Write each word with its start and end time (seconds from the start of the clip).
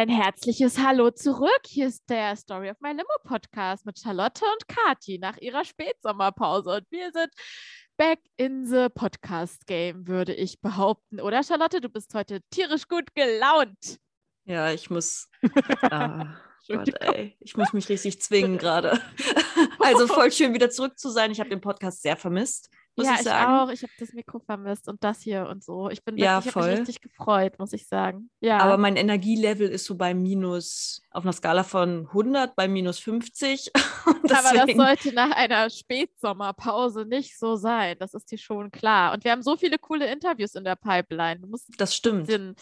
Ein 0.00 0.08
herzliches 0.08 0.78
Hallo 0.78 1.10
zurück. 1.10 1.60
Hier 1.66 1.86
ist 1.88 2.08
der 2.08 2.34
Story 2.34 2.70
of 2.70 2.80
My 2.80 2.88
Limo 2.88 3.04
Podcast 3.22 3.84
mit 3.84 3.98
Charlotte 3.98 4.42
und 4.46 4.66
Kati 4.66 5.18
nach 5.18 5.36
ihrer 5.36 5.62
Spätsommerpause. 5.62 6.70
Und 6.76 6.90
wir 6.90 7.12
sind 7.12 7.28
back 7.98 8.18
in 8.38 8.64
the 8.64 8.88
Podcast 8.88 9.66
Game, 9.66 10.08
würde 10.08 10.32
ich 10.32 10.58
behaupten. 10.62 11.20
Oder 11.20 11.42
Charlotte, 11.42 11.82
du 11.82 11.90
bist 11.90 12.14
heute 12.14 12.40
tierisch 12.48 12.88
gut 12.88 13.14
gelaunt. 13.14 13.98
Ja, 14.46 14.72
ich 14.72 14.88
muss. 14.88 15.28
ah, 15.90 16.28
Gott, 16.76 16.88
ey, 17.00 17.36
ich 17.40 17.56
muss 17.56 17.72
mich 17.72 17.88
richtig 17.88 18.20
zwingen 18.20 18.58
gerade. 18.58 19.00
also 19.78 20.06
voll 20.06 20.30
schön 20.32 20.54
wieder 20.54 20.70
zurück 20.70 20.98
zu 20.98 21.10
sein. 21.10 21.30
Ich 21.30 21.40
habe 21.40 21.50
den 21.50 21.60
Podcast 21.60 22.02
sehr 22.02 22.16
vermisst 22.16 22.70
muss 23.00 23.06
ja, 23.06 23.14
ich 23.14 23.22
sagen. 23.22 23.52
Ich 23.52 23.60
auch. 23.60 23.72
Ich 23.72 23.82
habe 23.82 23.92
das 23.98 24.12
Mikro 24.12 24.38
vermisst 24.40 24.88
und 24.88 25.02
das 25.02 25.20
hier 25.20 25.46
und 25.48 25.64
so. 25.64 25.90
Ich 25.90 26.04
bin 26.04 26.16
ja, 26.16 26.36
wirklich, 26.36 26.52
voll. 26.52 26.70
richtig 26.70 27.00
gefreut, 27.00 27.58
muss 27.58 27.72
ich 27.72 27.86
sagen. 27.86 28.30
Ja. 28.40 28.58
Aber 28.58 28.76
mein 28.78 28.96
Energielevel 28.96 29.68
ist 29.68 29.84
so 29.84 29.96
bei 29.96 30.14
minus, 30.14 31.02
auf 31.10 31.24
einer 31.24 31.32
Skala 31.32 31.64
von 31.64 32.06
100 32.08 32.54
bei 32.56 32.68
minus 32.68 32.98
50. 32.98 33.70
Aber 34.04 34.18
das 34.28 34.76
sollte 34.76 35.12
nach 35.14 35.30
einer 35.32 35.70
Spätsommerpause 35.70 37.04
nicht 37.04 37.38
so 37.38 37.56
sein. 37.56 37.96
Das 37.98 38.14
ist 38.14 38.30
dir 38.30 38.38
schon 38.38 38.70
klar. 38.70 39.12
Und 39.12 39.24
wir 39.24 39.32
haben 39.32 39.42
so 39.42 39.56
viele 39.56 39.78
coole 39.78 40.10
Interviews 40.10 40.54
in 40.54 40.64
der 40.64 40.76
Pipeline. 40.76 41.40
Das 41.78 41.94
stimmt. 41.94 42.28
Den, 42.28 42.54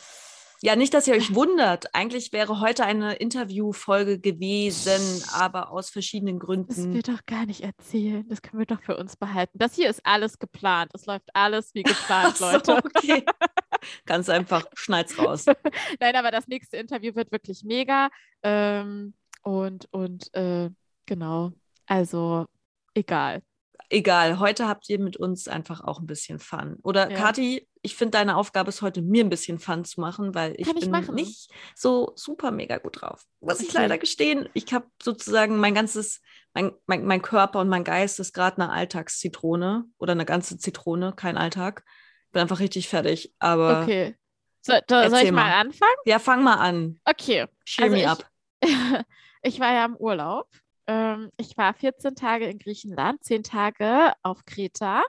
ja, 0.60 0.76
nicht, 0.76 0.92
dass 0.94 1.06
ihr 1.06 1.14
euch 1.14 1.34
wundert. 1.34 1.94
Eigentlich 1.94 2.32
wäre 2.32 2.60
heute 2.60 2.84
eine 2.84 3.14
Interviewfolge 3.14 4.18
gewesen, 4.18 5.22
aber 5.32 5.70
aus 5.70 5.90
verschiedenen 5.90 6.38
Gründen. 6.38 6.68
Das 6.68 6.84
will 6.84 7.02
doch 7.02 7.24
gar 7.26 7.46
nicht 7.46 7.62
erzählen. 7.62 8.26
Das 8.28 8.42
können 8.42 8.58
wir 8.58 8.66
doch 8.66 8.82
für 8.82 8.96
uns 8.96 9.16
behalten. 9.16 9.58
Das 9.58 9.74
hier 9.74 9.88
ist 9.88 10.04
alles 10.04 10.38
geplant. 10.38 10.90
Es 10.94 11.06
läuft 11.06 11.28
alles 11.34 11.74
wie 11.74 11.82
geplant, 11.82 12.36
so, 12.36 12.50
Leute. 12.50 12.76
Okay. 12.76 13.24
Ganz 14.06 14.28
einfach, 14.28 14.66
schneid's 14.74 15.18
raus. 15.18 15.46
Nein, 16.00 16.16
aber 16.16 16.30
das 16.30 16.48
nächste 16.48 16.76
Interview 16.76 17.14
wird 17.14 17.30
wirklich 17.30 17.62
mega. 17.64 18.08
Ähm, 18.42 19.14
und 19.42 19.86
und 19.92 20.34
äh, 20.34 20.70
genau. 21.06 21.52
Also 21.86 22.46
egal 22.94 23.42
egal, 23.90 24.38
heute 24.38 24.68
habt 24.68 24.88
ihr 24.88 24.98
mit 24.98 25.16
uns 25.16 25.48
einfach 25.48 25.80
auch 25.80 26.00
ein 26.00 26.06
bisschen 26.06 26.38
Fun. 26.38 26.78
Oder 26.82 27.10
ja. 27.10 27.16
Kathi, 27.16 27.68
ich 27.82 27.96
finde 27.96 28.12
deine 28.12 28.36
Aufgabe 28.36 28.68
ist 28.68 28.82
heute 28.82 29.02
mir 29.02 29.24
ein 29.24 29.30
bisschen 29.30 29.58
Fun 29.58 29.84
zu 29.84 30.00
machen, 30.00 30.34
weil 30.34 30.54
ich, 30.58 30.68
ich 30.68 30.80
bin 30.80 30.90
machen. 30.90 31.14
nicht 31.14 31.50
so 31.74 32.12
super 32.16 32.50
mega 32.50 32.78
gut 32.78 33.00
drauf. 33.00 33.24
Muss 33.40 33.60
ich 33.60 33.72
leider 33.72 33.98
gestehen. 33.98 34.48
Ich 34.54 34.72
habe 34.72 34.86
sozusagen 35.02 35.58
mein 35.58 35.74
ganzes, 35.74 36.20
mein, 36.54 36.72
mein, 36.86 37.04
mein 37.04 37.22
Körper 37.22 37.60
und 37.60 37.68
mein 37.68 37.84
Geist 37.84 38.20
ist 38.20 38.32
gerade 38.32 38.60
eine 38.60 38.72
Alltagszitrone 38.72 39.84
oder 39.98 40.12
eine 40.12 40.24
ganze 40.24 40.58
Zitrone, 40.58 41.12
kein 41.14 41.36
Alltag. 41.36 41.84
Bin 42.32 42.42
einfach 42.42 42.60
richtig 42.60 42.88
fertig. 42.88 43.32
Aber 43.38 43.82
okay. 43.82 44.16
So, 44.60 44.74
da, 44.86 45.08
soll 45.08 45.20
ich 45.20 45.32
mal, 45.32 45.48
mal 45.48 45.60
anfangen? 45.60 45.96
Ja, 46.04 46.18
fang 46.18 46.42
mal 46.42 46.56
an. 46.56 47.00
Okay. 47.04 47.46
Cheer 47.64 47.84
also 47.84 47.96
me 47.96 48.02
ich, 48.02 48.08
up. 48.08 48.30
ich 49.42 49.60
war 49.60 49.72
ja 49.72 49.84
im 49.84 49.96
Urlaub 49.96 50.48
ähm, 50.88 51.30
ich 51.36 51.56
war 51.56 51.74
14 51.74 52.16
Tage 52.16 52.46
in 52.46 52.58
Griechenland, 52.58 53.22
10 53.22 53.44
Tage 53.44 54.12
auf 54.22 54.44
Kreta 54.44 55.04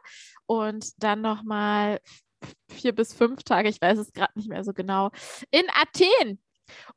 und 0.46 1.02
dann 1.02 1.22
nochmal 1.22 2.00
vier 2.70 2.94
bis 2.94 3.14
fünf 3.14 3.44
Tage, 3.44 3.70
ich 3.70 3.82
weiß 3.82 3.98
es 3.98 4.14
gerade 4.14 4.34
nicht 4.36 4.50
mehr 4.50 4.64
so 4.64 4.74
genau, 4.74 5.10
in 5.52 5.66
Athen. 5.74 6.40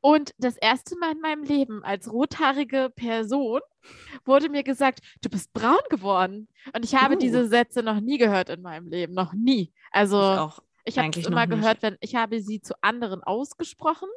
Und 0.02 0.34
das 0.36 0.56
erste 0.58 0.98
Mal 0.98 1.12
in 1.12 1.20
meinem 1.20 1.44
Leben 1.44 1.82
als 1.82 2.12
rothaarige 2.12 2.92
Person 2.94 3.60
wurde 4.26 4.50
mir 4.50 4.64
gesagt, 4.64 5.00
du 5.22 5.30
bist 5.30 5.52
braun 5.54 5.80
geworden. 5.88 6.48
Und 6.76 6.84
ich 6.84 6.94
habe 6.94 7.14
uh. 7.14 7.18
diese 7.18 7.48
Sätze 7.48 7.82
noch 7.82 8.00
nie 8.00 8.18
gehört 8.18 8.50
in 8.50 8.60
meinem 8.60 8.88
Leben, 8.88 9.14
noch 9.14 9.32
nie. 9.32 9.72
Also 9.90 10.18
ich 10.18 10.38
auch. 10.38 10.58
Ich 10.84 10.98
habe 10.98 11.10
es 11.18 11.26
immer 11.26 11.46
gehört, 11.46 11.82
wenn 11.82 11.96
ich 12.00 12.16
habe 12.16 12.40
sie 12.40 12.60
zu 12.60 12.74
anderen 12.80 13.22
ausgesprochen 13.22 14.08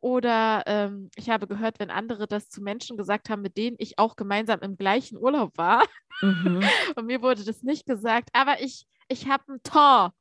oder 0.00 0.64
ähm, 0.66 1.10
ich 1.14 1.30
habe 1.30 1.46
gehört, 1.46 1.78
wenn 1.78 1.90
andere 1.90 2.26
das 2.26 2.48
zu 2.48 2.60
Menschen 2.60 2.96
gesagt 2.96 3.30
haben, 3.30 3.42
mit 3.42 3.56
denen 3.56 3.76
ich 3.78 3.98
auch 3.98 4.16
gemeinsam 4.16 4.60
im 4.60 4.76
gleichen 4.76 5.16
Urlaub 5.16 5.56
war. 5.56 5.84
Mhm. 6.20 6.60
Und 6.96 7.06
mir 7.06 7.22
wurde 7.22 7.44
das 7.44 7.62
nicht 7.62 7.86
gesagt, 7.86 8.30
aber 8.32 8.60
ich, 8.60 8.86
ich 9.08 9.28
habe 9.28 9.44
ein 9.52 9.62
Tor. 9.62 10.12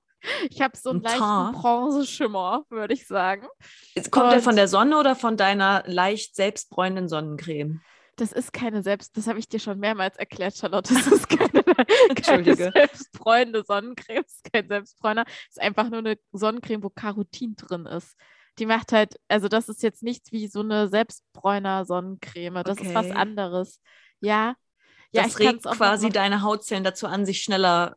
Ich 0.49 0.61
habe 0.61 0.75
so 0.75 0.89
einen 0.89 1.05
ein 1.05 1.19
leichten 1.19 1.61
Bronzeschimmer, 1.61 2.65
würde 2.69 2.93
ich 2.93 3.07
sagen. 3.07 3.47
Kommt 4.11 4.25
Und 4.25 4.31
der 4.31 4.41
von 4.41 4.55
der 4.55 4.67
Sonne 4.67 4.97
oder 4.97 5.15
von 5.15 5.37
deiner 5.37 5.83
leicht 5.85 6.35
selbstbräunenden 6.35 7.07
Sonnencreme? 7.07 7.81
Das 8.17 8.31
ist 8.31 8.51
keine 8.51 8.81
Selbst, 8.81 9.15
das 9.15 9.27
habe 9.27 9.39
ich 9.39 9.47
dir 9.47 9.59
schon 9.59 9.79
mehrmals 9.79 10.17
erklärt, 10.17 10.57
Charlotte. 10.57 10.93
Das 10.93 11.07
ist 11.07 11.29
keine, 11.29 11.63
keine 12.15 12.55
selbstbräunende 12.55 13.63
Sonnencreme, 13.63 14.23
das 14.23 14.33
ist 14.33 14.51
kein 14.51 14.67
Selbstbräuner. 14.67 15.23
Das 15.23 15.35
ist 15.51 15.61
einfach 15.61 15.89
nur 15.89 15.99
eine 15.99 16.17
Sonnencreme, 16.31 16.83
wo 16.83 16.89
Carotin 16.89 17.55
drin 17.55 17.85
ist. 17.85 18.15
Die 18.59 18.65
macht 18.65 18.91
halt, 18.91 19.19
also 19.27 19.47
das 19.47 19.69
ist 19.69 19.83
jetzt 19.83 20.01
nichts 20.01 20.31
wie 20.31 20.47
so 20.47 20.61
eine 20.61 20.89
Selbstbräuner 20.89 21.85
Sonnencreme. 21.85 22.63
Das 22.63 22.79
okay. 22.79 22.87
ist 22.87 22.95
was 22.95 23.11
anderes. 23.11 23.81
Ja. 24.19 24.55
Ja, 25.11 25.23
das 25.23 25.39
regt 25.39 25.63
quasi 25.63 26.09
deine 26.09 26.41
Hautzellen 26.41 26.83
dazu 26.83 27.07
an, 27.07 27.25
sich 27.25 27.41
schneller 27.41 27.95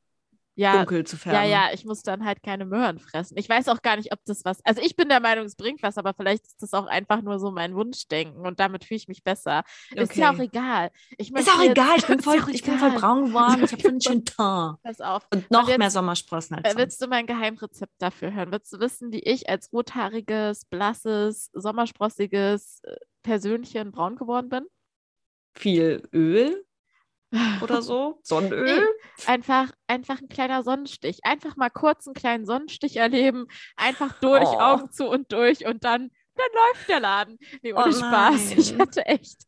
ja, 0.54 0.76
dunkel 0.76 1.04
zu 1.04 1.16
färben. 1.16 1.38
Ja, 1.38 1.68
ja, 1.68 1.72
ich 1.72 1.84
muss 1.84 2.02
dann 2.02 2.24
halt 2.24 2.42
keine 2.42 2.66
Möhren 2.66 2.98
fressen. 2.98 3.36
Ich 3.38 3.48
weiß 3.48 3.68
auch 3.68 3.82
gar 3.82 3.96
nicht, 3.96 4.12
ob 4.12 4.18
das 4.24 4.44
was. 4.44 4.64
Also 4.64 4.82
ich 4.82 4.96
bin 4.96 5.08
der 5.08 5.20
Meinung, 5.20 5.46
es 5.46 5.56
bringt 5.56 5.82
was, 5.82 5.96
aber 5.96 6.12
vielleicht 6.14 6.46
ist 6.46 6.62
das 6.62 6.74
auch 6.74 6.86
einfach 6.86 7.22
nur 7.22 7.38
so 7.38 7.50
mein 7.50 7.74
Wunschdenken 7.74 8.46
und 8.46 8.60
damit 8.60 8.84
fühle 8.84 8.98
ich 8.98 9.08
mich 9.08 9.22
besser. 9.22 9.62
Okay. 9.92 10.02
Ist 10.02 10.16
ja 10.16 10.32
auch 10.32 10.38
egal. 10.38 10.90
ist 11.16 11.32
auch 11.48 11.62
egal. 11.62 11.96
Ich 11.96 12.06
bin 12.06 12.20
voll, 12.22 12.42
ich 12.52 12.62
bin 12.62 12.78
voll 12.78 12.90
braun 12.90 13.26
geworden. 13.26 13.64
Ich 13.64 13.72
habe 13.72 13.82
so 13.82 13.88
einen 13.88 14.00
schönen 14.06 14.24
Teint. 14.24 14.82
Pass 14.82 15.00
auf. 15.00 15.26
Und 15.32 15.50
noch 15.50 15.62
und 15.62 15.68
jetzt, 15.68 15.78
mehr 15.78 15.90
Sommersprossen 15.90 16.56
als 16.56 16.74
äh, 16.74 16.76
Willst 16.76 17.00
du 17.02 17.06
mein 17.06 17.26
Geheimrezept 17.26 17.94
dafür 17.98 18.32
hören? 18.32 18.52
Willst 18.52 18.72
du 18.72 18.80
wissen, 18.80 19.12
wie 19.12 19.20
ich 19.20 19.48
als 19.48 19.72
rothaariges, 19.72 20.64
blasses, 20.66 21.50
sommersprossiges 21.52 22.80
äh, 22.84 22.96
Persönchen 23.22 23.92
braun 23.92 24.16
geworden 24.16 24.48
bin? 24.48 24.66
Viel 25.54 26.08
Öl 26.12 26.64
oder 27.60 27.82
so? 27.82 28.20
Sonnenöl? 28.22 28.80
Nee, 28.80 29.24
einfach, 29.26 29.70
einfach 29.86 30.20
ein 30.20 30.28
kleiner 30.28 30.62
Sonnenstich. 30.62 31.20
Einfach 31.24 31.56
mal 31.56 31.70
kurz 31.70 32.06
einen 32.06 32.14
kleinen 32.14 32.46
Sonnenstich 32.46 32.96
erleben. 32.96 33.46
Einfach 33.76 34.18
durch, 34.20 34.46
oh. 34.46 34.58
Augen 34.58 34.90
zu 34.90 35.08
und 35.08 35.32
durch 35.32 35.66
und 35.66 35.84
dann, 35.84 36.10
dann 36.34 36.46
läuft 36.54 36.88
der 36.88 37.00
Laden. 37.00 37.38
Nee, 37.62 37.72
ohne 37.72 37.88
oh 37.88 37.92
Spaß. 37.92 38.52
Ich 38.56 38.78
hatte 38.78 39.06
echt, 39.06 39.42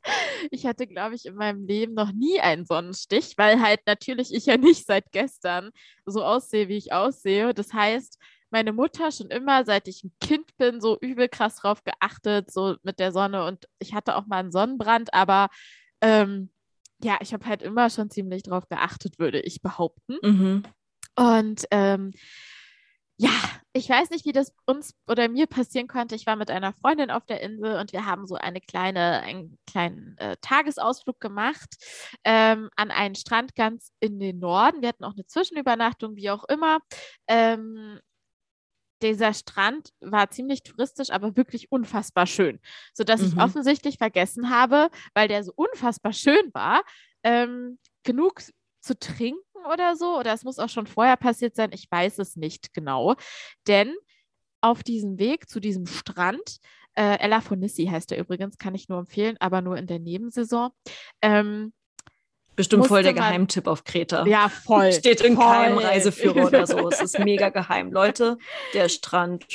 ich 0.51 0.67
hatte, 0.67 0.87
glaube 0.87 1.15
ich, 1.15 1.27
in 1.27 1.35
meinem 1.35 1.67
Leben 1.67 1.95
noch 1.95 2.13
nie 2.13 2.41
einen 2.41 2.67
Sonnenstich, 2.67 3.35
weil 3.37 3.61
halt 3.61 3.81
natürlich 3.87 4.33
ich 4.33 4.47
ja 4.47 4.57
nicht 4.57 4.87
seit 4.87 5.11
gestern 5.13 5.71
so 6.07 6.23
aussehe, 6.25 6.69
wie 6.69 6.77
ich 6.77 6.93
aussehe. 6.93 7.55
Das 7.55 7.73
heißt, 7.73 8.19
meine 8.51 8.75
Mutter 8.75 9.11
schon 9.11 9.31
immer, 9.31 9.65
seit 9.65 9.89
ich 9.89 10.05
ein 10.05 10.13
Kind 10.21 10.57
bin, 10.59 10.81
so 10.81 10.99
übel 11.01 11.29
krass 11.29 11.57
drauf 11.57 11.83
geachtet, 11.85 12.53
so 12.53 12.77
mit 12.83 12.99
der 12.99 13.11
Sonne. 13.11 13.47
Und 13.47 13.67
ich 13.79 13.95
hatte 13.95 14.15
auch 14.15 14.27
mal 14.27 14.41
einen 14.41 14.53
Sonnenbrand, 14.53 15.15
aber 15.15 15.49
ähm, 16.03 16.51
ja, 17.03 17.19
ich 17.21 17.33
habe 17.33 17.47
halt 17.47 17.63
immer 17.63 17.91
schon 17.91 18.11
ziemlich 18.11 18.43
drauf 18.43 18.69
geachtet, 18.69 19.19
würde 19.19 19.41
ich 19.41 19.63
behaupten. 19.63 20.17
Mhm. 20.23 20.63
Und 21.17 21.67
ähm, 21.71 22.13
ja, 23.17 23.31
ich 23.73 23.89
weiß 23.89 24.11
nicht, 24.11 24.25
wie 24.25 24.33
das 24.33 24.53
uns 24.67 24.95
oder 25.07 25.29
mir 25.29 25.47
passieren 25.47 25.87
konnte. 25.87 26.15
Ich 26.15 26.27
war 26.27 26.37
mit 26.37 26.51
einer 26.51 26.73
Freundin 26.73 27.11
auf 27.11 27.25
der 27.25 27.41
Insel 27.41 27.79
und 27.79 27.93
wir 27.93 28.07
haben 28.07 28.27
so 28.27 28.35
eine 28.35 28.61
kleine, 28.61 29.21
einen 29.21 29.59
kleinen 29.67 30.17
äh, 30.19 30.37
Tagesausflug 30.41 31.21
gemacht 31.21 31.77
ähm, 32.25 32.69
an 32.77 32.91
einen 32.91 33.15
Strand 33.15 33.55
ganz 33.55 33.93
in 34.01 34.19
den 34.19 34.39
Norden. 34.39 34.83
Wir 34.83 34.89
hatten 34.89 35.05
auch 35.05 35.15
eine 35.15 35.27
Zwischenübernachtung, 35.27 36.17
wie 36.17 36.31
auch 36.31 36.45
immer. 36.45 36.81
Ähm, 37.29 38.01
dieser 39.03 39.35
Strand 39.35 39.91
war 40.01 40.31
ziemlich 40.31 40.63
touristisch, 40.63 41.11
aber 41.11 41.37
wirklich 41.37 41.71
unfassbar 41.71 42.27
schön, 42.27 42.61
sodass 42.95 43.21
mhm. 43.21 43.29
ich 43.29 43.37
offensichtlich 43.37 43.99
vergessen 43.99 44.51
habe, 44.51 44.91
weil 45.15 45.29
der 45.29 45.45
so 45.45 45.53
unfassbar 45.55 46.13
schön 46.13 46.51
war, 46.53 46.83
ähm, 47.23 47.79
genug 48.05 48.43
zu 48.81 48.99
trinken 48.99 49.39
oder 49.71 49.97
so. 49.97 50.19
Oder 50.19 50.33
es 50.33 50.45
muss 50.45 50.59
auch 50.59 50.69
schon 50.69 50.87
vorher 50.87 51.17
passiert 51.17 51.57
sein, 51.57 51.71
ich 51.73 51.91
weiß 51.91 52.19
es 52.19 52.37
nicht 52.37 52.73
genau. 52.73 53.15
Denn 53.67 53.95
auf 54.61 54.83
diesem 54.83 55.19
Weg 55.19 55.49
zu 55.49 55.61
diesem 55.61 55.87
Strand, 55.87 56.59
äh, 56.95 57.19
Ella 57.19 57.41
Fonissi 57.41 57.87
heißt 57.87 58.13
er 58.13 58.19
übrigens, 58.19 58.59
kann 58.59 58.75
ich 58.75 58.89
nur 58.89 58.99
empfehlen, 58.99 59.37
aber 59.41 59.61
nur 59.63 59.77
in 59.77 59.87
der 59.87 59.99
Nebensaison. 59.99 60.71
Ähm, 61.21 61.73
Bestimmt 62.55 62.87
voll 62.87 63.03
der 63.03 63.15
Geheimtipp 63.15 63.67
auf 63.67 63.85
Kreta. 63.85 64.27
Ja, 64.27 64.49
voll. 64.49 64.93
Steht 64.93 65.21
in 65.23 65.37
voll. 65.37 65.45
keinem 65.45 65.79
Reiseführer 65.79 66.47
oder 66.47 66.67
so. 66.67 66.89
Es 66.91 67.01
ist 67.01 67.19
mega 67.19 67.49
geheim. 67.51 67.93
Leute, 67.93 68.39
der 68.75 68.89
Strand, 68.89 69.47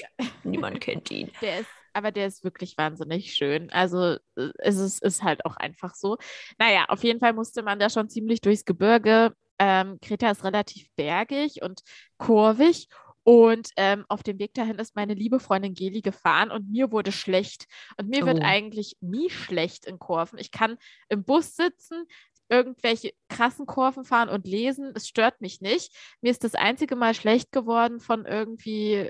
niemand 0.44 0.82
kennt 0.82 1.12
ihn. 1.12 1.32
Der 1.42 1.60
ist, 1.60 1.70
aber 1.94 2.12
der 2.12 2.28
ist 2.28 2.44
wirklich 2.44 2.78
wahnsinnig 2.78 3.34
schön. 3.34 3.70
Also 3.70 4.18
es 4.58 4.78
ist, 4.78 5.04
ist 5.04 5.24
halt 5.24 5.46
auch 5.46 5.58
einfach 5.58 5.94
so. 5.96 6.18
Naja, 6.58 6.86
auf 6.90 7.04
jeden 7.04 7.20
Fall 7.20 7.34
musste 7.34 7.62
man 7.62 7.80
da 7.80 7.90
schon 7.90 8.10
ziemlich 8.10 8.42
durchs 8.42 8.66
Gebirge. 8.66 9.34
Ähm, 9.60 10.00
Kreta 10.02 10.32
ist 10.32 10.44
relativ 10.44 10.88
bergig 10.96 11.62
und 11.62 11.82
kurvig. 12.18 12.88
Und 13.24 13.72
ähm, 13.76 14.06
auf 14.08 14.24
dem 14.24 14.40
Weg 14.40 14.54
dahin 14.54 14.80
ist 14.80 14.96
meine 14.96 15.14
liebe 15.14 15.42
Freundin 15.42 15.74
Geli 15.74 16.02
gefahren 16.02 16.50
und 16.50 16.72
mir 16.72 16.94
wurde 16.94 17.12
schlecht. 17.12 17.66
Und 17.98 18.08
mir 18.08 18.24
oh. 18.24 18.26
wird 18.26 18.42
eigentlich 18.42 18.96
nie 19.02 19.30
schlecht 19.30 19.86
in 19.86 20.00
Kurven. 20.00 20.40
Ich 20.40 20.50
kann 20.50 20.78
im 21.10 21.26
Bus 21.26 21.58
sitzen, 21.58 22.06
irgendwelche 22.50 23.14
krassen 23.30 23.66
Kurven 23.66 24.06
fahren 24.06 24.30
und 24.30 24.48
lesen. 24.48 24.92
Es 24.96 25.08
stört 25.08 25.42
mich 25.42 25.62
nicht. 25.62 25.96
Mir 26.22 26.32
ist 26.32 26.44
das 26.44 26.56
einzige 26.56 26.96
Mal 26.96 27.14
schlecht 27.14 27.52
geworden 27.52 28.00
von 28.00 28.26
irgendwie 28.26 29.10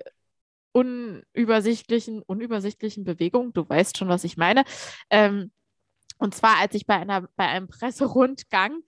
unübersichtlichen, 0.71 2.21
unübersichtlichen 2.21 3.03
Bewegung. 3.03 3.53
Du 3.53 3.67
weißt 3.67 3.97
schon, 3.97 4.09
was 4.09 4.23
ich 4.23 4.37
meine. 4.37 4.63
Ähm, 5.09 5.51
und 6.19 6.35
zwar, 6.35 6.57
als 6.59 6.75
ich 6.75 6.85
bei, 6.85 6.95
einer, 6.95 7.27
bei 7.35 7.47
einem 7.47 7.67
Presserundgang 7.67 8.81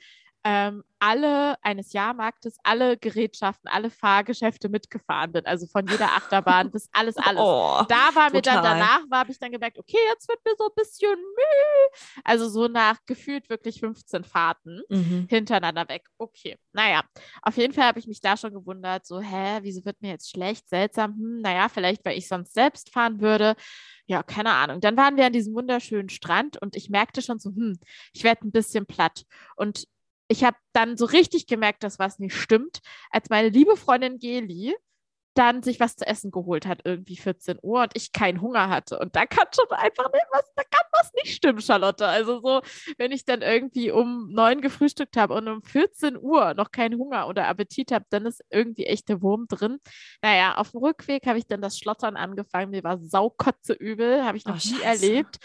ähm, 0.43 0.83
alle 0.99 1.55
eines 1.63 1.93
Jahrmarktes, 1.93 2.57
alle 2.63 2.97
Gerätschaften, 2.97 3.69
alle 3.69 3.89
Fahrgeschäfte 3.89 4.69
mitgefahren 4.69 5.31
bin. 5.31 5.45
Also 5.45 5.65
von 5.67 5.87
jeder 5.87 6.07
Achterbahn 6.07 6.71
bis 6.71 6.89
alles, 6.91 7.17
alles. 7.17 7.41
Oh, 7.41 7.83
da 7.87 8.09
war 8.13 8.31
mir 8.31 8.41
dann 8.41 8.63
danach, 8.63 9.01
habe 9.11 9.31
ich 9.31 9.39
dann 9.39 9.51
gemerkt, 9.51 9.77
okay, 9.77 9.97
jetzt 10.11 10.27
wird 10.27 10.39
mir 10.45 10.53
so 10.57 10.65
ein 10.65 10.75
bisschen 10.75 11.15
müh. 11.15 12.21
Also 12.23 12.49
so 12.49 12.67
nach 12.67 12.97
gefühlt 13.05 13.49
wirklich 13.49 13.79
15 13.79 14.23
Fahrten 14.23 14.81
mhm. 14.89 15.27
hintereinander 15.29 15.87
weg. 15.87 16.07
Okay, 16.17 16.57
naja. 16.73 17.03
Auf 17.41 17.57
jeden 17.57 17.73
Fall 17.73 17.85
habe 17.85 17.99
ich 17.99 18.07
mich 18.07 18.21
da 18.21 18.35
schon 18.35 18.53
gewundert, 18.53 19.05
so, 19.05 19.19
hä, 19.19 19.59
wieso 19.61 19.85
wird 19.85 20.01
mir 20.01 20.11
jetzt 20.11 20.29
schlecht, 20.29 20.67
seltsam? 20.67 21.15
Hm, 21.15 21.41
naja, 21.41 21.69
vielleicht, 21.69 22.03
weil 22.05 22.17
ich 22.17 22.27
sonst 22.27 22.53
selbst 22.53 22.91
fahren 22.91 23.21
würde 23.21 23.55
ja, 24.09 24.23
keine 24.23 24.49
Ahnung. 24.53 24.81
Dann 24.81 24.97
waren 24.97 25.17
wir 25.17 25.27
an 25.27 25.33
diesem 25.33 25.53
wunderschönen 25.53 26.09
Strand 26.09 26.59
und 26.59 26.75
ich 26.75 26.89
merkte 26.89 27.21
schon 27.21 27.37
so, 27.37 27.51
hm, 27.51 27.77
ich 28.11 28.23
werde 28.23 28.47
ein 28.47 28.51
bisschen 28.51 28.87
platt. 28.87 29.23
Und 29.55 29.87
ich 30.29 30.43
habe 30.43 30.57
dann 30.73 30.95
so 30.95 31.05
richtig 31.05 31.47
gemerkt, 31.47 31.83
dass 31.83 31.99
was 31.99 32.19
nicht 32.19 32.35
stimmt, 32.35 32.79
als 33.09 33.29
meine 33.29 33.49
liebe 33.49 33.75
Freundin 33.75 34.19
Geli 34.19 34.75
dann 35.35 35.63
sich 35.63 35.79
was 35.79 35.95
zu 35.95 36.05
essen 36.05 36.31
geholt 36.31 36.65
hat, 36.65 36.81
irgendwie 36.83 37.15
14 37.15 37.59
Uhr 37.61 37.83
und 37.83 37.91
ich 37.93 38.11
keinen 38.11 38.41
Hunger 38.41 38.69
hatte. 38.69 38.99
Und 38.99 39.15
da 39.15 39.25
kann 39.25 39.47
schon 39.55 39.69
einfach 39.77 40.11
nicht 40.11 40.25
was, 40.31 40.51
da 40.55 40.63
kann 40.63 40.85
was 40.91 41.13
nicht 41.13 41.33
stimmen, 41.33 41.61
Charlotte. 41.61 42.05
Also 42.05 42.41
so, 42.41 42.61
wenn 42.97 43.11
ich 43.11 43.25
dann 43.25 43.41
irgendwie 43.41 43.91
um 43.91 44.29
neun 44.31 44.59
gefrühstückt 44.59 45.15
habe 45.17 45.35
und 45.35 45.47
um 45.47 45.63
14 45.63 46.17
Uhr 46.17 46.55
noch 46.55 46.71
keinen 46.71 46.99
Hunger 46.99 47.27
oder 47.27 47.47
Appetit 47.47 47.91
habe, 47.91 48.05
dann 48.09 48.25
ist 48.25 48.43
irgendwie 48.49 48.85
echt 48.85 49.07
der 49.07 49.21
Wurm 49.21 49.47
drin. 49.47 49.77
Naja, 50.21 50.57
auf 50.57 50.71
dem 50.71 50.81
Rückweg 50.81 51.25
habe 51.25 51.37
ich 51.37 51.47
dann 51.47 51.61
das 51.61 51.77
Schlottern 51.77 52.17
angefangen. 52.17 52.71
Mir 52.71 52.83
war 52.83 52.99
saukotze 52.99 53.73
übel, 53.73 54.25
habe 54.25 54.37
ich 54.37 54.45
noch 54.45 54.57
oh, 54.57 54.75
nie 54.75 54.81
erlebt. 54.81 55.37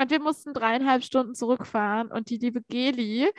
Und 0.00 0.10
wir 0.10 0.20
mussten 0.20 0.54
dreieinhalb 0.54 1.04
Stunden 1.04 1.34
zurückfahren 1.34 2.10
und 2.10 2.30
die 2.30 2.38
liebe 2.38 2.62
Geli 2.68 3.30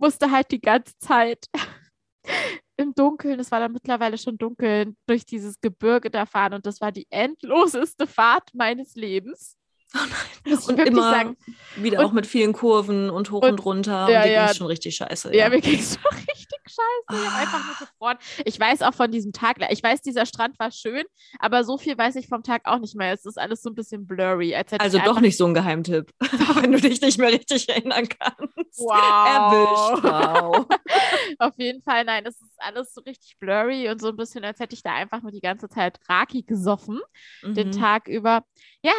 musste 0.00 0.30
halt 0.30 0.50
die 0.50 0.60
ganze 0.60 0.96
Zeit 0.98 1.46
im 2.76 2.94
Dunkeln, 2.94 3.38
es 3.38 3.50
war 3.50 3.60
dann 3.60 3.72
mittlerweile 3.72 4.18
schon 4.18 4.38
dunkel, 4.38 4.94
durch 5.06 5.24
dieses 5.24 5.60
Gebirge 5.60 6.10
da 6.10 6.26
fahren 6.26 6.54
und 6.54 6.66
das 6.66 6.80
war 6.80 6.90
die 6.90 7.06
endloseste 7.10 8.06
Fahrt 8.06 8.50
meines 8.54 8.94
Lebens. 8.94 9.56
Oh 9.94 9.98
nein. 9.98 10.58
und 10.68 10.78
immer 10.86 11.10
sagen. 11.10 11.36
wieder 11.76 11.98
und, 11.98 12.04
auch 12.04 12.12
mit 12.12 12.26
vielen 12.26 12.52
Kurven 12.52 13.10
und 13.10 13.30
hoch 13.30 13.42
und, 13.42 13.50
und 13.50 13.64
runter. 13.64 14.08
Ja, 14.08 14.20
und 14.20 14.26
dir 14.26 14.32
ja. 14.32 14.46
ging 14.46 14.54
schon 14.54 14.66
richtig 14.66 14.96
scheiße. 14.96 15.28
Ja, 15.34 15.44
ja 15.44 15.48
mir 15.50 15.60
ging 15.60 15.78
es 15.78 15.98
schon 16.00 16.18
richtig 16.18 16.59
scheiße. 16.66 17.22
Ich 17.22 17.30
habe 17.30 17.36
einfach 17.36 17.66
nur 17.66 17.76
gefroren. 17.76 18.18
Ich 18.44 18.58
weiß 18.58 18.82
auch 18.82 18.94
von 18.94 19.10
diesem 19.10 19.32
Tag, 19.32 19.56
ich 19.70 19.82
weiß, 19.82 20.02
dieser 20.02 20.26
Strand 20.26 20.58
war 20.58 20.70
schön, 20.70 21.04
aber 21.38 21.64
so 21.64 21.78
viel 21.78 21.96
weiß 21.96 22.16
ich 22.16 22.28
vom 22.28 22.42
Tag 22.42 22.62
auch 22.64 22.78
nicht 22.78 22.96
mehr. 22.96 23.12
Es 23.12 23.24
ist 23.24 23.38
alles 23.38 23.62
so 23.62 23.70
ein 23.70 23.74
bisschen 23.74 24.06
blurry. 24.06 24.54
also 24.54 24.98
doch 24.98 25.20
nicht 25.20 25.36
so 25.36 25.46
ein 25.46 25.54
Geheimtipp, 25.54 26.10
wenn 26.60 26.72
du 26.72 26.80
dich 26.80 27.00
nicht 27.00 27.18
mehr 27.18 27.30
richtig 27.30 27.68
erinnern 27.68 28.08
kannst. 28.08 28.78
Wow. 28.78 29.94
Erwischt. 29.94 30.04
Wow. 30.04 30.66
Auf 31.38 31.54
jeden 31.56 31.82
Fall, 31.82 32.04
nein, 32.04 32.24
es 32.26 32.40
ist 32.40 32.54
alles 32.58 32.92
so 32.94 33.00
richtig 33.02 33.38
blurry 33.38 33.88
und 33.88 34.00
so 34.00 34.08
ein 34.08 34.16
bisschen, 34.16 34.44
als 34.44 34.60
hätte 34.60 34.74
ich 34.74 34.82
da 34.82 34.94
einfach 34.94 35.22
nur 35.22 35.32
die 35.32 35.40
ganze 35.40 35.68
Zeit 35.68 35.98
Raki 36.08 36.42
gesoffen, 36.42 37.00
mhm. 37.42 37.54
den 37.54 37.72
Tag 37.72 38.08
über. 38.08 38.44
Ja, 38.82 38.94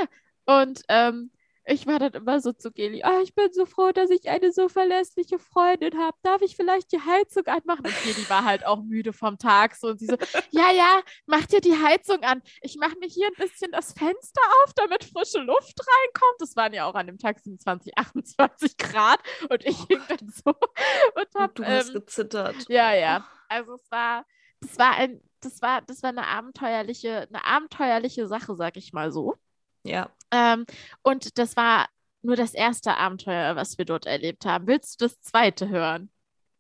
und 0.46 0.82
ähm, 0.88 1.32
ich 1.66 1.86
war 1.86 2.00
dann 2.00 2.14
immer 2.14 2.40
so 2.40 2.52
zu 2.54 2.72
Geli, 2.72 3.04
oh, 3.06 3.22
ich 3.22 3.36
bin 3.36 3.52
so 3.54 3.66
froh, 3.66 3.92
dass 3.92 4.10
ich 4.10 4.30
eine 4.30 4.52
so 4.52 4.68
verlässliche 4.68 5.38
Freundin 5.38 5.98
habe. 5.98 6.18
Darf 6.24 6.42
ich 6.42 6.56
vielleicht 6.56 6.92
die 6.92 7.00
Heizung 7.00 7.46
anmachen? 7.46 7.86
Und 7.86 8.04
Geli 8.04 8.30
war 8.30 8.46
halt 8.46 8.66
auch 8.66 8.82
müde 8.82 9.14
vom 9.14 9.38
Tag 9.38 9.76
so 9.76 9.90
und 9.90 10.00
sie 10.00 10.08
so, 10.08 10.18
ja, 10.50 10.72
ja, 10.72 11.02
mach 11.28 11.46
dir 11.46 11.62
die 11.62 11.78
Heizung 11.78 12.24
an. 12.24 12.42
Ich 12.62 12.78
mache 12.78 12.98
mir 13.00 13.08
hier 13.08 13.28
ein 13.28 13.36
bisschen 13.38 13.72
das 13.72 13.94
Fenster 13.94 14.42
auf, 14.64 14.74
damit 14.76 15.04
frische 15.04 15.40
Luft 15.40 15.80
reinkommt. 15.80 16.36
Das 16.40 16.56
waren 16.56 16.74
ja 16.74 16.86
auch 16.86 16.96
an 16.96 17.08
dem 17.08 17.18
Tag 17.18 17.40
27, 17.40 17.98
28 17.98 18.78
Grad 18.78 19.20
und 19.50 19.64
ich 19.66 19.78
hing 19.86 20.02
dann 20.08 20.30
so 20.30 20.52
und 21.16 21.28
hab, 21.36 21.56
Du 21.56 21.66
hast 21.66 21.90
ähm, 21.90 21.94
gezittert. 21.94 22.56
Ja, 22.70 22.94
ja. 22.94 23.26
Also 23.48 23.76
es 23.76 23.92
war, 23.92 24.26
das 24.62 24.78
war 24.80 24.96
ein, 24.96 25.22
das 25.42 25.62
war, 25.62 25.82
das 25.82 26.02
war 26.02 26.10
eine 26.10 26.26
abenteuerliche, 26.26 27.28
eine 27.30 27.46
abenteuerliche 27.46 28.28
Sache, 28.28 28.56
sag 28.56 28.78
ich 28.78 28.94
mal 28.94 29.12
so. 29.12 29.36
Ja. 29.84 30.10
Ähm, 30.32 30.66
und 31.02 31.38
das 31.38 31.56
war 31.56 31.88
nur 32.22 32.36
das 32.36 32.54
erste 32.54 32.98
Abenteuer, 32.98 33.56
was 33.56 33.78
wir 33.78 33.86
dort 33.86 34.06
erlebt 34.06 34.46
haben. 34.46 34.68
Willst 34.68 35.02
du 35.02 35.06
das 35.06 35.22
zweite 35.22 35.70
hören? 35.70 36.12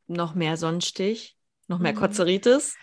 Noch 0.07 0.33
mehr 0.35 0.57
Sonnenstich? 0.57 1.37
Noch 1.67 1.79
mehr 1.79 1.93
mhm. 1.93 1.97
Kotzeritis? 1.97 2.75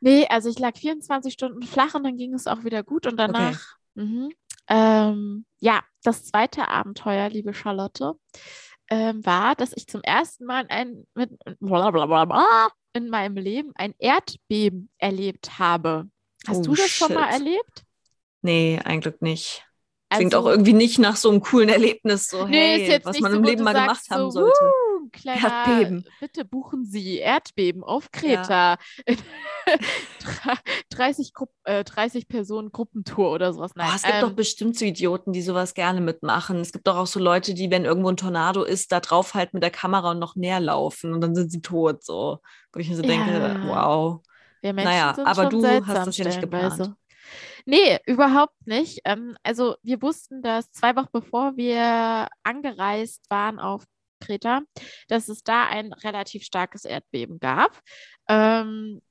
Nee, 0.00 0.26
also 0.28 0.50
ich 0.50 0.58
lag 0.58 0.76
24 0.76 1.32
Stunden 1.32 1.62
flach 1.62 1.94
und 1.94 2.04
dann 2.04 2.16
ging 2.16 2.34
es 2.34 2.46
auch 2.46 2.64
wieder 2.64 2.82
gut 2.82 3.06
und 3.06 3.16
danach. 3.16 3.76
Okay. 3.96 4.04
Mhm, 4.04 4.32
ähm, 4.68 5.46
ja, 5.58 5.82
das 6.02 6.24
zweite 6.26 6.68
Abenteuer, 6.68 7.28
liebe 7.28 7.54
Charlotte, 7.54 8.12
ähm, 8.90 9.24
war, 9.24 9.54
dass 9.54 9.72
ich 9.74 9.86
zum 9.86 10.02
ersten 10.02 10.44
Mal 10.44 10.66
ein, 10.68 11.06
mit, 11.14 11.30
in 12.92 13.08
meinem 13.08 13.36
Leben 13.36 13.72
ein 13.74 13.94
Erdbeben 13.98 14.90
erlebt 14.98 15.58
habe. 15.58 16.08
Hast 16.46 16.60
oh, 16.60 16.62
du 16.62 16.74
das 16.74 16.88
shit. 16.88 16.90
schon 16.90 17.14
mal 17.14 17.28
erlebt? 17.28 17.84
Nee, 18.42 18.80
eigentlich 18.84 19.20
nicht. 19.20 19.65
Klingt 20.16 20.34
also, 20.34 20.46
auch 20.46 20.50
irgendwie 20.50 20.72
nicht 20.72 20.98
nach 20.98 21.16
so 21.16 21.30
einem 21.30 21.40
coolen 21.40 21.68
Erlebnis, 21.68 22.28
so 22.28 22.46
nee, 22.46 22.86
hey, 22.86 23.00
was 23.04 23.20
man 23.20 23.32
so, 23.32 23.38
im 23.38 23.44
Leben 23.44 23.64
mal 23.64 23.72
gemacht 23.72 24.04
so, 24.04 24.14
haben 24.14 24.30
sollte. 24.30 24.58
Uh, 24.60 25.08
kleiner, 25.12 25.42
Erdbeben. 25.42 26.04
Bitte 26.20 26.44
buchen 26.44 26.84
Sie 26.84 27.18
Erdbeben 27.18 27.82
auf 27.82 28.10
Kreta. 28.10 28.76
Ja. 29.06 29.16
30, 30.90 31.32
Gru 31.34 31.46
äh, 31.64 31.84
30 31.84 32.28
Personen 32.28 32.70
Gruppentour 32.70 33.32
oder 33.32 33.52
sowas. 33.52 33.72
Nein, 33.74 33.88
oh, 33.90 33.96
es 33.96 34.02
gibt 34.02 34.14
ähm, 34.14 34.20
doch 34.22 34.32
bestimmt 34.32 34.78
so 34.78 34.84
Idioten, 34.84 35.32
die 35.32 35.42
sowas 35.42 35.74
gerne 35.74 36.00
mitmachen. 36.00 36.60
Es 36.60 36.72
gibt 36.72 36.86
doch 36.86 36.96
auch 36.96 37.06
so 37.06 37.20
Leute, 37.20 37.54
die, 37.54 37.70
wenn 37.70 37.84
irgendwo 37.84 38.10
ein 38.10 38.16
Tornado 38.16 38.62
ist, 38.62 38.92
da 38.92 39.00
drauf 39.00 39.34
halt 39.34 39.54
mit 39.54 39.62
der 39.62 39.70
Kamera 39.70 40.12
und 40.12 40.18
noch 40.18 40.36
näher 40.36 40.60
laufen 40.60 41.12
und 41.12 41.20
dann 41.20 41.34
sind 41.34 41.50
sie 41.50 41.60
tot. 41.60 42.04
So, 42.04 42.40
wo 42.72 42.80
ich 42.80 42.88
mir 42.88 42.96
so 42.96 43.02
ja. 43.02 43.08
denke, 43.08 43.60
wow. 43.66 44.20
naja, 44.62 45.16
aber 45.24 45.46
du 45.46 45.64
hast 45.66 46.06
das 46.06 46.16
ja 46.16 46.24
nicht 46.26 46.40
geplant. 46.40 46.92
Nee, 47.68 47.98
überhaupt 48.06 48.54
nicht. 48.66 49.00
Ähm, 49.04 49.36
also 49.42 49.76
wir 49.82 50.00
wussten, 50.00 50.40
dass 50.40 50.70
zwei 50.72 50.94
Wochen 50.94 51.08
bevor 51.12 51.56
wir 51.56 52.28
angereist 52.44 53.28
waren 53.28 53.58
auf 53.58 53.84
Kreta, 54.20 54.62
dass 55.08 55.28
es 55.28 55.42
da 55.42 55.66
ein 55.66 55.92
relativ 55.92 56.44
starkes 56.44 56.84
Erdbeben 56.84 57.40
gab. 57.40 57.80
Ähm, 58.28 59.02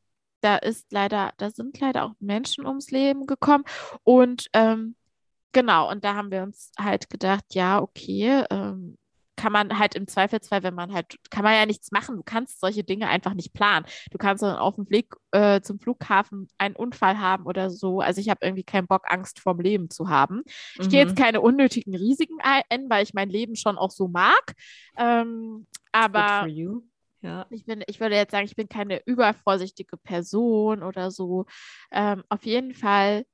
da 0.42 0.56
ist 0.58 0.92
leider, 0.92 1.34
da 1.38 1.50
sind 1.52 1.80
leider 1.82 2.06
auch 2.06 2.14
Menschen 2.20 2.66
ums 2.66 2.92
Leben 2.92 3.26
gekommen. 3.28 3.66
Und 4.04 4.48
ähm, 4.54 4.96
genau, 5.52 5.90
und 5.92 6.06
da 6.06 6.16
haben 6.16 6.32
wir 6.32 6.44
uns 6.44 6.72
halt 6.80 7.10
gedacht, 7.10 7.46
ja, 7.54 7.82
okay, 7.82 8.46
ähm, 8.50 8.98
kann 9.36 9.52
man 9.52 9.78
halt 9.78 9.96
im 9.96 10.08
Zweifelsfall, 10.08 10.64
wenn 10.64 10.74
man 10.74 10.94
halt, 10.94 11.18
kann 11.30 11.44
man 11.44 11.54
ja 11.54 11.66
nichts 11.66 11.92
machen. 11.92 12.16
Du 12.16 12.24
kannst 12.24 12.60
solche 12.60 12.84
Dinge 12.84 13.08
einfach 13.08 13.34
nicht 13.34 13.54
planen. 13.54 13.86
Du 14.12 14.18
kannst 14.18 14.44
dann 14.44 14.58
auf 14.58 14.76
dem 14.76 14.90
Weg 14.90 15.16
äh, 15.32 15.62
zum 15.62 15.80
Flughafen 15.80 16.48
einen 16.58 16.76
Unfall 16.76 17.20
haben 17.20 17.46
oder 17.46 17.70
so. 17.70 18.00
Also 18.02 18.22
ich 18.22 18.30
habe 18.30 18.46
irgendwie 18.46 18.64
keinen 18.64 18.88
Bock, 18.88 19.04
Angst 19.06 19.40
vorm 19.40 19.60
Leben 19.60 19.90
zu 19.90 20.10
haben. 20.10 20.44
Ich 20.80 20.88
mhm. 20.88 20.90
gehe 20.90 21.04
jetzt 21.04 21.16
keine 21.16 21.42
unnötigen 21.42 21.96
Risiken 21.96 22.38
ein, 22.42 22.90
weil 22.90 23.04
ich 23.04 23.14
mein 23.14 23.30
Leben 23.30 23.56
schon 23.56 23.78
auch 23.78 23.92
so 23.92 24.08
mag. 24.08 24.54
Ähm, 24.98 25.68
aber 25.92 26.48
ja. 27.22 27.46
ich, 27.50 27.66
bin, 27.66 27.84
ich 27.88 28.00
würde 28.00 28.16
jetzt 28.16 28.32
sagen, 28.32 28.46
ich 28.46 28.56
bin 28.56 28.70
keine 28.70 29.02
übervorsichtige 29.06 29.98
Person 29.98 30.84
oder 30.84 31.12
so. 31.12 31.46
Ähm, 31.92 32.24
auf 32.30 32.46
jeden 32.46 32.74
Fall, 32.74 33.26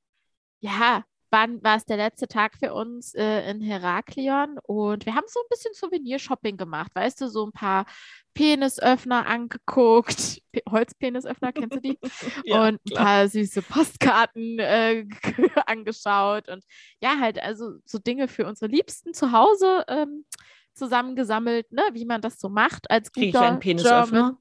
ja, 0.60 1.04
wann 1.32 1.64
war 1.64 1.78
es 1.78 1.86
der 1.86 1.98
letzte 1.98 2.28
Tag 2.28 2.56
für 2.58 2.74
uns 2.74 3.14
äh, 3.16 3.50
in 3.50 3.62
Heraklion 3.62 4.60
und 4.64 5.06
wir 5.06 5.16
haben 5.16 5.26
so 5.28 5.40
ein 5.40 5.50
bisschen 5.50 5.74
Souvenirshopping 5.74 6.58
gemacht, 6.58 6.92
weißt 6.94 7.22
du, 7.22 7.30
so 7.30 7.46
ein 7.46 7.54
paar 7.54 7.86
Penisöffner 8.34 9.26
angeguckt. 9.26 10.42
Holzpenisöffner, 10.70 11.54
kennst 11.54 11.78
du 11.78 11.82
die? 11.82 12.00
ja, 12.46 12.68
und 12.68 12.80
ein 12.86 12.94
paar 12.94 13.28
süße 13.28 13.62
Postkarten 13.62 14.60
äh, 14.60 15.06
angeschaut 15.66 16.50
und 16.50 16.64
ja, 17.02 17.18
halt 17.20 17.42
also 17.42 17.78
so 17.86 17.98
Dinge 17.98 18.28
für 18.28 18.46
unsere 18.46 18.70
Liebsten 18.70 19.14
zu 19.14 19.32
Hause 19.32 19.86
ähm, 19.88 20.26
zusammengesammelt, 20.74 21.72
ne, 21.72 21.84
wie 21.94 22.06
man 22.06 22.22
das 22.22 22.40
so 22.40 22.50
macht 22.50 22.90
als 22.92 23.12
guter 23.12 23.22
Krieg 23.22 23.36
ich 23.36 23.42
einen 23.42 23.60
Penisöffner? 23.60 24.20
German. 24.20 24.38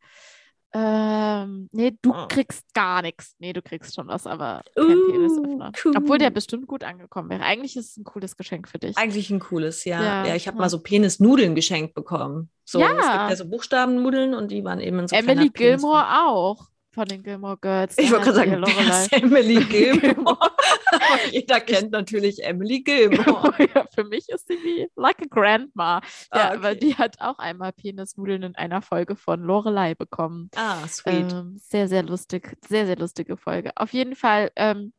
Ähm, 0.73 1.69
nee, 1.73 1.97
du 2.00 2.12
oh. 2.12 2.27
kriegst 2.29 2.73
gar 2.75 3.03
nichts. 3.03 3.35
Nee, 3.39 3.53
du 3.53 3.61
kriegst 3.61 3.95
schon 3.95 4.07
was, 4.07 4.27
aber 4.27 4.62
kein 4.77 4.97
uh, 4.97 5.11
Penisöffner. 5.11 5.73
Cool. 5.85 5.93
Obwohl 5.97 6.19
der 6.19 6.31
bestimmt 6.31 6.69
gut 6.69 6.85
angekommen 6.85 7.29
wäre. 7.29 7.43
Eigentlich 7.43 7.77
ist 7.77 7.91
es 7.91 7.97
ein 7.97 8.05
cooles 8.05 8.37
Geschenk 8.37 8.69
für 8.69 8.79
dich. 8.79 8.97
Eigentlich 8.97 9.31
ein 9.31 9.41
cooles, 9.41 9.85
ja. 9.85 10.03
Ja, 10.03 10.27
ja 10.27 10.37
ich 10.37 10.47
habe 10.47 10.57
ja. 10.57 10.61
mal 10.61 10.71
so 10.71 10.81
Penisnudeln 10.81 11.55
geschenkt 11.55 11.95
bekommen. 11.95 12.50
So, 12.65 12.79
ja. 12.79 12.91
es 12.91 12.97
gibt 12.97 13.31
ja 13.31 13.37
so 13.37 13.49
Buchstabennudeln 13.49 14.35
und 14.35 14.53
die 14.53 14.62
waren 14.62 14.81
eben 14.81 15.00
in 15.00 15.09
so 15.09 15.17
Emily 15.17 15.49
Gilmore 15.49 16.07
auch 16.25 16.69
von 16.93 17.07
den 17.07 17.23
Gilmore 17.23 17.57
Girls. 17.57 17.97
Ich 17.99 18.11
wollte 18.11 18.33
gerade 18.33 18.65
sagen, 18.65 19.11
Emily 19.11 19.65
Gilmore? 19.69 20.39
jeder 21.31 21.61
kennt 21.61 21.93
natürlich 21.93 22.43
Emily 22.43 22.81
Gilmore. 22.83 23.55
ja, 23.75 23.87
für 23.95 24.05
mich 24.05 24.29
ist 24.29 24.49
sie 24.49 24.55
wie 24.55 24.89
like 24.97 25.21
a 25.23 25.27
grandma. 25.29 26.00
Ja, 26.00 26.00
ah, 26.31 26.47
okay. 26.49 26.57
aber 26.57 26.75
die 26.75 26.95
hat 26.97 27.21
auch 27.21 27.39
einmal 27.39 27.73
Penisnudeln 27.73 28.43
in 28.43 28.57
einer 28.57 28.83
Folge 28.83 29.17
von 29.17 29.43
Lorelei 29.43 29.95
bekommen. 29.95 30.50
Ah, 30.57 30.87
sweet. 30.87 31.33
Ähm, 31.33 31.61
sehr, 31.62 31.89
sehr 31.89 32.03
lustig. 32.03 32.57
Sehr, 32.67 32.87
sehr 32.87 32.97
lustige 32.97 33.37
Folge. 33.37 33.73
Auf 33.77 33.93
jeden 33.93 34.17
Fall, 34.17 34.50
ähm, 34.57 34.93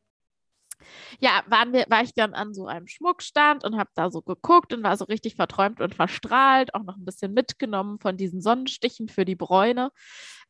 ja, 1.20 1.42
waren 1.46 1.72
wir, 1.72 1.86
war 1.88 2.02
ich 2.02 2.14
dann 2.14 2.34
an 2.34 2.54
so 2.54 2.66
einem 2.66 2.86
Schmuckstand 2.86 3.64
und 3.64 3.76
habe 3.76 3.90
da 3.94 4.10
so 4.10 4.22
geguckt 4.22 4.72
und 4.72 4.82
war 4.82 4.96
so 4.96 5.04
richtig 5.04 5.36
verträumt 5.36 5.80
und 5.80 5.94
verstrahlt, 5.94 6.74
auch 6.74 6.82
noch 6.82 6.96
ein 6.96 7.04
bisschen 7.04 7.32
mitgenommen 7.32 7.98
von 7.98 8.16
diesen 8.16 8.40
Sonnenstichen 8.40 9.08
für 9.08 9.24
die 9.24 9.36
Bräune. 9.36 9.90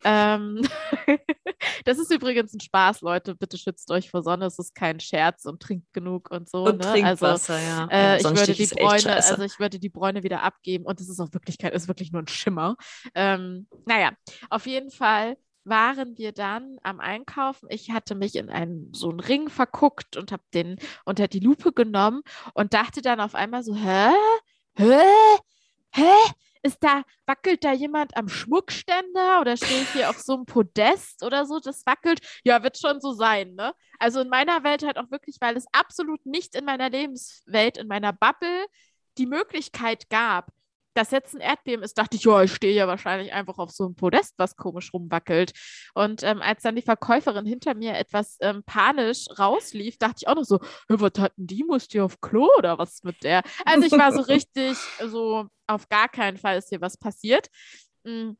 Ähm 0.04 0.62
das 1.84 1.98
ist 1.98 2.12
übrigens 2.12 2.54
ein 2.54 2.60
Spaß, 2.60 3.02
Leute. 3.02 3.34
Bitte 3.34 3.58
schützt 3.58 3.90
euch 3.90 4.10
vor 4.10 4.22
Sonne. 4.22 4.46
Es 4.46 4.58
ist 4.58 4.74
kein 4.74 5.00
Scherz 5.00 5.44
und 5.44 5.60
trinkt 5.60 5.92
genug 5.92 6.30
und 6.30 6.48
so. 6.48 6.64
Und 6.64 6.78
ne? 6.78 6.92
Trinkwasser, 6.92 7.54
also, 7.54 7.66
ja. 7.66 7.88
Äh, 7.90 8.18
ich 8.18 8.24
würde 8.24 8.52
die 8.52 8.66
Bräune, 8.66 9.14
also 9.14 9.42
ich 9.42 9.58
würde 9.58 9.78
die 9.78 9.88
Bräune 9.88 10.22
wieder 10.22 10.42
abgeben 10.42 10.84
und 10.84 11.00
es 11.00 11.08
ist 11.08 11.20
auch 11.20 11.32
Wirklichkeit, 11.32 11.72
ist 11.72 11.88
wirklich 11.88 12.12
nur 12.12 12.22
ein 12.22 12.28
Schimmer. 12.28 12.76
Ähm, 13.14 13.68
naja, 13.86 14.12
auf 14.50 14.66
jeden 14.66 14.90
Fall 14.90 15.36
waren 15.64 16.18
wir 16.18 16.32
dann 16.32 16.78
am 16.82 17.00
Einkaufen. 17.00 17.68
Ich 17.70 17.90
hatte 17.90 18.14
mich 18.14 18.36
in 18.36 18.50
einen 18.50 18.92
so 18.94 19.10
einen 19.10 19.20
Ring 19.20 19.48
verguckt 19.48 20.16
und 20.16 20.32
habe 20.32 20.42
den 20.54 20.76
unter 21.04 21.28
die 21.28 21.40
Lupe 21.40 21.72
genommen 21.72 22.22
und 22.54 22.74
dachte 22.74 23.02
dann 23.02 23.20
auf 23.20 23.34
einmal 23.34 23.62
so, 23.62 23.74
hä? 23.74 24.10
Hä? 24.74 25.02
Hä? 25.94 26.14
Ist 26.64 26.78
da, 26.84 27.02
wackelt 27.26 27.64
da 27.64 27.72
jemand 27.72 28.16
am 28.16 28.28
Schmuckständer 28.28 29.40
oder 29.40 29.56
stehe 29.56 29.82
ich 29.82 29.90
hier 29.92 30.10
auf 30.10 30.20
so 30.20 30.34
einem 30.34 30.46
Podest 30.46 31.24
oder 31.24 31.44
so? 31.44 31.58
Das 31.58 31.84
wackelt. 31.86 32.20
Ja, 32.44 32.62
wird 32.62 32.78
schon 32.78 33.00
so 33.00 33.12
sein, 33.12 33.54
ne? 33.54 33.74
Also 33.98 34.20
in 34.20 34.28
meiner 34.28 34.62
Welt 34.62 34.84
halt 34.84 34.96
auch 34.96 35.10
wirklich, 35.10 35.36
weil 35.40 35.56
es 35.56 35.66
absolut 35.72 36.24
nicht 36.24 36.54
in 36.54 36.64
meiner 36.64 36.88
Lebenswelt, 36.88 37.78
in 37.78 37.88
meiner 37.88 38.12
Bubble 38.12 38.66
die 39.18 39.26
Möglichkeit 39.26 40.08
gab, 40.08 40.52
dass 40.94 41.10
jetzt 41.10 41.34
ein 41.34 41.40
Erdbeben 41.40 41.82
ist, 41.82 41.98
dachte 41.98 42.16
ich, 42.16 42.24
ja, 42.24 42.42
ich 42.42 42.52
stehe 42.52 42.74
ja 42.74 42.86
wahrscheinlich 42.86 43.32
einfach 43.32 43.58
auf 43.58 43.70
so 43.70 43.84
einem 43.84 43.94
Podest, 43.94 44.34
was 44.36 44.56
komisch 44.56 44.92
rumwackelt. 44.92 45.52
Und 45.94 46.22
ähm, 46.22 46.42
als 46.42 46.62
dann 46.62 46.76
die 46.76 46.82
Verkäuferin 46.82 47.46
hinter 47.46 47.74
mir 47.74 47.94
etwas 47.96 48.36
ähm, 48.40 48.62
panisch 48.64 49.26
rauslief, 49.38 49.98
dachte 49.98 50.16
ich 50.20 50.28
auch 50.28 50.34
noch 50.34 50.44
so, 50.44 50.60
was 50.88 51.12
hatten 51.18 51.46
die? 51.46 51.64
Muss 51.64 51.88
die 51.88 52.00
auf 52.00 52.20
Klo 52.20 52.48
oder 52.58 52.78
was 52.78 53.02
mit 53.02 53.22
der? 53.22 53.42
Also 53.64 53.86
ich 53.86 53.92
war 53.92 54.12
so 54.12 54.20
richtig, 54.22 54.76
so 55.04 55.46
auf 55.66 55.88
gar 55.88 56.08
keinen 56.08 56.36
Fall 56.36 56.58
ist 56.58 56.68
hier 56.68 56.80
was 56.80 56.96
passiert. 56.96 57.48
Mhm 58.04 58.36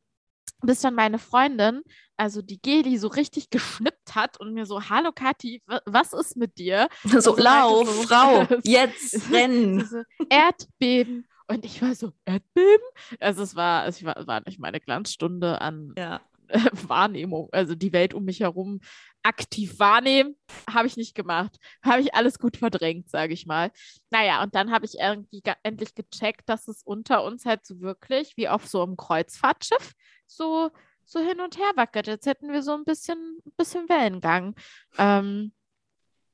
bis 0.63 0.81
dann 0.81 0.95
meine 0.95 1.19
Freundin, 1.19 1.83
also 2.17 2.41
die 2.41 2.61
Geli, 2.61 2.97
so 2.97 3.07
richtig 3.07 3.49
geschnippt 3.49 4.15
hat 4.15 4.39
und 4.39 4.53
mir 4.53 4.65
so, 4.65 4.89
hallo 4.89 5.11
Kathi, 5.13 5.61
was 5.85 6.13
ist 6.13 6.37
mit 6.37 6.57
dir? 6.57 6.87
So, 7.03 7.15
also 7.15 7.37
lauf, 7.37 7.89
so, 7.89 8.03
Frau, 8.03 8.47
jetzt 8.63 9.31
rennen. 9.31 9.85
So, 9.85 10.01
Erdbeben. 10.29 11.27
Und 11.53 11.65
ich 11.65 11.81
war 11.81 11.93
so, 11.93 12.11
Erdbeben? 12.25 12.87
Also 13.19 13.43
es 13.43 13.55
war, 13.55 13.85
es 13.85 14.03
war, 14.03 14.15
war 14.25 14.41
nicht 14.45 14.59
meine 14.59 14.79
Glanzstunde 14.79 15.61
an 15.61 15.93
ja. 15.95 16.19
Wahrnehmung, 16.87 17.49
also 17.51 17.75
die 17.75 17.93
Welt 17.93 18.13
um 18.13 18.25
mich 18.25 18.39
herum 18.39 18.79
aktiv 19.21 19.79
wahrnehmen, 19.79 20.35
habe 20.69 20.87
ich 20.87 20.97
nicht 20.97 21.15
gemacht. 21.15 21.57
Habe 21.83 22.01
ich 22.01 22.15
alles 22.15 22.39
gut 22.39 22.57
verdrängt, 22.57 23.09
sage 23.09 23.33
ich 23.33 23.45
mal. 23.45 23.71
Naja, 24.09 24.43
und 24.43 24.55
dann 24.55 24.71
habe 24.71 24.85
ich 24.85 24.95
irgendwie 24.99 25.41
endlich 25.61 25.93
gecheckt, 25.93 26.49
dass 26.49 26.67
es 26.67 26.81
unter 26.83 27.23
uns 27.23 27.45
halt 27.45 27.65
so 27.65 27.79
wirklich 27.81 28.35
wie 28.35 28.49
auf 28.49 28.67
so 28.67 28.81
einem 28.83 28.97
Kreuzfahrtschiff 28.97 29.93
so, 30.25 30.71
so 31.05 31.19
hin 31.19 31.39
und 31.39 31.57
her 31.57 31.71
wackelt. 31.75 32.07
Jetzt 32.07 32.25
hätten 32.25 32.51
wir 32.51 32.63
so 32.63 32.73
ein 32.73 32.83
bisschen, 32.83 33.37
ein 33.45 33.53
bisschen 33.55 33.87
Wellengang. 33.87 34.55
Ähm, 34.97 35.53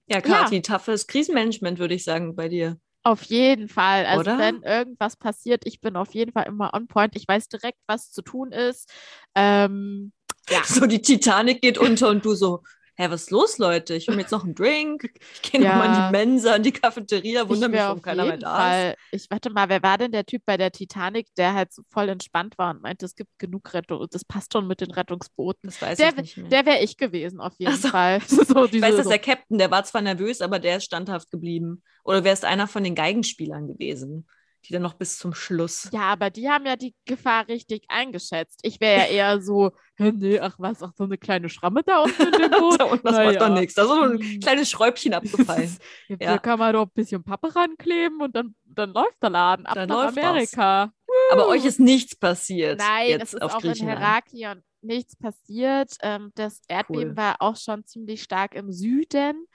ja, 0.08 0.22
Kathi, 0.22 0.56
ja. 0.56 0.62
toughes 0.62 1.08
Krisenmanagement, 1.08 1.78
würde 1.78 1.94
ich 1.94 2.04
sagen, 2.04 2.36
bei 2.36 2.48
dir. 2.48 2.80
Auf 3.10 3.24
jeden 3.24 3.70
Fall. 3.70 4.06
Also 4.06 4.22
Oder? 4.22 4.38
wenn 4.38 4.62
irgendwas 4.62 5.16
passiert, 5.16 5.64
ich 5.66 5.82
bin 5.82 5.96
auf 5.96 6.14
jeden 6.14 6.32
Fall 6.32 6.46
immer 6.46 6.76
on 6.76 6.86
point. 6.86 7.16
Ich 7.16 7.28
weiß 7.28 7.48
direkt, 7.48 7.80
was 7.88 8.12
zu 8.12 8.22
tun 8.22 8.52
ist. 8.52 8.88
Ähm, 9.34 10.12
ja. 10.48 10.62
So 10.64 10.86
die 10.86 11.02
Titanic 11.02 11.60
geht 11.60 11.80
unter 11.80 12.10
und 12.10 12.24
du 12.24 12.36
so, 12.36 12.62
hä, 13.00 13.10
was 13.10 13.24
ist 13.24 13.32
los, 13.32 13.58
Leute? 13.58 13.96
Ich 13.96 14.08
hole 14.08 14.18
mir 14.18 14.24
jetzt 14.24 14.32
noch 14.32 14.44
einen 14.44 14.56
Drink. 14.56 15.10
Ich 15.34 15.42
gehe 15.42 15.62
ja. 15.62 15.70
nochmal 15.70 15.88
in 15.88 16.06
die 16.06 16.12
Mensa, 16.12 16.56
in 16.56 16.64
die 16.64 16.72
Cafeteria, 16.74 17.48
wundere 17.48 17.70
mich, 17.70 17.80
warum 17.80 18.02
keiner 18.02 18.26
mehr 18.26 18.38
da 18.38 18.90
ist. 18.90 18.98
Ich 19.12 19.32
warte 19.32 19.50
mal, 19.50 19.70
wer 19.70 19.82
war 19.82 19.98
denn 19.98 20.12
der 20.12 20.26
Typ 20.26 20.44
bei 20.46 20.58
der 20.58 20.72
Titanic, 20.72 21.34
der 21.36 21.54
halt 21.54 21.72
so 21.72 21.82
voll 21.90 22.10
entspannt 22.10 22.58
war 22.58 22.72
und 22.72 22.82
meinte, 22.82 23.06
es 23.06 23.16
gibt 23.16 23.30
genug 23.40 23.74
Rettung, 23.74 24.06
das 24.12 24.26
passt 24.26 24.52
schon 24.52 24.68
mit 24.68 24.82
den 24.82 24.92
Rettungsbooten. 24.92 25.70
Das 25.70 25.82
weiß 25.82 25.98
der, 25.98 26.10
ich 26.10 26.16
nicht 26.16 26.38
mehr. 26.38 26.50
Der 26.50 26.66
wäre 26.66 26.84
ich 26.84 26.98
gewesen, 26.98 27.40
auf 27.40 27.54
jeden 27.58 27.76
so. 27.78 27.88
Fall. 27.88 28.20
so, 28.28 28.66
diese, 28.68 28.78
ich 28.78 28.82
weiß, 28.82 28.98
dass 28.98 29.08
der 29.08 29.20
Captain, 29.20 29.58
der 29.58 29.72
war 29.72 29.84
zwar 29.86 30.02
nervös, 30.02 30.42
aber 30.42 30.60
der 30.60 30.78
ist 30.78 30.86
standhaft 30.86 31.32
geblieben. 31.32 31.84
Oder 32.04 32.26
wäre 32.26 32.34
es 32.34 32.44
einer 32.44 32.68
von 32.68 32.84
den 32.84 32.96
Geigenspielern 32.96 33.68
gewesen? 33.68 34.28
Die 34.66 34.74
dann 34.74 34.82
noch 34.82 34.94
bis 34.94 35.18
zum 35.18 35.34
Schluss. 35.34 35.90
Ja, 35.92 36.02
aber 36.02 36.30
die 36.30 36.50
haben 36.50 36.66
ja 36.66 36.76
die 36.76 36.96
Gefahr 37.06 37.48
richtig 37.48 37.86
eingeschätzt. 37.88 38.60
Ich 38.64 38.80
wäre 38.80 39.02
ja 39.02 39.08
eher 39.08 39.42
so, 39.42 39.72
nee, 39.98 40.40
ach 40.40 40.56
was, 40.60 40.84
ach 40.84 40.92
so 40.96 41.06
eine 41.06 41.18
kleine 41.18 41.50
Schramme 41.50 41.84
da 41.84 42.04
unten 42.04 42.22
in 42.22 42.32
dem 42.32 42.52
Boot. 42.60 42.80
das 42.80 43.00
Na 43.04 43.26
macht 43.26 43.42
doch 43.42 43.50
nichts. 43.50 43.74
Da 43.76 43.84
ist 43.84 43.88
so 43.90 44.02
ein 44.02 44.20
hm. 44.20 44.40
kleines 44.40 44.70
Schräubchen 44.70 45.14
abgefallen. 45.16 45.78
ja, 46.08 46.18
ja. 46.20 46.32
Da 46.34 46.38
kann 46.38 46.60
man 46.60 46.74
doch 46.74 46.86
ein 46.86 46.92
bisschen 46.94 47.24
Pappe 47.24 47.56
rankleben 47.56 48.22
und 48.22 48.36
dann, 48.36 48.56
dann 48.66 48.92
läuft 48.92 49.22
der 49.22 49.30
Laden 49.30 49.66
ab 49.66 49.76
dann 49.76 49.90
nach 49.90 50.10
Amerika. 50.10 50.92
Aber 51.32 51.48
euch 51.48 51.66
ist 51.66 51.80
nichts 51.80 52.16
passiert. 52.16 52.80
Nein, 52.80 53.20
es 53.22 53.34
ist 53.34 53.42
auch 53.42 53.64
in 53.64 53.74
Heraklion 53.74 54.64
nichts 54.82 55.16
passiert. 55.16 55.96
Ähm, 56.02 56.32
das 56.36 56.62
Erdbeben 56.68 57.12
cool. 57.12 57.18
war 57.18 57.36
auch 57.40 57.56
schon 57.56 57.86
ziemlich 57.86 58.24
stark 58.24 58.56
im 58.56 58.72
Süden. 58.72 59.46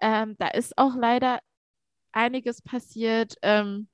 Ähm, 0.00 0.36
da 0.38 0.48
ist 0.48 0.76
auch 0.78 0.94
leider 0.96 1.40
einiges 2.12 2.62
passiert. 2.62 3.34
Ähm, 3.42 3.88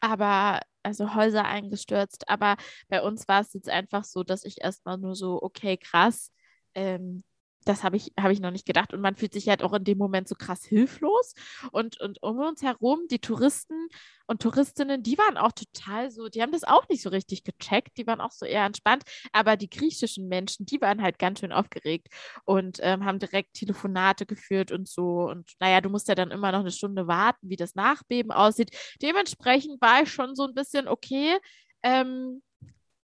aber 0.00 0.60
also 0.82 1.14
Häuser 1.14 1.44
eingestürzt. 1.44 2.28
Aber 2.28 2.56
bei 2.88 3.02
uns 3.02 3.28
war 3.28 3.40
es 3.42 3.52
jetzt 3.54 3.68
einfach 3.68 4.04
so, 4.04 4.22
dass 4.24 4.44
ich 4.44 4.62
erstmal 4.62 4.98
nur 4.98 5.14
so, 5.14 5.42
okay, 5.42 5.76
krass, 5.76 6.32
ähm, 6.74 7.24
das 7.64 7.84
habe 7.84 7.96
ich, 7.96 8.12
hab 8.18 8.30
ich 8.30 8.40
noch 8.40 8.50
nicht 8.50 8.66
gedacht. 8.66 8.94
Und 8.94 9.00
man 9.00 9.16
fühlt 9.16 9.32
sich 9.32 9.48
halt 9.48 9.62
auch 9.62 9.72
in 9.72 9.84
dem 9.84 9.98
Moment 9.98 10.28
so 10.28 10.34
krass 10.34 10.64
hilflos. 10.64 11.34
Und, 11.72 12.00
und 12.00 12.22
um 12.22 12.38
uns 12.38 12.62
herum, 12.62 13.00
die 13.10 13.18
Touristen 13.18 13.88
und 14.26 14.42
Touristinnen, 14.42 15.02
die 15.02 15.18
waren 15.18 15.36
auch 15.36 15.52
total 15.52 16.10
so, 16.10 16.28
die 16.28 16.40
haben 16.42 16.52
das 16.52 16.64
auch 16.64 16.88
nicht 16.88 17.02
so 17.02 17.10
richtig 17.10 17.44
gecheckt. 17.44 17.98
Die 17.98 18.06
waren 18.06 18.20
auch 18.20 18.30
so 18.30 18.46
eher 18.46 18.64
entspannt. 18.64 19.04
Aber 19.32 19.56
die 19.56 19.68
griechischen 19.68 20.28
Menschen, 20.28 20.66
die 20.66 20.80
waren 20.80 21.02
halt 21.02 21.18
ganz 21.18 21.40
schön 21.40 21.52
aufgeregt 21.52 22.08
und 22.44 22.78
ähm, 22.80 23.04
haben 23.04 23.18
direkt 23.18 23.54
Telefonate 23.54 24.26
geführt 24.26 24.72
und 24.72 24.88
so. 24.88 25.28
Und 25.28 25.52
naja, 25.60 25.80
du 25.80 25.90
musst 25.90 26.08
ja 26.08 26.14
dann 26.14 26.30
immer 26.30 26.52
noch 26.52 26.60
eine 26.60 26.70
Stunde 26.70 27.06
warten, 27.06 27.48
wie 27.48 27.56
das 27.56 27.74
Nachbeben 27.74 28.32
aussieht. 28.32 28.70
Dementsprechend 29.02 29.80
war 29.80 30.02
ich 30.02 30.12
schon 30.12 30.34
so 30.34 30.44
ein 30.44 30.54
bisschen, 30.54 30.88
okay, 30.88 31.36
ähm, 31.82 32.42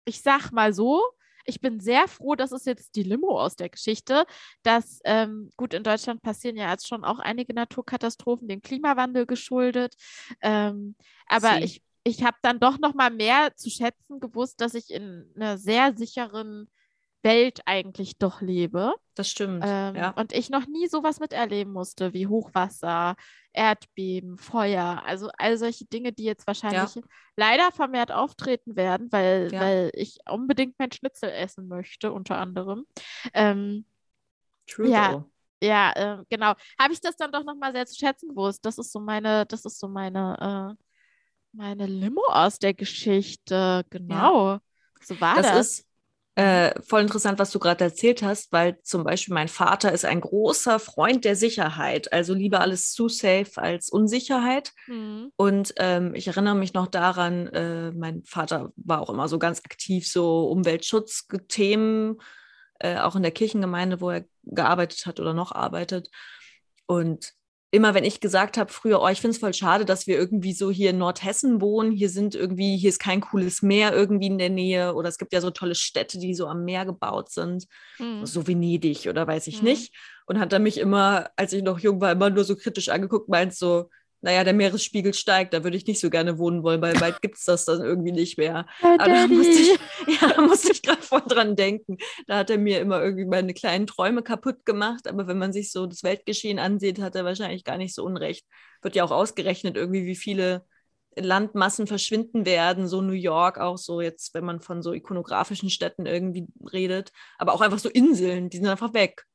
ich 0.05 0.21
sag 0.21 0.51
mal 0.51 0.73
so, 0.73 1.01
ich 1.45 1.61
bin 1.61 1.79
sehr 1.79 2.07
froh, 2.07 2.35
das 2.35 2.51
ist 2.51 2.65
jetzt 2.65 2.95
die 2.95 3.03
Limo 3.03 3.39
aus 3.39 3.55
der 3.55 3.69
Geschichte, 3.69 4.25
dass, 4.63 4.99
ähm, 5.05 5.51
gut, 5.57 5.73
in 5.73 5.83
Deutschland 5.83 6.21
passieren 6.21 6.55
ja 6.55 6.69
jetzt 6.71 6.87
schon 6.87 7.03
auch 7.03 7.19
einige 7.19 7.53
Naturkatastrophen, 7.53 8.47
dem 8.47 8.61
Klimawandel 8.61 9.25
geschuldet. 9.25 9.95
Ähm, 10.41 10.95
aber 11.27 11.55
Sie. 11.57 11.63
ich, 11.63 11.83
ich 12.03 12.23
habe 12.23 12.37
dann 12.41 12.59
doch 12.59 12.79
noch 12.79 12.93
mal 12.93 13.11
mehr 13.11 13.55
zu 13.55 13.69
schätzen 13.69 14.19
gewusst, 14.19 14.61
dass 14.61 14.73
ich 14.73 14.89
in 14.89 15.31
einer 15.35 15.57
sehr 15.57 15.95
sicheren 15.95 16.69
Welt 17.23 17.61
eigentlich 17.65 18.17
doch 18.17 18.41
lebe. 18.41 18.93
Das 19.15 19.29
stimmt. 19.29 19.63
Ähm, 19.65 19.95
ja. 19.95 20.09
Und 20.11 20.33
ich 20.33 20.49
noch 20.49 20.67
nie 20.67 20.87
sowas 20.87 21.19
miterleben 21.19 21.71
musste 21.71 22.13
wie 22.13 22.27
Hochwasser, 22.27 23.15
Erdbeben, 23.53 24.37
Feuer, 24.37 25.03
also 25.05 25.29
all 25.37 25.57
solche 25.57 25.85
Dinge, 25.85 26.11
die 26.11 26.23
jetzt 26.23 26.47
wahrscheinlich 26.47 26.95
ja. 26.95 27.01
leider 27.35 27.71
vermehrt 27.71 28.11
auftreten 28.11 28.75
werden, 28.75 29.11
weil, 29.11 29.49
ja. 29.51 29.61
weil 29.61 29.91
ich 29.93 30.17
unbedingt 30.29 30.75
mein 30.79 30.91
Schnitzel 30.91 31.29
essen 31.29 31.67
möchte, 31.67 32.11
unter 32.11 32.37
anderem. 32.37 32.85
Ähm, 33.33 33.85
True. 34.67 34.89
Ja, 34.89 35.25
ja 35.61 35.91
äh, 35.95 36.23
genau. 36.29 36.53
Habe 36.79 36.93
ich 36.93 37.01
das 37.01 37.15
dann 37.15 37.31
doch 37.31 37.43
nochmal 37.43 37.73
sehr 37.73 37.85
zu 37.85 37.97
schätzen 37.97 38.29
gewusst. 38.29 38.65
Das 38.65 38.77
ist 38.77 38.91
so 38.91 38.99
meine, 38.99 39.45
das 39.45 39.65
ist 39.65 39.79
so 39.79 39.87
meine, 39.87 40.75
äh, 40.77 40.83
meine 41.53 41.85
Limo 41.85 42.23
aus 42.27 42.59
der 42.59 42.73
Geschichte. 42.73 43.85
Genau. 43.89 44.59
So 45.01 45.19
war 45.21 45.35
das. 45.35 45.47
Das 45.47 45.67
ist 45.67 45.92
äh, 46.35 46.81
voll 46.81 47.01
interessant, 47.01 47.37
was 47.37 47.51
du 47.51 47.59
gerade 47.59 47.83
erzählt 47.83 48.23
hast, 48.23 48.51
weil 48.51 48.81
zum 48.81 49.03
Beispiel 49.03 49.35
mein 49.35 49.47
Vater 49.47 49.91
ist 49.91 50.03
ein 50.03 50.19
großer 50.19 50.79
Freund 50.79 51.25
der 51.25 51.35
Sicherheit. 51.35 52.11
Also 52.11 52.33
lieber 52.33 52.61
alles 52.61 52.91
zu 52.91 53.07
safe 53.07 53.51
als 53.55 53.89
Unsicherheit. 53.89 54.71
Mhm. 54.87 55.31
Und 55.35 55.75
ähm, 55.77 56.15
ich 56.15 56.27
erinnere 56.27 56.55
mich 56.55 56.73
noch 56.73 56.87
daran, 56.87 57.47
äh, 57.47 57.91
mein 57.91 58.23
Vater 58.23 58.71
war 58.77 59.01
auch 59.01 59.11
immer 59.11 59.27
so 59.27 59.37
ganz 59.37 59.59
aktiv, 59.63 60.07
so 60.07 60.47
Umweltschutzthemen, 60.49 62.19
äh, 62.79 62.97
auch 62.97 63.15
in 63.15 63.21
der 63.21 63.31
Kirchengemeinde, 63.31 64.01
wo 64.01 64.09
er 64.09 64.25
gearbeitet 64.41 65.05
hat 65.05 65.19
oder 65.19 65.35
noch 65.35 65.51
arbeitet. 65.51 66.09
Und 66.87 67.33
immer 67.73 67.95
wenn 67.95 68.03
ich 68.03 68.19
gesagt 68.19 68.57
habe 68.57 68.71
früher, 68.71 69.01
oh, 69.01 69.07
ich 69.07 69.19
finde 69.19 69.33
es 69.33 69.39
voll 69.39 69.53
schade, 69.55 69.83
dass 69.83 70.05
wir 70.05 70.15
irgendwie 70.15 70.53
so 70.53 70.69
hier 70.69 70.91
in 70.91 70.99
Nordhessen 70.99 71.59
wohnen, 71.59 71.91
hier 71.91 72.09
sind 72.09 72.35
irgendwie, 72.35 72.77
hier 72.77 72.89
ist 72.89 72.99
kein 72.99 73.19
cooles 73.19 73.63
Meer 73.63 73.93
irgendwie 73.93 74.27
in 74.27 74.37
der 74.37 74.51
Nähe 74.51 74.93
oder 74.93 75.09
es 75.09 75.17
gibt 75.17 75.33
ja 75.33 75.41
so 75.41 75.49
tolle 75.49 75.73
Städte, 75.73 76.19
die 76.19 76.35
so 76.35 76.45
am 76.45 76.65
Meer 76.65 76.85
gebaut 76.85 77.31
sind, 77.31 77.65
mhm. 77.97 78.27
so 78.27 78.45
Venedig 78.45 79.07
oder 79.09 79.25
weiß 79.25 79.47
ich 79.47 79.63
mhm. 79.63 79.69
nicht. 79.69 79.95
Und 80.27 80.39
hat 80.39 80.53
er 80.53 80.59
mich 80.59 80.77
immer, 80.77 81.31
als 81.35 81.51
ich 81.51 81.63
noch 81.63 81.79
jung 81.79 81.99
war, 81.99 82.11
immer 82.11 82.29
nur 82.29 82.43
so 82.43 82.55
kritisch 82.55 82.89
angeguckt, 82.89 83.27
meint 83.27 83.55
so, 83.55 83.89
naja, 84.23 84.45
der 84.45 84.53
Meeresspiegel 84.53 85.13
steigt, 85.13 85.53
da 85.53 85.65
würde 85.65 85.75
ich 85.75 85.85
nicht 85.85 85.99
so 85.99 86.09
gerne 86.09 86.37
wohnen 86.37 86.63
wollen, 86.63 86.81
weil 86.81 86.93
bald 86.93 87.21
gibt 87.21 87.35
es 87.35 87.43
das 87.43 87.65
dann 87.65 87.81
irgendwie 87.81 88.13
nicht 88.13 88.37
mehr. 88.37 88.65
Aber 88.81 88.97
da 89.05 89.27
musste 89.27 89.51
ich, 89.51 89.77
ja, 90.21 90.41
musste 90.41 90.71
ich 90.71 90.81
gerade 90.81 91.01
voll 91.01 91.23
dran 91.27 91.57
denken. 91.57 91.97
Da 92.25 92.37
hat 92.37 92.49
er 92.49 92.57
mir 92.57 92.79
immer 92.79 93.03
irgendwie 93.03 93.25
meine 93.25 93.53
kleinen 93.53 93.85
Träume 93.85 94.23
kaputt 94.23 94.65
gemacht. 94.65 95.09
Aber 95.09 95.27
wenn 95.27 95.37
man 95.37 95.51
sich 95.51 95.73
so 95.73 95.87
das 95.87 96.03
Weltgeschehen 96.03 96.57
ansieht, 96.57 97.01
hat 97.01 97.15
er 97.15 97.25
wahrscheinlich 97.25 97.65
gar 97.65 97.77
nicht 97.77 97.93
so 97.93 98.05
unrecht. 98.05 98.45
Wird 98.81 98.95
ja 98.95 99.03
auch 99.03 99.11
ausgerechnet, 99.11 99.75
irgendwie, 99.75 100.05
wie 100.05 100.15
viele 100.15 100.65
Landmassen 101.17 101.85
verschwinden 101.85 102.45
werden, 102.45 102.87
so 102.87 103.01
New 103.01 103.11
York 103.11 103.59
auch 103.59 103.77
so 103.77 103.99
jetzt, 103.99 104.33
wenn 104.33 104.45
man 104.45 104.61
von 104.61 104.81
so 104.81 104.93
ikonografischen 104.93 105.69
Städten 105.69 106.05
irgendwie 106.05 106.47
redet, 106.71 107.11
aber 107.37 107.53
auch 107.53 107.61
einfach 107.61 107.77
so 107.77 107.89
Inseln, 107.89 108.49
die 108.49 108.57
sind 108.57 108.67
einfach 108.67 108.93
weg. 108.93 109.25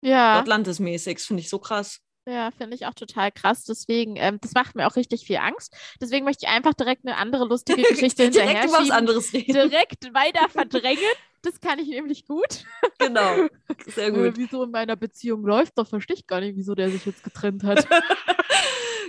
Ja. 0.00 0.40
Atlantis-mäßig, 0.40 1.18
das 1.18 1.26
finde 1.26 1.42
ich 1.42 1.50
so 1.50 1.58
krass. 1.58 2.00
Ja, 2.30 2.50
finde 2.52 2.76
ich 2.76 2.86
auch 2.86 2.94
total 2.94 3.32
krass. 3.32 3.64
Deswegen, 3.64 4.14
ähm, 4.16 4.38
das 4.40 4.52
macht 4.52 4.76
mir 4.76 4.86
auch 4.86 4.94
richtig 4.94 5.26
viel 5.26 5.38
Angst. 5.38 5.74
Deswegen 6.00 6.24
möchte 6.24 6.46
ich 6.46 6.52
einfach 6.52 6.74
direkt 6.74 7.04
eine 7.04 7.16
andere 7.16 7.44
lustige 7.44 7.82
Geschichte 7.88 8.22
hinterher 8.24 8.66
direkt 8.66 8.72
was 8.72 8.90
anderes 8.90 9.32
reden. 9.32 9.52
Direkt 9.52 10.14
weiter 10.14 10.48
verdrängen. 10.50 11.02
Das 11.42 11.58
kann 11.60 11.78
ich 11.78 11.88
nämlich 11.88 12.26
gut. 12.26 12.64
Genau, 12.98 13.48
sehr 13.86 14.08
äh, 14.08 14.12
gut. 14.12 14.20
Äh, 14.20 14.32
wieso 14.36 14.62
in 14.62 14.70
meiner 14.70 14.94
Beziehung 14.94 15.42
läuft, 15.44 15.76
doch 15.76 15.88
verstehe 15.88 16.16
ich 16.16 16.26
gar 16.26 16.40
nicht, 16.40 16.56
wieso 16.56 16.74
der 16.74 16.90
sich 16.90 17.04
jetzt 17.04 17.24
getrennt 17.24 17.64
hat. 17.64 17.88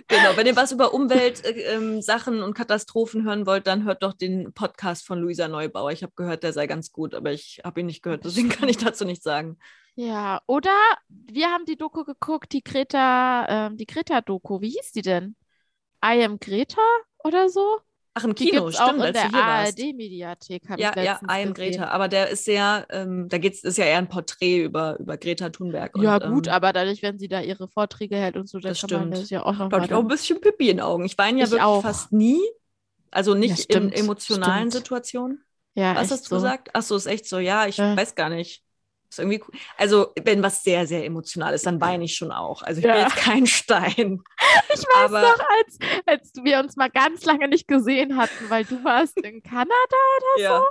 genau, 0.07 0.35
wenn 0.35 0.47
ihr 0.47 0.55
was 0.55 0.71
über 0.71 0.93
Umweltsachen 0.93 2.33
äh, 2.33 2.37
ähm, 2.37 2.43
und 2.43 2.53
Katastrophen 2.55 3.23
hören 3.23 3.45
wollt, 3.45 3.67
dann 3.67 3.83
hört 3.83 4.01
doch 4.01 4.13
den 4.13 4.53
Podcast 4.53 5.05
von 5.05 5.19
Luisa 5.19 5.47
Neubauer. 5.47 5.91
Ich 5.91 6.01
habe 6.01 6.13
gehört, 6.15 6.41
der 6.41 6.53
sei 6.53 6.65
ganz 6.65 6.91
gut, 6.91 7.13
aber 7.13 7.33
ich 7.33 7.61
habe 7.63 7.81
ihn 7.81 7.85
nicht 7.85 8.01
gehört, 8.01 8.25
deswegen 8.25 8.49
kann 8.49 8.69
ich 8.69 8.77
dazu 8.77 9.05
nichts 9.05 9.25
sagen. 9.25 9.59
Ja, 9.95 10.41
oder 10.47 10.75
wir 11.09 11.47
haben 11.47 11.65
die 11.65 11.75
Doku 11.75 12.03
geguckt, 12.03 12.53
die 12.53 12.63
Greta, 12.63 13.67
ähm, 13.67 13.77
die 13.77 13.85
Greta-Doku. 13.85 14.61
Wie 14.61 14.69
hieß 14.69 14.91
die 14.93 15.01
denn? 15.01 15.35
I 16.03 16.23
am 16.23 16.39
Greta 16.39 16.81
oder 17.23 17.49
so? 17.49 17.79
Ach, 18.13 18.25
im 18.25 18.35
Kino, 18.35 18.67
die 18.67 18.75
stimmt, 18.75 18.99
auch 18.99 19.05
in 19.05 19.13
der 19.13 19.33
ARD-Mediathek. 19.33 20.63
Ja, 20.77 20.91
ja, 21.01 21.21
I 21.23 21.43
am 21.43 21.53
Greta. 21.53 21.87
Aber 21.87 22.09
der 22.09 22.29
ist 22.29 22.43
sehr, 22.43 22.85
ähm, 22.89 23.29
da 23.29 23.37
geht's, 23.37 23.63
ist 23.63 23.77
ja 23.77 23.85
eher 23.85 23.99
ein 23.99 24.09
Porträt 24.09 24.63
über, 24.63 24.99
über 24.99 25.17
Greta 25.17 25.49
Thunberg. 25.49 25.97
Ja, 25.97 26.15
und, 26.15 26.33
gut, 26.33 26.47
ähm, 26.47 26.53
aber 26.53 26.73
dadurch, 26.73 27.01
wenn 27.03 27.19
sie 27.19 27.29
da 27.29 27.39
ihre 27.39 27.69
Vorträge 27.69 28.17
hält 28.17 28.35
und 28.35 28.49
so, 28.49 28.59
das 28.59 28.81
kann 28.81 28.89
stimmt. 28.89 29.09
man 29.11 29.11
das 29.11 29.29
ja 29.29 29.45
auch 29.45 29.53
noch. 29.53 29.69
Da 29.69 29.77
habe 29.77 29.85
ich 29.85 29.93
auch 29.93 29.99
ein 29.99 30.07
bisschen 30.07 30.41
Pipi 30.41 30.69
in 30.69 30.77
den 30.77 30.85
Augen. 30.85 31.05
Ich 31.05 31.17
weine 31.17 31.39
ja 31.39 31.45
ich 31.45 31.51
wirklich 31.51 31.65
auch. 31.65 31.83
fast 31.83 32.11
nie. 32.11 32.41
Also 33.11 33.33
nicht 33.33 33.73
ja, 33.73 33.79
in 33.79 33.93
emotionalen 33.93 34.71
stimmt. 34.71 34.73
Situationen. 34.73 35.45
Ja, 35.75 35.95
Was 35.95 36.11
hast 36.11 36.25
du 36.25 36.29
so. 36.29 36.35
gesagt? 36.35 36.69
Ach 36.73 36.81
so, 36.81 36.97
ist 36.97 37.05
echt 37.05 37.27
so. 37.27 37.39
Ja, 37.39 37.67
ich 37.67 37.77
ja. 37.77 37.95
weiß 37.95 38.15
gar 38.15 38.29
nicht. 38.29 38.63
Ist 39.11 39.19
irgendwie 39.19 39.43
cool. 39.45 39.59
Also, 39.75 40.13
wenn 40.23 40.41
was 40.41 40.63
sehr, 40.63 40.87
sehr 40.87 41.05
emotional 41.05 41.53
ist, 41.53 41.65
dann 41.65 41.81
weine 41.81 42.05
ich 42.05 42.15
schon 42.15 42.31
auch. 42.31 42.61
Also, 42.61 42.79
ich 42.79 42.85
ja. 42.85 42.93
bin 42.93 43.03
jetzt 43.03 43.17
kein 43.17 43.45
Stein. 43.47 44.23
Ich 44.73 44.83
weiß 44.83 45.11
aber... 45.11 45.21
noch, 45.21 45.39
als, 45.39 45.79
als 46.05 46.31
wir 46.43 46.59
uns 46.59 46.77
mal 46.77 46.89
ganz 46.89 47.25
lange 47.25 47.49
nicht 47.49 47.67
gesehen 47.67 48.15
hatten, 48.15 48.49
weil 48.49 48.63
du 48.63 48.81
warst 48.85 49.17
in 49.17 49.43
Kanada 49.43 49.69
oder 50.35 50.41
ja. 50.41 50.57
so. 50.59 50.65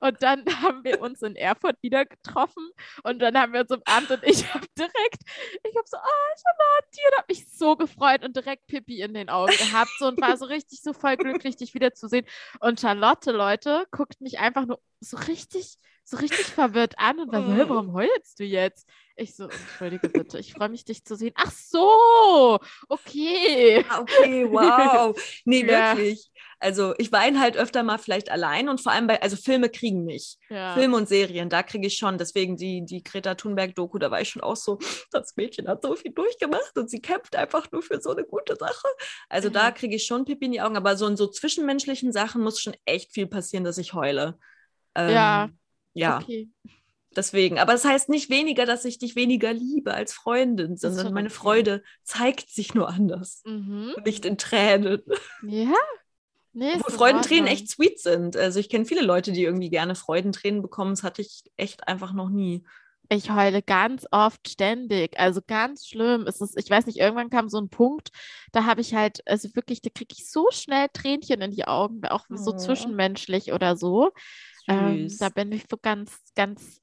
Und 0.00 0.22
dann 0.22 0.44
haben 0.62 0.84
wir 0.84 1.00
uns 1.00 1.20
in 1.22 1.34
Erfurt 1.34 1.76
wieder 1.82 2.06
getroffen 2.06 2.70
und 3.02 3.18
dann 3.18 3.36
haben 3.36 3.52
wir 3.52 3.60
uns 3.60 3.70
umarmt 3.70 4.10
und 4.10 4.22
ich 4.22 4.52
habe 4.54 4.66
direkt, 4.78 5.22
ich 5.64 5.76
habe 5.76 5.86
so, 5.86 5.96
oh, 5.96 6.36
Charlotte, 6.36 7.10
und 7.10 7.18
habe 7.18 7.26
mich 7.28 7.46
so 7.50 7.76
gefreut 7.76 8.24
und 8.24 8.36
direkt 8.36 8.66
Pippi 8.66 9.00
in 9.00 9.14
den 9.14 9.28
Augen 9.28 9.56
gehabt 9.56 9.90
so, 9.98 10.06
und 10.06 10.20
war 10.20 10.36
so 10.36 10.46
richtig 10.46 10.80
so 10.82 10.92
voll 10.92 11.16
glücklich, 11.16 11.56
dich 11.56 11.74
wiederzusehen. 11.74 12.24
Und 12.60 12.80
Charlotte, 12.80 13.32
Leute, 13.32 13.86
guckt 13.90 14.20
mich 14.20 14.38
einfach 14.38 14.66
nur 14.66 14.80
so 15.00 15.16
richtig 15.16 15.76
so 16.10 16.16
richtig 16.16 16.46
verwirrt 16.46 16.94
an 16.98 17.20
und 17.20 17.32
war 17.32 17.42
so, 17.42 17.52
hey, 17.52 17.68
warum 17.68 17.92
heulst 17.92 18.40
du 18.40 18.44
jetzt? 18.44 18.88
Ich 19.16 19.36
so, 19.36 19.44
entschuldige 19.44 20.08
bitte, 20.08 20.38
ich 20.38 20.54
freue 20.54 20.70
mich, 20.70 20.84
dich 20.84 21.04
zu 21.04 21.14
sehen. 21.14 21.32
Ach 21.34 21.50
so, 21.50 22.58
okay. 22.88 23.84
Ah, 23.88 24.00
okay, 24.00 24.46
wow. 24.50 25.14
Nee, 25.44 25.64
ja. 25.64 25.96
wirklich. 25.96 26.30
Also 26.58 26.94
ich 26.98 27.10
weine 27.12 27.40
halt 27.40 27.56
öfter 27.56 27.82
mal 27.82 27.98
vielleicht 27.98 28.30
allein 28.30 28.68
und 28.68 28.80
vor 28.80 28.92
allem 28.92 29.06
bei, 29.06 29.20
also 29.22 29.36
Filme 29.36 29.68
kriegen 29.68 30.04
mich. 30.04 30.38
Ja. 30.48 30.74
Filme 30.74 30.96
und 30.96 31.08
Serien, 31.08 31.48
da 31.48 31.62
kriege 31.62 31.86
ich 31.86 31.96
schon. 31.96 32.18
Deswegen 32.18 32.56
die, 32.56 32.84
die 32.84 33.02
Greta 33.02 33.34
Thunberg-Doku, 33.34 33.98
da 33.98 34.10
war 34.10 34.20
ich 34.20 34.30
schon 34.30 34.42
auch 34.42 34.56
so, 34.56 34.78
das 35.10 35.36
Mädchen 35.36 35.68
hat 35.68 35.82
so 35.82 35.96
viel 35.96 36.12
durchgemacht 36.12 36.76
und 36.76 36.90
sie 36.90 37.00
kämpft 37.00 37.36
einfach 37.36 37.70
nur 37.72 37.82
für 37.82 38.00
so 38.00 38.10
eine 38.10 38.24
gute 38.24 38.56
Sache. 38.56 38.88
Also 39.28 39.48
mhm. 39.48 39.54
da 39.54 39.70
kriege 39.70 39.96
ich 39.96 40.04
schon 40.06 40.24
Pipi 40.24 40.46
in 40.46 40.52
die 40.52 40.60
Augen, 40.60 40.76
aber 40.76 40.96
so 40.96 41.06
in 41.06 41.16
so 41.16 41.26
zwischenmenschlichen 41.26 42.12
Sachen 42.12 42.42
muss 42.42 42.60
schon 42.60 42.76
echt 42.84 43.12
viel 43.12 43.26
passieren, 43.26 43.64
dass 43.64 43.78
ich 43.78 43.94
heule. 43.94 44.38
Ähm, 44.94 45.10
ja. 45.10 45.50
Ja. 45.94 46.18
Okay. 46.18 46.48
Deswegen, 47.16 47.58
aber 47.58 47.72
das 47.72 47.84
heißt 47.84 48.08
nicht 48.08 48.30
weniger, 48.30 48.66
dass 48.66 48.84
ich 48.84 48.98
dich 48.98 49.16
weniger 49.16 49.52
liebe 49.52 49.92
als 49.92 50.12
Freundin, 50.12 50.76
sondern 50.76 51.12
meine 51.12 51.30
Freude 51.30 51.82
zeigt 52.04 52.50
sich 52.50 52.72
nur 52.74 52.88
anders. 52.88 53.42
Mhm. 53.44 53.94
Nicht 54.04 54.24
in 54.24 54.38
Tränen. 54.38 55.02
Ja. 55.42 55.74
Nee, 56.52 56.74
Obwohl 56.74 56.92
Freudentränen 56.92 57.48
echt 57.48 57.68
sweet 57.68 57.98
sind. 58.00 58.36
Also 58.36 58.58
ich 58.60 58.68
kenne 58.68 58.84
viele 58.84 59.02
Leute, 59.02 59.32
die 59.32 59.42
irgendwie 59.42 59.70
gerne 59.70 59.94
Freudentränen 59.94 60.62
bekommen. 60.62 60.92
Das 60.92 61.02
hatte 61.02 61.22
ich 61.22 61.44
echt 61.56 61.86
einfach 61.88 62.12
noch 62.12 62.28
nie. 62.28 62.64
Ich 63.08 63.30
heule 63.30 63.60
ganz 63.60 64.06
oft 64.12 64.48
ständig. 64.48 65.18
Also 65.18 65.40
ganz 65.44 65.86
schlimm. 65.86 66.26
Es 66.28 66.40
ist, 66.40 66.56
ich 66.56 66.70
weiß 66.70 66.86
nicht, 66.86 66.98
irgendwann 66.98 67.28
kam 67.28 67.48
so 67.48 67.58
ein 67.58 67.68
Punkt, 67.68 68.10
da 68.52 68.66
habe 68.66 68.80
ich 68.80 68.94
halt, 68.94 69.20
also 69.26 69.48
wirklich, 69.54 69.82
da 69.82 69.90
kriege 69.90 70.14
ich 70.16 70.30
so 70.30 70.48
schnell 70.52 70.86
Tränchen 70.92 71.40
in 71.40 71.50
die 71.50 71.66
Augen, 71.66 72.04
auch 72.06 72.26
so 72.30 72.52
oh. 72.52 72.56
zwischenmenschlich 72.56 73.52
oder 73.52 73.76
so. 73.76 74.12
Ähm, 74.68 75.08
da 75.18 75.28
bin 75.28 75.52
ich 75.52 75.64
so 75.70 75.76
ganz, 75.76 76.18
ganz, 76.34 76.80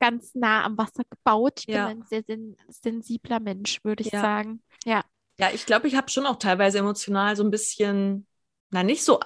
ganz 0.00 0.34
nah 0.34 0.64
am 0.64 0.78
Wasser 0.78 1.04
gebaut. 1.08 1.60
Ich 1.66 1.74
ja. 1.74 1.88
bin 1.88 1.98
ein 1.98 2.06
sehr 2.06 2.22
sen 2.22 2.56
sensibler 2.68 3.40
Mensch, 3.40 3.82
würde 3.84 4.02
ich 4.02 4.12
ja. 4.12 4.20
sagen. 4.20 4.62
Ja. 4.84 5.04
Ja, 5.38 5.48
ich 5.52 5.66
glaube, 5.66 5.88
ich 5.88 5.96
habe 5.96 6.10
schon 6.10 6.26
auch 6.26 6.36
teilweise 6.36 6.78
emotional 6.78 7.34
so 7.34 7.42
ein 7.42 7.50
bisschen, 7.50 8.26
na, 8.70 8.82
nicht 8.82 9.04
so, 9.04 9.18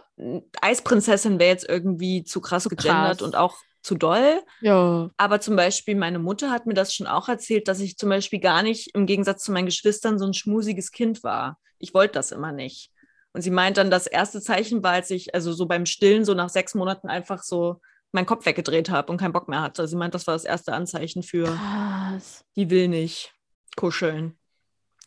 Eisprinzessin 0.62 1.38
wäre 1.38 1.50
jetzt 1.50 1.68
irgendwie 1.68 2.24
zu 2.24 2.40
krass 2.40 2.62
zu 2.62 2.70
gegendert 2.70 3.18
krass. 3.18 3.22
und 3.22 3.36
auch 3.36 3.58
zu 3.82 3.94
doll. 3.94 4.42
Ja. 4.60 5.10
Aber 5.16 5.40
zum 5.40 5.56
Beispiel, 5.56 5.96
meine 5.96 6.18
Mutter 6.18 6.50
hat 6.50 6.66
mir 6.66 6.74
das 6.74 6.94
schon 6.94 7.06
auch 7.06 7.28
erzählt, 7.28 7.68
dass 7.68 7.80
ich 7.80 7.96
zum 7.96 8.08
Beispiel 8.08 8.40
gar 8.40 8.62
nicht 8.62 8.94
im 8.94 9.06
Gegensatz 9.06 9.44
zu 9.44 9.52
meinen 9.52 9.66
Geschwistern 9.66 10.18
so 10.18 10.26
ein 10.26 10.34
schmusiges 10.34 10.92
Kind 10.92 11.22
war. 11.22 11.58
Ich 11.78 11.94
wollte 11.94 12.14
das 12.14 12.32
immer 12.32 12.52
nicht. 12.52 12.90
Und 13.32 13.42
sie 13.42 13.50
meint 13.50 13.76
dann, 13.76 13.90
das 13.90 14.06
erste 14.06 14.40
Zeichen 14.40 14.82
war, 14.82 14.92
als 14.92 15.10
ich, 15.10 15.34
also 15.34 15.52
so 15.52 15.66
beim 15.66 15.86
Stillen, 15.86 16.24
so 16.24 16.34
nach 16.34 16.48
sechs 16.48 16.74
Monaten 16.74 17.08
einfach 17.08 17.42
so 17.42 17.80
meinen 18.12 18.26
Kopf 18.26 18.46
weggedreht 18.46 18.90
habe 18.90 19.12
und 19.12 19.18
keinen 19.18 19.32
Bock 19.32 19.48
mehr 19.48 19.60
hatte. 19.60 19.86
Sie 19.86 19.96
meint, 19.96 20.14
das 20.14 20.26
war 20.26 20.34
das 20.34 20.44
erste 20.44 20.72
Anzeichen 20.72 21.22
für, 21.22 21.44
Krass. 21.46 22.44
die 22.56 22.70
will 22.70 22.88
nicht 22.88 23.34
kuscheln. 23.76 24.38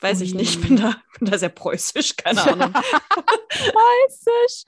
Weiß 0.02 0.20
Ui. 0.20 0.26
ich 0.26 0.34
nicht, 0.34 0.62
bin 0.62 0.78
da, 0.78 0.96
bin 1.20 1.30
da 1.30 1.38
sehr 1.38 1.50
preußisch, 1.50 2.16
keine 2.16 2.42
Ahnung. 2.52 2.74
preußisch, 3.50 4.64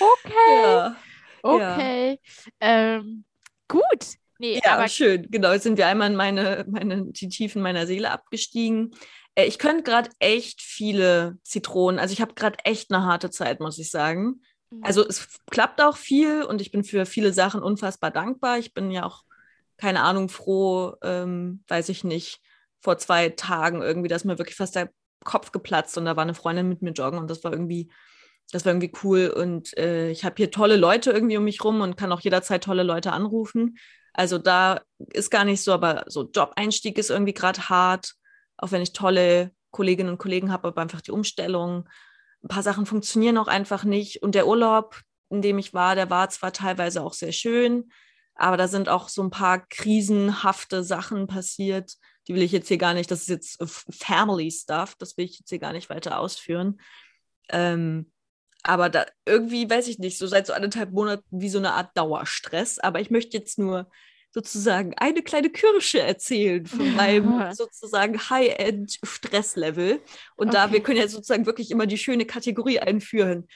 okay. 0.00 0.62
Ja. 0.62 0.96
Okay. 1.42 2.20
Ja. 2.60 2.96
Ähm, 2.96 3.24
gut. 3.68 4.16
Nee, 4.38 4.60
ja, 4.64 4.74
aber 4.76 4.88
schön. 4.88 5.30
Genau, 5.30 5.52
jetzt 5.52 5.62
sind 5.62 5.78
wir 5.78 5.86
einmal 5.86 6.10
in 6.10 6.16
meine, 6.16 6.64
meine, 6.68 7.06
die 7.06 7.28
Tiefen 7.28 7.62
meiner 7.62 7.86
Seele 7.86 8.10
abgestiegen. 8.10 8.94
Äh, 9.34 9.46
ich 9.46 9.58
könnte 9.58 9.82
gerade 9.84 10.10
echt 10.18 10.60
viele 10.60 11.38
Zitronen, 11.42 12.00
also 12.00 12.12
ich 12.12 12.20
habe 12.20 12.34
gerade 12.34 12.58
echt 12.64 12.92
eine 12.92 13.04
harte 13.04 13.30
Zeit, 13.30 13.60
muss 13.60 13.78
ich 13.78 13.90
sagen. 13.90 14.40
Mhm. 14.70 14.84
Also 14.84 15.06
es 15.06 15.28
klappt 15.50 15.80
auch 15.80 15.96
viel 15.96 16.42
und 16.42 16.60
ich 16.60 16.70
bin 16.70 16.84
für 16.84 17.06
viele 17.06 17.32
Sachen 17.32 17.62
unfassbar 17.62 18.10
dankbar. 18.10 18.58
Ich 18.58 18.74
bin 18.74 18.90
ja 18.90 19.04
auch, 19.04 19.24
keine 19.76 20.02
Ahnung, 20.02 20.28
froh, 20.28 20.94
ähm, 21.02 21.62
weiß 21.68 21.88
ich 21.88 22.04
nicht, 22.04 22.40
vor 22.80 22.98
zwei 22.98 23.30
Tagen 23.30 23.82
irgendwie, 23.82 24.08
dass 24.08 24.24
mir 24.24 24.38
wirklich 24.38 24.56
fast 24.56 24.76
der 24.76 24.90
Kopf 25.24 25.52
geplatzt 25.52 25.96
und 25.96 26.04
da 26.04 26.16
war 26.16 26.22
eine 26.22 26.34
Freundin 26.34 26.68
mit 26.68 26.82
mir 26.82 26.92
joggen 26.92 27.18
und 27.18 27.30
das 27.30 27.42
war 27.44 27.52
irgendwie, 27.52 27.90
das 28.52 28.64
war 28.64 28.72
irgendwie 28.72 28.92
cool 29.02 29.28
und 29.34 29.76
äh, 29.78 30.10
ich 30.10 30.24
habe 30.24 30.34
hier 30.36 30.50
tolle 30.50 30.76
Leute 30.76 31.10
irgendwie 31.10 31.38
um 31.38 31.44
mich 31.44 31.64
rum 31.64 31.80
und 31.80 31.96
kann 31.96 32.12
auch 32.12 32.20
jederzeit 32.20 32.62
tolle 32.62 32.82
Leute 32.82 33.12
anrufen. 33.12 33.78
Also 34.14 34.38
da 34.38 34.80
ist 34.98 35.30
gar 35.30 35.44
nicht 35.44 35.62
so, 35.62 35.72
aber 35.72 36.04
so 36.06 36.30
Job-Einstieg 36.30 36.96
ist 36.98 37.10
irgendwie 37.10 37.34
gerade 37.34 37.68
hart 37.68 38.14
auch 38.56 38.72
wenn 38.72 38.82
ich 38.82 38.92
tolle 38.92 39.52
Kolleginnen 39.70 40.10
und 40.10 40.18
Kollegen 40.18 40.52
habe, 40.52 40.68
aber 40.68 40.82
einfach 40.82 41.00
die 41.00 41.10
Umstellung. 41.10 41.88
Ein 42.42 42.48
paar 42.48 42.62
Sachen 42.62 42.86
funktionieren 42.86 43.38
auch 43.38 43.48
einfach 43.48 43.84
nicht. 43.84 44.22
Und 44.22 44.34
der 44.34 44.46
Urlaub, 44.46 45.00
in 45.30 45.42
dem 45.42 45.58
ich 45.58 45.74
war, 45.74 45.94
der 45.94 46.10
war 46.10 46.28
zwar 46.30 46.52
teilweise 46.52 47.02
auch 47.02 47.14
sehr 47.14 47.32
schön, 47.32 47.90
aber 48.34 48.56
da 48.56 48.68
sind 48.68 48.88
auch 48.88 49.08
so 49.08 49.22
ein 49.22 49.30
paar 49.30 49.66
krisenhafte 49.66 50.84
Sachen 50.84 51.26
passiert. 51.26 51.94
Die 52.26 52.34
will 52.34 52.42
ich 52.42 52.52
jetzt 52.52 52.68
hier 52.68 52.78
gar 52.78 52.94
nicht, 52.94 53.10
das 53.10 53.22
ist 53.22 53.28
jetzt 53.28 53.58
Family 53.90 54.50
Stuff, 54.50 54.94
das 54.98 55.16
will 55.16 55.24
ich 55.24 55.38
jetzt 55.38 55.50
hier 55.50 55.58
gar 55.58 55.72
nicht 55.72 55.90
weiter 55.90 56.18
ausführen. 56.18 56.80
Ähm, 57.48 58.10
aber 58.64 58.88
da 58.88 59.06
irgendwie, 59.26 59.68
weiß 59.68 59.88
ich 59.88 59.98
nicht, 59.98 60.18
so 60.18 60.26
seit 60.26 60.46
so 60.46 60.54
anderthalb 60.54 60.90
Monaten 60.90 61.24
wie 61.30 61.50
so 61.50 61.58
eine 61.58 61.72
Art 61.72 61.96
Dauerstress. 61.96 62.78
Aber 62.78 62.98
ich 63.00 63.10
möchte 63.10 63.36
jetzt 63.36 63.58
nur 63.58 63.90
sozusagen 64.32 64.94
eine 64.96 65.22
kleine 65.22 65.50
Kirsche 65.50 66.00
erzählen 66.00 66.66
von 66.66 66.94
meinem 66.96 67.52
sozusagen 67.52 68.18
High-End-Stresslevel. 68.18 70.00
Und 70.36 70.48
okay. 70.48 70.56
da, 70.56 70.72
wir 70.72 70.82
können 70.82 70.98
ja 70.98 71.06
sozusagen 71.06 71.46
wirklich 71.46 71.70
immer 71.70 71.86
die 71.86 71.98
schöne 71.98 72.24
Kategorie 72.24 72.80
einführen. 72.80 73.46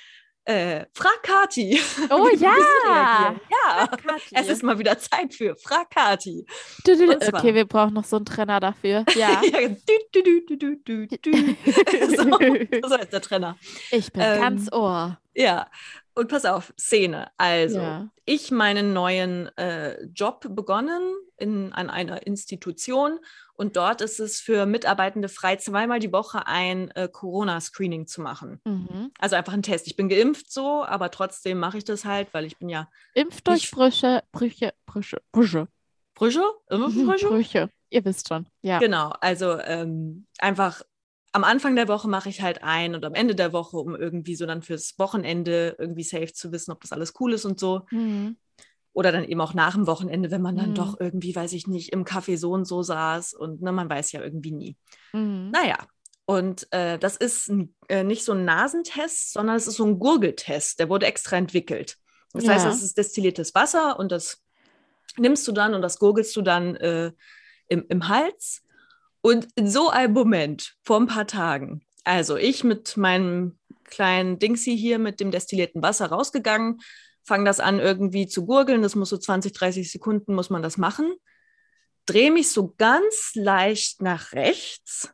Äh, 0.48 0.87
frag 0.94 1.22
Kati. 1.22 1.78
Oh 2.11 2.28
ja. 2.34 2.54
ja. 2.87 3.88
Es 4.32 4.48
ist 4.48 4.62
mal 4.62 4.78
wieder 4.78 4.98
Zeit 4.98 5.34
für 5.34 5.54
Frag 5.56 5.90
Kati. 5.90 6.46
Okay, 6.87 7.54
wir 7.54 7.66
brauchen 7.66 7.92
noch 7.92 8.04
so 8.04 8.16
einen 8.16 8.24
Trenner 8.24 8.58
dafür. 8.58 9.04
Ja. 9.14 9.42
ja. 9.42 9.76
So, 12.16 12.88
so 12.88 12.96
ist 12.96 13.12
der 13.12 13.20
Trenner. 13.20 13.56
Ich 13.90 14.11
bin 14.12 14.22
ähm, 14.22 14.40
ganz 14.40 14.72
Ohr. 14.72 15.18
Ja. 15.34 15.66
Und 16.14 16.28
pass 16.28 16.46
auf, 16.46 16.72
Szene. 16.78 17.30
Also, 17.37 17.78
ja. 17.78 18.08
ich 18.24 18.50
meinen 18.50 18.92
neuen 18.92 19.54
äh, 19.58 20.02
Job 20.14 20.46
begonnen 20.50 21.14
in, 21.37 21.72
an 21.72 21.90
einer 21.90 22.26
Institution 22.26 23.18
und 23.58 23.76
dort 23.76 24.00
ist 24.00 24.20
es 24.20 24.40
für 24.40 24.66
Mitarbeitende 24.66 25.28
frei, 25.28 25.56
zweimal 25.56 25.98
die 25.98 26.12
Woche 26.12 26.46
ein 26.46 26.92
äh, 26.92 27.08
Corona-Screening 27.08 28.06
zu 28.06 28.20
machen. 28.20 28.60
Mhm. 28.64 29.10
Also 29.18 29.34
einfach 29.34 29.52
ein 29.52 29.64
Test. 29.64 29.88
Ich 29.88 29.96
bin 29.96 30.08
geimpft 30.08 30.52
so, 30.52 30.84
aber 30.84 31.10
trotzdem 31.10 31.58
mache 31.58 31.78
ich 31.78 31.84
das 31.84 32.04
halt, 32.04 32.32
weil 32.32 32.44
ich 32.44 32.56
bin 32.56 32.68
ja. 32.68 32.88
Impfdurchbrüche, 33.14 34.22
Brüche, 34.30 34.72
Brüche, 34.86 35.20
Brüche. 35.32 35.66
Brüche? 36.14 36.42
Impfbrüche? 36.70 37.26
Brüche. 37.26 37.70
Ihr 37.90 38.04
wisst 38.04 38.28
schon, 38.28 38.46
ja. 38.62 38.78
Genau, 38.78 39.12
also 39.20 39.58
ähm, 39.58 40.26
einfach 40.38 40.82
am 41.32 41.42
Anfang 41.42 41.74
der 41.74 41.88
Woche 41.88 42.08
mache 42.08 42.28
ich 42.28 42.42
halt 42.42 42.62
ein 42.62 42.94
und 42.94 43.04
am 43.04 43.14
Ende 43.14 43.34
der 43.34 43.52
Woche, 43.52 43.76
um 43.76 43.96
irgendwie 43.96 44.36
so 44.36 44.46
dann 44.46 44.62
fürs 44.62 44.98
Wochenende 44.98 45.74
irgendwie 45.78 46.04
safe 46.04 46.32
zu 46.32 46.52
wissen, 46.52 46.70
ob 46.70 46.80
das 46.80 46.92
alles 46.92 47.14
cool 47.18 47.32
ist 47.32 47.44
und 47.44 47.58
so. 47.58 47.86
Mhm. 47.90 48.36
Oder 48.98 49.12
dann 49.12 49.22
eben 49.22 49.40
auch 49.40 49.54
nach 49.54 49.74
dem 49.74 49.87
Wochenende, 49.87 50.32
wenn 50.32 50.42
man 50.42 50.56
dann 50.56 50.70
mhm. 50.70 50.74
doch 50.74 50.98
irgendwie, 50.98 51.37
weiß 51.37 51.52
ich 51.52 51.68
nicht, 51.68 51.92
im 51.92 52.04
Café 52.04 52.37
so 52.37 52.50
und 52.50 52.64
so 52.64 52.82
saß 52.82 53.32
und 53.32 53.62
ne, 53.62 53.70
man 53.70 53.88
weiß 53.88 54.11
ja 54.11 54.20
irgendwie 54.20 54.50
nie. 54.50 54.76
Mhm. 55.12 55.52
Naja, 55.52 55.78
und 56.26 56.66
äh, 56.72 56.98
das 56.98 57.16
ist 57.16 57.48
äh, 57.87 58.02
nicht 58.02 58.24
so 58.24 58.32
ein 58.32 58.44
Nasentest, 58.44 59.32
sondern 59.34 59.54
es 59.54 59.68
ist 59.68 59.76
so 59.76 59.87
ein 59.87 60.00
Gurgeltest. 60.00 60.80
Der 60.80 60.88
wurde 60.88 61.06
extra 61.06 61.37
entwickelt. 61.37 61.96
Das 62.32 62.42
ja. 62.42 62.54
heißt, 62.54 62.66
es 62.66 62.82
ist 62.82 62.98
destilliertes 62.98 63.54
Wasser 63.54 64.00
und 64.00 64.11
das 64.11 64.42
nimmst 65.16 65.46
du 65.46 65.52
dann 65.52 65.74
und 65.74 65.82
das 65.82 66.00
gurgelst 66.00 66.34
du 66.34 66.42
dann 66.42 66.74
äh, 66.74 67.12
im, 67.68 67.84
im 67.88 68.08
Hals. 68.08 68.64
Und 69.20 69.46
in 69.54 69.70
so 69.70 69.90
einem 69.90 70.12
Moment, 70.12 70.74
vor 70.82 70.98
ein 70.98 71.06
paar 71.06 71.28
Tagen, 71.28 71.82
also 72.02 72.37
ich 72.37 72.64
mit 72.64 72.96
meinem 72.96 73.56
kleinen 73.84 74.40
Dingsy 74.40 74.76
hier 74.76 74.98
mit 74.98 75.20
dem 75.20 75.30
destillierten 75.30 75.82
Wasser 75.82 76.06
rausgegangen, 76.06 76.80
fange 77.28 77.44
das 77.44 77.60
an 77.60 77.78
irgendwie 77.78 78.26
zu 78.26 78.46
gurgeln, 78.46 78.82
das 78.82 78.96
muss 78.96 79.10
so 79.10 79.18
20, 79.18 79.52
30 79.52 79.92
Sekunden, 79.92 80.34
muss 80.34 80.50
man 80.50 80.62
das 80.62 80.78
machen, 80.78 81.14
drehe 82.06 82.32
mich 82.32 82.50
so 82.50 82.74
ganz 82.76 83.32
leicht 83.34 84.02
nach 84.02 84.32
rechts 84.32 85.12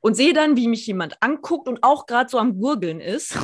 und 0.00 0.14
sehe 0.14 0.34
dann, 0.34 0.56
wie 0.56 0.68
mich 0.68 0.86
jemand 0.86 1.22
anguckt 1.22 1.66
und 1.66 1.82
auch 1.82 2.06
gerade 2.06 2.28
so 2.28 2.38
am 2.38 2.58
Gurgeln 2.58 3.00
ist. 3.00 3.36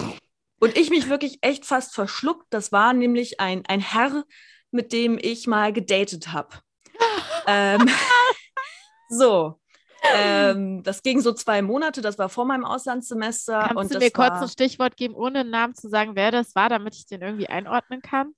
Und 0.61 0.77
ich 0.77 0.91
mich 0.91 1.09
wirklich 1.09 1.39
echt 1.41 1.65
fast 1.65 1.95
verschluckt. 1.95 2.45
Das 2.51 2.71
war 2.71 2.93
nämlich 2.93 3.41
ein, 3.41 3.65
ein 3.67 3.81
Herr, 3.81 4.25
mit 4.71 4.93
dem 4.93 5.19
ich 5.21 5.47
mal 5.47 5.73
gedatet 5.73 6.33
habe. 6.33 6.59
ähm, 7.47 7.89
so, 9.09 9.60
ähm, 10.03 10.83
das 10.83 11.03
ging 11.03 11.21
so 11.21 11.33
zwei 11.33 11.63
Monate, 11.63 12.01
das 12.01 12.19
war 12.19 12.29
vor 12.29 12.45
meinem 12.45 12.65
Auslandssemester. 12.65 13.61
Kannst 13.61 13.77
und 13.77 13.95
du 13.95 13.99
mir 13.99 14.11
kurz 14.11 14.41
ein 14.41 14.49
Stichwort 14.49 14.97
geben, 14.97 15.15
ohne 15.15 15.41
einen 15.41 15.51
Namen 15.51 15.75
zu 15.75 15.89
sagen, 15.89 16.13
wer 16.15 16.31
das 16.31 16.55
war, 16.55 16.69
damit 16.69 16.95
ich 16.95 17.07
den 17.07 17.23
irgendwie 17.23 17.49
einordnen 17.49 18.03
kann? 18.03 18.35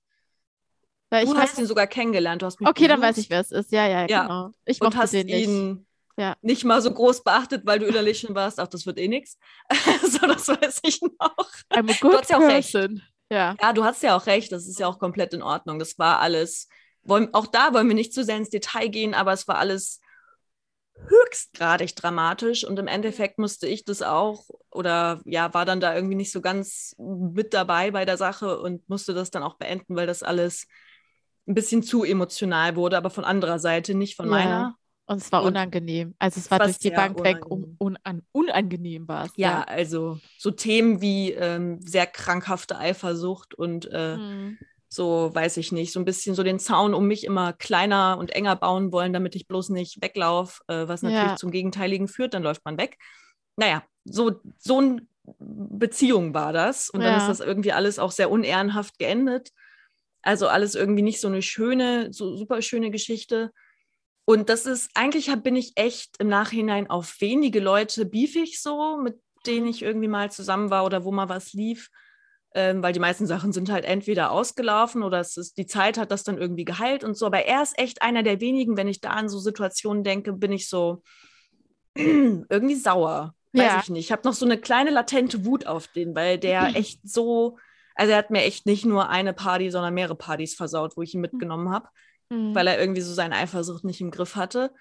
Weil 1.09 1.25
du 1.25 1.37
hast 1.37 1.59
ihn 1.59 1.67
sogar 1.67 1.85
kennengelernt. 1.85 2.41
Du 2.41 2.47
hast 2.47 2.59
mich 2.59 2.67
okay, 2.67 2.87
besucht. 2.87 2.91
dann 2.91 3.01
weiß 3.01 3.17
ich, 3.19 3.29
wer 3.29 3.39
es 3.39 3.51
ist. 3.51 3.71
Ja, 3.71 3.87
ja, 3.87 4.07
ja. 4.07 4.23
genau. 4.23 4.49
Ich 4.65 4.81
und 4.81 4.97
hast 4.97 5.13
den 5.13 5.27
ihn 5.27 5.73
nicht. 5.73 5.81
Ja. 6.17 6.35
nicht 6.41 6.63
mal 6.63 6.81
so 6.81 6.91
groß 6.91 7.23
beachtet, 7.23 7.65
weil 7.65 7.79
du 7.79 7.85
innerlich 7.85 8.19
schon 8.19 8.35
warst, 8.35 8.59
ach, 8.59 8.67
das 8.67 8.85
wird 8.85 8.99
eh 8.99 9.07
nichts. 9.07 9.37
so, 10.01 10.27
das 10.27 10.47
weiß 10.47 10.79
ich 10.83 11.01
noch. 11.01 11.35
I'm 11.71 11.89
a 11.89 11.95
good 11.99 12.13
du 12.13 12.17
hast 12.17 12.29
ja 12.29 12.37
auch 12.37 12.41
recht. 12.41 12.73
Ja. 13.31 13.55
ja, 13.59 13.73
du 13.73 13.83
hast 13.83 14.03
ja 14.03 14.15
auch 14.15 14.25
recht, 14.25 14.51
das 14.51 14.67
ist 14.67 14.79
ja 14.79 14.87
auch 14.87 14.99
komplett 14.99 15.33
in 15.33 15.41
Ordnung. 15.41 15.79
Das 15.79 15.97
war 15.97 16.19
alles, 16.19 16.67
wollen, 17.03 17.33
auch 17.33 17.47
da 17.47 17.73
wollen 17.73 17.87
wir 17.87 17.95
nicht 17.95 18.13
zu 18.13 18.23
sehr 18.23 18.37
ins 18.37 18.49
Detail 18.49 18.89
gehen, 18.89 19.13
aber 19.13 19.33
es 19.33 19.47
war 19.47 19.57
alles 19.57 20.01
höchstgradig 20.95 21.95
dramatisch 21.95 22.63
und 22.63 22.79
im 22.79 22.87
Endeffekt 22.87 23.39
musste 23.39 23.67
ich 23.67 23.83
das 23.83 24.01
auch 24.01 24.45
oder 24.71 25.21
ja, 25.25 25.53
war 25.53 25.65
dann 25.65 25.79
da 25.79 25.95
irgendwie 25.95 26.15
nicht 26.15 26.31
so 26.31 26.41
ganz 26.41 26.95
mit 26.97 27.53
dabei 27.53 27.91
bei 27.91 28.05
der 28.05 28.17
Sache 28.17 28.59
und 28.59 28.87
musste 28.89 29.13
das 29.13 29.31
dann 29.31 29.43
auch 29.43 29.55
beenden, 29.55 29.95
weil 29.95 30.07
das 30.07 30.23
alles 30.23 30.67
ein 31.47 31.55
bisschen 31.55 31.83
zu 31.83 32.03
emotional 32.03 32.75
wurde, 32.75 32.97
aber 32.97 33.09
von 33.09 33.25
anderer 33.25 33.59
Seite, 33.59 33.95
nicht 33.95 34.15
von 34.15 34.25
ja. 34.25 34.31
meiner. 34.31 34.75
Und 35.05 35.17
es 35.17 35.31
war 35.33 35.43
unangenehm. 35.43 36.15
Also 36.17 36.39
es 36.39 36.49
war 36.49 36.59
durch 36.59 36.79
die 36.79 36.89
Bank 36.89 37.19
unangenehm. 37.19 37.41
weg 37.41 37.51
um, 37.51 37.75
un, 37.77 37.97
unangenehm 38.31 39.05
war 39.09 39.25
es. 39.25 39.31
Ja, 39.35 39.49
ja, 39.49 39.63
also 39.63 40.19
so 40.37 40.51
Themen 40.51 41.01
wie 41.01 41.31
ähm, 41.31 41.81
sehr 41.81 42.07
krankhafte 42.07 42.77
Eifersucht 42.77 43.53
und 43.53 43.89
äh, 43.91 44.15
mhm 44.15 44.57
so, 44.93 45.31
weiß 45.33 45.57
ich 45.57 45.71
nicht, 45.71 45.91
so 45.91 45.99
ein 45.99 46.05
bisschen 46.05 46.35
so 46.35 46.43
den 46.43 46.59
Zaun 46.59 46.93
um 46.93 47.07
mich 47.07 47.23
immer 47.23 47.53
kleiner 47.53 48.17
und 48.19 48.31
enger 48.31 48.55
bauen 48.55 48.91
wollen, 48.91 49.11
damit 49.11 49.35
ich 49.35 49.47
bloß 49.47 49.69
nicht 49.69 50.01
weglaufe, 50.03 50.61
äh, 50.67 50.87
was 50.87 51.01
natürlich 51.01 51.31
ja. 51.31 51.35
zum 51.35 51.49
Gegenteiligen 51.49 52.07
führt, 52.07 52.35
dann 52.35 52.43
läuft 52.43 52.63
man 52.63 52.77
weg. 52.77 52.97
Naja, 53.55 53.83
so, 54.05 54.39
so 54.59 54.77
eine 54.77 55.07
Beziehung 55.39 56.33
war 56.35 56.53
das. 56.53 56.89
Und 56.89 57.01
dann 57.01 57.17
ist 57.17 57.27
das 57.27 57.39
irgendwie 57.39 57.71
alles 57.71 57.97
auch 57.97 58.11
sehr 58.11 58.29
unehrenhaft 58.29 58.99
geendet. 58.99 59.49
Also 60.21 60.47
alles 60.47 60.75
irgendwie 60.75 61.01
nicht 61.01 61.19
so 61.19 61.27
eine 61.27 61.41
schöne, 61.41 62.13
so 62.13 62.37
super 62.37 62.61
schöne 62.61 62.91
Geschichte. 62.91 63.51
Und 64.25 64.49
das 64.49 64.65
ist, 64.67 64.91
eigentlich 64.93 65.29
hab, 65.29 65.43
bin 65.43 65.55
ich 65.55 65.73
echt 65.75 66.17
im 66.19 66.27
Nachhinein 66.27 66.89
auf 66.89 67.19
wenige 67.19 67.59
Leute 67.59 68.05
beefig 68.05 68.61
so, 68.61 68.97
mit 68.97 69.19
denen 69.47 69.67
ich 69.67 69.81
irgendwie 69.81 70.07
mal 70.07 70.31
zusammen 70.31 70.69
war 70.69 70.85
oder 70.85 71.03
wo 71.03 71.11
mal 71.11 71.29
was 71.29 71.53
lief 71.53 71.89
ähm, 72.55 72.83
weil 72.83 72.93
die 72.93 72.99
meisten 72.99 73.25
Sachen 73.25 73.51
sind 73.51 73.71
halt 73.71 73.85
entweder 73.85 74.31
ausgelaufen 74.31 75.01
oder 75.03 75.19
es 75.19 75.37
ist, 75.37 75.57
die 75.57 75.65
Zeit 75.65 75.97
hat 75.97 76.11
das 76.11 76.23
dann 76.23 76.37
irgendwie 76.37 76.65
geheilt 76.65 77.03
und 77.03 77.17
so. 77.17 77.25
Aber 77.25 77.45
er 77.45 77.63
ist 77.63 77.77
echt 77.79 78.01
einer 78.01 78.21
der 78.21 78.41
wenigen, 78.41 78.77
wenn 78.77 78.87
ich 78.87 79.01
da 79.01 79.09
an 79.09 79.29
so 79.29 79.39
Situationen 79.39 80.03
denke, 80.03 80.33
bin 80.33 80.51
ich 80.51 80.69
so 80.69 81.01
irgendwie 81.95 82.75
sauer. 82.75 83.33
Weiß 83.53 83.65
ja. 83.65 83.79
ich 83.83 83.89
nicht. 83.89 84.05
Ich 84.05 84.11
habe 84.11 84.27
noch 84.27 84.33
so 84.33 84.45
eine 84.45 84.57
kleine 84.57 84.91
latente 84.91 85.45
Wut 85.45 85.65
auf 85.65 85.87
den, 85.87 86.15
weil 86.15 86.37
der 86.37 86.63
echt 86.75 86.99
so, 87.03 87.57
also 87.95 88.11
er 88.11 88.17
hat 88.17 88.29
mir 88.29 88.43
echt 88.43 88.65
nicht 88.65 88.85
nur 88.85 89.09
eine 89.09 89.33
Party, 89.33 89.71
sondern 89.71 89.93
mehrere 89.93 90.15
Partys 90.15 90.55
versaut, 90.55 90.95
wo 90.95 91.01
ich 91.01 91.13
ihn 91.13 91.21
mitgenommen 91.21 91.69
habe, 91.69 91.87
mhm. 92.29 92.53
weil 92.53 92.67
er 92.67 92.79
irgendwie 92.79 93.01
so 93.01 93.13
seine 93.13 93.35
Eifersucht 93.35 93.83
nicht 93.83 94.01
im 94.01 94.11
Griff 94.11 94.35
hatte. 94.35 94.71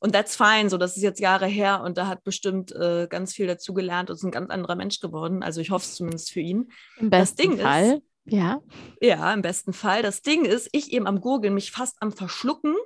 Und 0.00 0.12
that's 0.12 0.36
fine, 0.36 0.70
so 0.70 0.78
das 0.78 0.96
ist 0.96 1.02
jetzt 1.02 1.18
Jahre 1.18 1.46
her 1.46 1.82
und 1.82 1.98
da 1.98 2.06
hat 2.06 2.22
bestimmt 2.22 2.72
äh, 2.72 3.08
ganz 3.08 3.34
viel 3.34 3.48
dazu 3.48 3.74
gelernt 3.74 4.10
und 4.10 4.16
ist 4.16 4.22
ein 4.22 4.30
ganz 4.30 4.50
anderer 4.50 4.76
Mensch 4.76 5.00
geworden. 5.00 5.42
Also 5.42 5.60
ich 5.60 5.70
hoffe 5.70 5.84
es 5.84 5.96
zumindest 5.96 6.30
für 6.30 6.40
ihn. 6.40 6.70
Im 6.98 7.10
besten 7.10 7.58
Fall. 7.58 7.94
Ist, 7.94 8.02
ja. 8.32 8.60
Ja, 9.00 9.34
im 9.34 9.42
besten 9.42 9.72
Fall. 9.72 10.02
Das 10.02 10.22
Ding 10.22 10.44
ist, 10.44 10.68
ich 10.72 10.92
eben 10.92 11.06
am 11.06 11.20
Gurgeln, 11.20 11.54
mich 11.54 11.72
fast 11.72 11.96
am 12.00 12.12
Verschlucken 12.12 12.76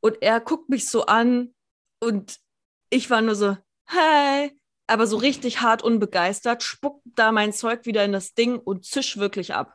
und 0.00 0.18
er 0.20 0.40
guckt 0.40 0.68
mich 0.68 0.88
so 0.88 1.06
an 1.06 1.54
und 2.00 2.38
ich 2.90 3.10
war 3.10 3.20
nur 3.20 3.34
so, 3.34 3.56
hey, 3.86 4.52
aber 4.86 5.06
so 5.06 5.16
richtig 5.16 5.60
hart 5.60 5.82
unbegeistert, 5.82 6.62
spuckt 6.62 7.02
da 7.04 7.32
mein 7.32 7.52
Zeug 7.52 7.84
wieder 7.84 8.04
in 8.04 8.12
das 8.12 8.34
Ding 8.34 8.58
und 8.58 8.84
zisch 8.84 9.16
wirklich 9.16 9.54
ab. 9.54 9.74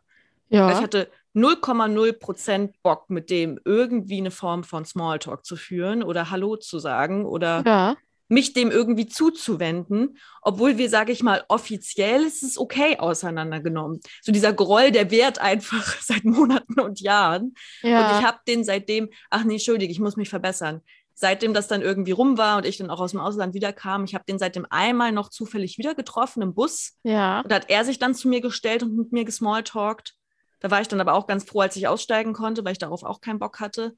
Ja. 0.50 0.72
Ich 0.72 0.78
hatte 0.78 1.10
0,0% 1.36 2.74
Bock, 2.84 3.10
mit 3.10 3.30
dem 3.30 3.60
irgendwie 3.66 4.18
eine 4.18 4.32
Form 4.32 4.64
von 4.64 4.86
Smalltalk 4.86 5.46
zu 5.46 5.56
führen 5.56 6.04
oder 6.04 6.30
Hallo 6.30 6.58
zu 6.58 6.80
sagen 6.80 7.26
oder 7.26 7.64
ja. 7.66 7.96
mich 8.28 8.54
dem 8.54 8.70
irgendwie 8.70 9.08
zuzuwenden, 9.08 10.18
obwohl 10.42 10.78
wir, 10.78 10.90
sage 10.90 11.12
ich 11.12 11.24
mal, 11.24 11.44
offiziell 11.48 12.24
ist 12.24 12.44
es 12.44 12.58
okay 12.58 12.98
auseinandergenommen. 13.00 14.00
So 14.22 14.32
dieser 14.32 14.54
Groll, 14.54 14.92
der 14.92 15.10
währt 15.10 15.40
einfach 15.40 15.98
seit 16.02 16.24
Monaten 16.24 16.80
und 16.80 17.02
Jahren. 17.02 17.56
Ja. 17.82 18.12
Und 18.12 18.20
ich 18.20 18.26
habe 18.26 18.40
den 18.48 18.64
seitdem, 18.64 19.10
ach 19.30 19.44
nee, 19.44 19.54
entschuldige, 19.54 19.92
ich 19.92 20.00
muss 20.00 20.18
mich 20.18 20.30
verbessern. 20.30 20.82
Seitdem 21.16 21.54
das 21.54 21.68
dann 21.68 21.84
irgendwie 21.84 22.12
rum 22.12 22.40
war 22.40 22.58
und 22.58 22.66
ich 22.66 22.78
dann 22.78 22.90
auch 22.90 23.00
aus 23.00 23.12
dem 23.12 23.20
Ausland 23.20 23.54
wiederkam, 23.54 24.04
ich 24.04 24.16
habe 24.16 24.26
den 24.28 24.40
seitdem 24.40 24.66
einmal 24.70 25.12
noch 25.12 25.30
zufällig 25.30 25.78
wieder 25.78 25.94
getroffen 25.94 26.42
im 26.42 26.56
Bus. 26.56 26.94
Ja. 27.04 27.42
Und 27.42 27.52
da 27.52 27.56
hat 27.58 27.70
er 27.70 27.86
sich 27.86 28.00
dann 28.00 28.16
zu 28.16 28.28
mir 28.28 28.42
gestellt 28.42 28.82
und 28.82 28.96
mit 28.96 29.12
mir 29.12 29.24
gesmalltalkt. 29.24 30.16
Da 30.64 30.72
war 30.72 30.80
ich 30.80 30.88
dann 30.88 31.02
aber 31.02 31.14
auch 31.14 31.28
ganz 31.28 31.44
froh, 31.44 31.60
als 31.60 31.76
ich 31.76 31.90
aussteigen 31.90 32.32
konnte, 32.32 32.64
weil 32.64 32.72
ich 32.72 32.78
darauf 32.78 33.04
auch 33.04 33.20
keinen 33.20 33.38
Bock 33.38 33.60
hatte. 33.60 33.96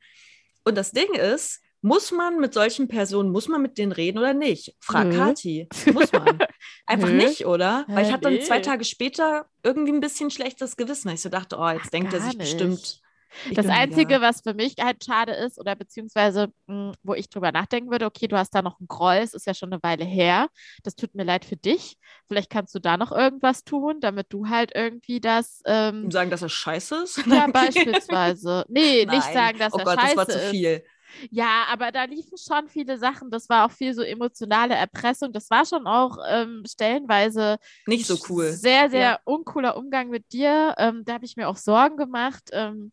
Und 0.63 0.75
das 0.75 0.91
Ding 0.91 1.13
ist, 1.13 1.62
muss 1.82 2.12
man 2.12 2.39
mit 2.39 2.56
solchen 2.56 2.88
Personen, 2.88 3.32
muss 3.32 3.47
man 3.47 3.62
mit 3.62 3.78
denen 3.78 3.91
reden 3.91 4.17
oder 4.17 4.34
nicht? 4.34 4.75
Frag 4.80 5.06
Nö. 5.06 5.15
Kati. 5.15 5.69
Muss 5.93 6.12
man. 6.12 6.39
Einfach 6.88 7.10
Nö. 7.10 7.17
nicht, 7.17 7.45
oder? 7.45 7.86
Weil 7.88 8.08
ich 8.08 8.12
hatte 8.12 8.32
dann 8.32 8.41
zwei 8.41 8.62
Tage 8.62 8.84
später 8.84 9.45
irgendwie 9.62 9.91
ein 9.91 9.99
bisschen 9.99 10.32
schlechtes 10.32 10.75
Gewissen, 10.75 11.10
weil 11.10 11.15
ich 11.15 11.21
so 11.21 11.30
dachte, 11.30 11.58
oh, 11.60 11.69
jetzt 11.69 11.84
Ach, 11.86 11.89
denkt 11.91 12.13
er 12.13 12.21
sich 12.21 12.36
nicht. 12.36 12.39
bestimmt, 12.39 13.01
ich 13.50 13.56
das 13.56 13.67
Einzige, 13.67 14.21
was 14.21 14.41
für 14.41 14.54
mich 14.54 14.76
halt 14.80 15.04
schade 15.04 15.34
ist, 15.34 15.60
oder 15.60 15.76
beziehungsweise 15.76 16.48
mh, 16.67 16.89
hm, 16.89 16.93
wo 17.04 17.13
ich 17.13 17.30
drüber 17.30 17.52
nachdenken 17.52 17.91
würde, 17.91 18.06
okay, 18.06 18.28
du 18.28 18.38
hast 18.38 18.54
da 18.56 18.62
noch 18.62 18.80
einen 18.80 18.88
Groll, 18.88 19.15
es 19.15 19.34
ist 19.34 19.48
ja 19.48 19.54
schon 19.54 19.71
eine 19.71 19.82
Weile 19.84 20.06
her. 20.06 20.48
Das 20.84 20.95
tut 20.95 21.15
mir 21.15 21.24
leid 21.24 21.45
für 21.45 21.58
dich. 21.58 21.98
Vielleicht 22.28 22.50
kannst 22.50 22.74
du 22.76 22.80
da 22.80 22.98
noch 22.98 23.12
irgendwas 23.12 23.63
tun, 23.63 24.00
damit 24.00 24.28
du 24.30 24.48
halt 24.48 24.71
irgendwie 24.74 25.19
das. 25.19 25.62
Ähm, 25.65 26.10
sagen, 26.12 26.30
dass 26.30 26.41
er 26.41 26.50
scheiße 26.50 27.04
ist? 27.04 27.26
Ja, 27.26 27.48
beispielsweise. 27.54 28.65
Nee, 28.67 29.06
Nein. 29.06 29.17
nicht 29.17 29.34
sagen, 29.34 29.60
dass 29.60 29.74
oh 29.74 29.78
er 29.78 29.86
Gott, 29.86 30.00
scheiße 30.00 30.12
ist. 30.12 30.13
Oh 30.13 30.17
Gott, 30.17 30.30
das 30.30 30.36
war 30.36 30.41
zu 30.41 30.50
viel. 30.52 30.84
Ja, 31.30 31.65
aber 31.71 31.91
da 31.91 32.04
liefen 32.04 32.38
schon 32.38 32.67
viele 32.67 32.98
Sachen. 32.98 33.30
Das 33.30 33.50
war 33.50 33.65
auch 33.65 33.71
viel 33.71 33.93
so 33.93 34.02
emotionale 34.02 34.76
Erpressung. 34.76 35.32
Das 35.32 35.50
war 35.50 35.65
schon 35.65 35.88
auch 35.88 36.17
ähm, 36.30 36.63
stellenweise 36.67 37.58
nicht 37.86 38.06
so 38.06 38.17
cool. 38.30 38.52
Sehr, 38.52 38.89
sehr 38.89 39.00
ja. 39.00 39.19
uncooler 39.24 39.78
Umgang 39.78 40.10
mit 40.10 40.32
dir. 40.32 40.76
Ähm, 40.78 41.04
da 41.06 41.13
habe 41.13 41.26
ich 41.26 41.36
mir 41.36 41.48
auch 41.48 41.58
Sorgen 41.58 41.98
gemacht. 41.98 42.50
Ähm, 42.52 42.91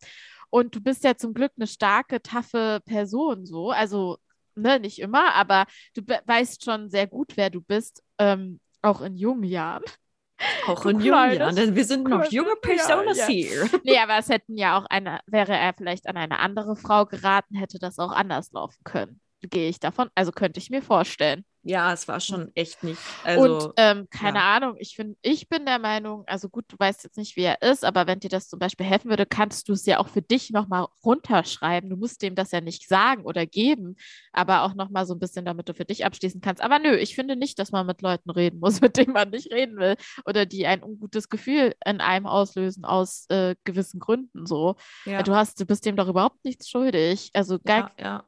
und 0.53 0.75
du 0.75 0.83
bist 0.83 1.03
ja 1.03 1.17
zum 1.17 1.33
Glück 1.33 1.53
eine 1.57 1.67
starke, 1.67 2.21
taffe 2.21 2.83
Person 2.85 3.47
so. 3.47 3.71
Also, 3.71 4.19
ne, 4.55 4.79
nicht 4.79 4.99
immer, 4.99 5.33
aber 5.35 5.65
du 5.95 6.03
weißt 6.03 6.63
schon 6.63 6.91
sehr 6.91 7.07
gut, 7.07 7.33
wer 7.37 7.49
du 7.49 7.63
bist, 7.63 8.05
ähm, 8.19 8.61
auch 8.83 9.01
in 9.01 9.17
jungen 9.17 9.45
Jahren. 9.45 9.83
Auch 10.67 10.85
in 10.87 10.99
jungen 10.99 11.39
Jahren, 11.39 11.55
denn 11.55 11.77
wir 11.77 11.85
sind 11.85 12.09
noch 12.09 12.25
junge 12.33 12.57
Personas 12.57 13.17
ja, 13.17 13.29
ja. 13.29 13.31
hier. 13.31 13.71
Nee, 13.85 13.99
aber 13.99 14.19
es 14.19 14.29
hätten 14.29 14.57
ja 14.57 14.77
auch 14.77 14.87
eine, 14.87 15.21
wäre 15.27 15.57
er 15.57 15.73
vielleicht 15.73 16.09
an 16.09 16.17
eine 16.17 16.41
andere 16.41 16.75
Frau 16.75 17.07
geraten, 17.07 17.55
hätte 17.55 17.79
das 17.79 18.01
auch 18.01 18.11
anders 18.11 18.51
laufen 18.51 18.83
können. 18.83 19.21
Gehe 19.41 19.69
ich 19.69 19.79
davon, 19.79 20.11
also 20.17 20.33
könnte 20.33 20.59
ich 20.59 20.69
mir 20.69 20.83
vorstellen. 20.83 21.45
Ja, 21.65 21.93
es 21.93 22.09
war 22.09 22.19
schon 22.19 22.51
echt 22.57 22.83
nicht. 22.83 23.01
Also, 23.23 23.69
und 23.69 23.75
ähm, 23.77 24.09
keine 24.11 24.39
ja. 24.39 24.57
Ahnung, 24.57 24.75
ich 24.79 24.97
finde, 24.97 25.17
ich 25.23 25.49
bin 25.49 25.65
der 25.65 25.79
Meinung, 25.79 26.25
also 26.27 26.49
gut, 26.49 26.65
du 26.69 26.77
weißt 26.77 27.05
jetzt 27.05 27.17
nicht, 27.17 27.37
wie 27.37 27.43
er 27.43 27.63
ist, 27.63 27.85
aber 27.85 28.09
wenn 28.09 28.19
dir 28.19 28.31
das 28.31 28.49
zum 28.49 28.59
Beispiel 28.59 28.85
helfen 28.85 29.11
würde, 29.11 29.27
kannst 29.27 29.69
du 29.69 29.73
es 29.73 29.87
ja 29.87 29.99
auch 29.99 30.09
für 30.09 30.23
dich 30.23 30.51
nochmal 30.51 30.89
runterschreiben. 31.05 31.89
Du 31.89 31.97
musst 31.97 32.23
dem 32.23 32.35
das 32.35 32.51
ja 32.51 32.61
nicht 32.61 32.89
sagen 32.89 33.25
oder 33.25 33.47
geben, 33.47 33.95
aber 34.33 34.63
auch 34.63 34.75
nochmal 34.75 35.07
so 35.07 35.15
ein 35.15 35.21
bisschen, 35.21 35.45
damit 35.45 35.69
du 35.69 35.75
für 35.75 35.85
dich 35.85 36.05
abschließen 36.05 36.41
kannst. 36.41 36.63
Aber 36.63 36.81
nö, 36.81 36.97
ich 36.97 37.15
finde 37.15 37.37
nicht, 37.37 37.61
dass 37.61 37.71
man 37.71 37.87
mit 37.87 38.03
Leuten 38.03 38.31
reden 38.31 38.59
muss, 38.59 38.81
mit 38.81 38.97
denen 38.97 39.13
man 39.13 39.31
nicht 39.31 39.53
reden 39.53 39.77
will 39.79 39.95
oder 40.27 40.47
die 40.47 40.67
ein 40.67 40.83
ungutes 40.83 41.29
Gefühl 41.29 41.75
in 41.87 42.01
einem 42.01 42.27
auslösen 42.27 42.85
aus 42.85 43.27
äh, 43.29 43.55
gewissen 43.63 44.01
Gründen 44.01 44.47
so. 44.47 44.75
Ja. 45.05 45.23
Du 45.23 45.37
hast, 45.37 45.61
du 45.61 45.65
bist 45.65 45.87
dem 45.87 45.95
doch 45.95 46.09
überhaupt 46.09 46.45
nichts 46.45 46.69
schuldig. 46.69 47.31
Also 47.35 47.61
gar, 47.61 47.93
ja, 47.99 48.05
ja 48.05 48.25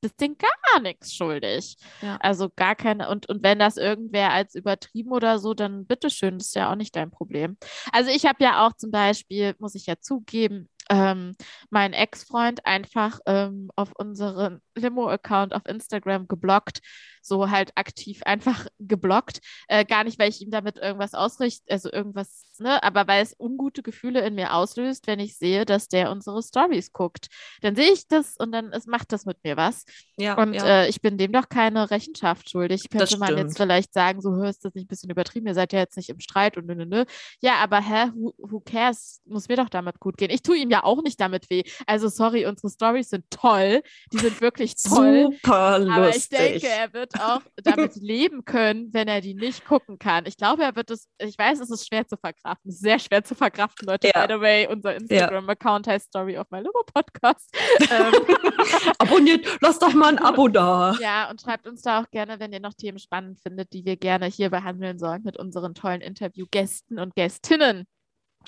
bist 0.00 0.20
denen 0.20 0.36
gar 0.38 0.80
nichts 0.80 1.14
schuldig. 1.14 1.76
Ja. 2.02 2.16
Also 2.20 2.50
gar 2.54 2.74
keine, 2.74 3.08
und, 3.08 3.28
und 3.28 3.42
wenn 3.42 3.58
das 3.58 3.76
irgendwer 3.76 4.32
als 4.32 4.54
übertrieben 4.54 5.12
oder 5.12 5.38
so, 5.38 5.54
dann 5.54 5.86
bitteschön, 5.86 6.38
das 6.38 6.48
ist 6.48 6.54
ja 6.54 6.70
auch 6.70 6.76
nicht 6.76 6.96
dein 6.96 7.10
Problem. 7.10 7.56
Also 7.92 8.10
ich 8.10 8.26
habe 8.26 8.42
ja 8.42 8.66
auch 8.66 8.72
zum 8.74 8.90
Beispiel, 8.90 9.54
muss 9.58 9.74
ich 9.74 9.86
ja 9.86 9.94
zugeben, 10.00 10.68
ähm, 10.90 11.34
meinen 11.70 11.94
Ex-Freund 11.94 12.64
einfach 12.64 13.20
ähm, 13.26 13.70
auf 13.76 13.92
unseren 13.96 14.62
Limo-Account 14.78 15.54
auf 15.54 15.66
Instagram 15.66 16.28
geblockt, 16.28 16.80
so 17.22 17.50
halt 17.50 17.72
aktiv 17.76 18.22
einfach 18.24 18.66
geblockt. 18.78 19.40
Äh, 19.68 19.84
gar 19.84 20.04
nicht, 20.04 20.18
weil 20.18 20.30
ich 20.30 20.40
ihm 20.40 20.50
damit 20.50 20.78
irgendwas 20.78 21.14
ausrichte, 21.14 21.70
also 21.70 21.92
irgendwas, 21.92 22.44
ne, 22.58 22.82
aber 22.82 23.06
weil 23.06 23.22
es 23.22 23.36
ungute 23.38 23.82
Gefühle 23.82 24.26
in 24.26 24.34
mir 24.34 24.54
auslöst, 24.54 25.06
wenn 25.06 25.20
ich 25.20 25.36
sehe, 25.36 25.64
dass 25.64 25.88
der 25.88 26.10
unsere 26.10 26.42
Stories 26.42 26.92
guckt. 26.92 27.28
Dann 27.60 27.76
sehe 27.76 27.92
ich 27.92 28.08
das 28.08 28.36
und 28.36 28.52
dann 28.52 28.72
es 28.72 28.86
macht 28.86 29.12
das 29.12 29.26
mit 29.26 29.42
mir 29.44 29.56
was. 29.56 29.84
Ja, 30.16 30.34
und 30.34 30.54
ja. 30.54 30.64
Äh, 30.64 30.88
ich 30.88 31.00
bin 31.00 31.18
dem 31.18 31.32
doch 31.32 31.48
keine 31.48 31.90
Rechenschaft 31.90 32.50
schuldig. 32.50 32.88
Könnte 32.90 33.18
man 33.18 33.36
jetzt 33.36 33.56
vielleicht 33.56 33.92
sagen, 33.92 34.20
so 34.20 34.34
hörst 34.34 34.64
du 34.64 34.68
das 34.68 34.74
nicht 34.74 34.84
ein 34.84 34.88
bisschen 34.88 35.10
übertrieben, 35.10 35.46
ihr 35.46 35.54
seid 35.54 35.72
ja 35.72 35.80
jetzt 35.80 35.96
nicht 35.96 36.08
im 36.08 36.20
Streit 36.20 36.56
und 36.56 36.66
nö, 36.66 36.74
nö, 36.74 36.86
nö. 36.86 37.04
Ja, 37.40 37.56
aber 37.56 37.80
hä, 37.80 38.10
who, 38.14 38.34
who 38.38 38.60
cares? 38.60 39.20
Muss 39.26 39.48
mir 39.48 39.56
doch 39.56 39.68
damit 39.68 40.00
gut 40.00 40.16
gehen. 40.16 40.30
Ich 40.30 40.42
tue 40.42 40.56
ihm 40.56 40.70
ja 40.70 40.84
auch 40.84 41.02
nicht 41.02 41.20
damit 41.20 41.50
weh. 41.50 41.62
Also 41.86 42.08
sorry, 42.08 42.46
unsere 42.46 42.70
Stories 42.70 43.10
sind 43.10 43.24
toll. 43.30 43.82
Die 44.12 44.18
sind 44.18 44.40
wirklich 44.40 44.67
toll. 44.76 45.30
Super 45.32 45.78
lustig. 45.78 45.94
Aber 45.94 46.08
ich 46.10 46.28
denke, 46.28 46.68
er 46.68 46.92
wird 46.92 47.20
auch 47.20 47.40
damit 47.56 47.96
leben 47.96 48.44
können, 48.44 48.92
wenn 48.92 49.08
er 49.08 49.20
die 49.20 49.34
nicht 49.34 49.64
gucken 49.64 49.98
kann. 49.98 50.26
Ich 50.26 50.36
glaube, 50.36 50.62
er 50.62 50.76
wird 50.76 50.90
es, 50.90 51.08
ich 51.18 51.38
weiß, 51.38 51.60
es 51.60 51.70
ist 51.70 51.86
schwer 51.86 52.06
zu 52.06 52.16
verkraften. 52.16 52.70
sehr 52.70 52.98
schwer 52.98 53.24
zu 53.24 53.34
verkraften, 53.34 53.86
Leute. 53.86 54.10
Ja. 54.14 54.26
By 54.26 54.34
the 54.34 54.40
way, 54.40 54.66
unser 54.66 54.96
Instagram-Account 54.96 55.86
heißt 55.86 56.08
Story 56.08 56.38
of 56.38 56.46
My 56.50 56.58
Little 56.58 56.84
Podcast. 56.92 57.54
Ähm, 57.90 58.12
Abonniert, 58.98 59.46
lasst 59.60 59.80
doch 59.82 59.94
mal 59.94 60.08
ein 60.08 60.18
Abo 60.18 60.48
da. 60.48 60.94
Ja, 61.00 61.30
und 61.30 61.40
schreibt 61.40 61.66
uns 61.66 61.82
da 61.82 62.02
auch 62.02 62.10
gerne, 62.10 62.38
wenn 62.40 62.52
ihr 62.52 62.60
noch 62.60 62.74
Themen 62.74 62.98
spannend 62.98 63.38
findet, 63.40 63.72
die 63.72 63.84
wir 63.84 63.96
gerne 63.96 64.26
hier 64.26 64.50
behandeln 64.50 64.98
sollen 64.98 65.22
mit 65.22 65.38
unseren 65.38 65.74
tollen 65.74 66.00
Interviewgästen 66.00 66.98
und 66.98 67.14
Gästinnen. 67.14 67.86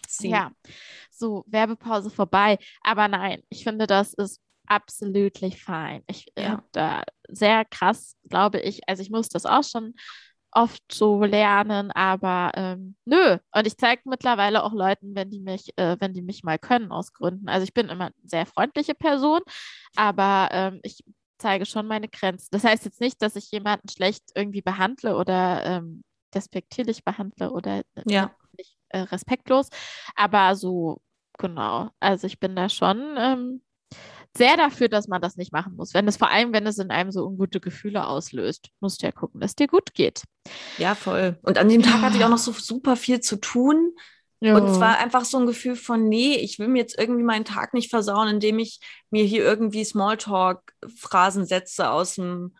Sie. 0.07 0.31
Ja, 0.31 0.53
so, 1.11 1.45
Werbepause 1.47 2.11
vorbei. 2.11 2.59
Aber 2.83 3.09
nein, 3.09 3.43
ich 3.49 3.65
finde, 3.65 3.87
das 3.87 4.15
ist 4.15 4.41
absolutely 4.71 5.51
fine. 5.51 6.03
Ich 6.07 6.27
äh, 6.37 6.45
ja. 6.45 6.63
da 6.73 7.03
sehr 7.29 7.65
krass, 7.65 8.17
glaube 8.29 8.61
ich. 8.61 8.89
Also 8.89 9.03
ich 9.03 9.11
muss 9.11 9.29
das 9.29 9.45
auch 9.45 9.65
schon 9.65 9.95
oft 10.53 10.83
so 10.93 11.23
lernen, 11.25 11.91
aber 11.91 12.53
ähm, 12.55 12.97
nö. 13.05 13.37
Und 13.53 13.67
ich 13.67 13.77
zeige 13.77 14.03
mittlerweile 14.07 14.63
auch 14.65 14.73
Leuten, 14.73 15.15
wenn 15.15 15.31
die 15.31 15.41
mich, 15.41 15.77
äh, 15.77 15.97
wenn 16.01 16.15
die 16.15 16.23
mich 16.23 16.43
mal 16.45 16.59
können 16.59 16.93
aus 16.93 17.13
Gründen. 17.13 17.49
Also 17.49 17.65
ich 17.65 17.75
bin 17.75 17.89
immer 17.89 18.07
eine 18.07 18.15
sehr 18.25 18.47
freundliche 18.47 18.95
Person, 18.95 19.41
aber 19.97 20.49
ähm, 20.53 20.81
ich 20.83 21.05
zeige 21.39 21.67
schon 21.67 21.87
meine 21.87 22.09
Grenzen. 22.09 22.49
Das 22.53 22.65
heißt 22.65 22.85
jetzt 22.85 23.01
nicht, 23.01 23.21
dass 23.23 23.37
ich 23.37 23.51
jemanden 23.51 23.89
schlecht 23.89 24.25
irgendwie 24.35 24.63
behandle 24.63 25.17
oder 25.17 25.65
ähm, 25.65 26.05
despektierlich 26.35 27.05
behandle 27.05 27.51
oder 27.51 27.79
äh, 27.79 28.03
ja. 28.07 28.35
nicht 28.57 28.77
äh, 28.91 29.01
respektlos, 29.01 29.69
aber 30.15 30.55
so 30.55 31.01
genau. 31.39 31.91
Also 32.01 32.27
ich 32.27 32.39
bin 32.39 32.55
da 32.55 32.69
schon 32.69 33.17
ähm, 33.19 33.63
sehr 34.37 34.57
dafür, 34.57 34.89
dass 34.89 35.09
man 35.09 35.21
das 35.21 35.37
nicht 35.37 35.53
machen 35.53 35.75
muss. 35.77 35.95
Wenn 35.95 36.07
es 36.07 36.17
vor 36.17 36.31
allem, 36.31 36.53
wenn 36.53 36.67
es 36.67 36.79
in 36.79 36.91
einem 36.91 37.11
so 37.11 37.27
ungute 37.27 37.61
Gefühle 37.61 38.07
auslöst, 38.07 38.71
musst 38.81 39.03
du 39.03 39.07
ja 39.07 39.13
gucken, 39.13 39.41
dass 39.41 39.57
dir 39.57 39.67
gut 39.67 39.95
geht. 39.95 40.23
Ja, 40.79 40.95
voll. 40.95 41.39
Und 41.43 41.59
an 41.59 41.69
dem 41.69 41.83
Tag 41.83 42.01
hatte 42.01 42.17
ich 42.17 42.25
auch 42.25 42.31
noch 42.31 42.39
so 42.39 42.53
super 42.53 42.97
viel 42.97 43.21
zu 43.21 43.37
tun. 43.37 43.93
Ja. 44.43 44.57
Und 44.57 44.67
es 44.69 44.81
war 44.81 44.99
einfach 44.99 45.25
so 45.27 45.39
ein 45.39 45.47
Gefühl 45.47 45.77
von, 45.77 46.09
nee, 46.09 46.37
ich 46.37 46.59
will 46.59 46.69
mir 46.69 46.79
jetzt 46.79 46.99
irgendwie 46.99 47.25
meinen 47.25 47.45
Tag 47.45 47.75
nicht 47.75 47.91
versauen, 47.91 48.29
indem 48.29 48.59
ich 48.59 48.81
mir 49.11 49.25
hier 49.25 49.45
irgendwie 49.45 49.85
Smalltalk-Phrasen 49.85 51.45
setze 51.45 51.91
aus 51.91 52.15
dem, 52.15 52.55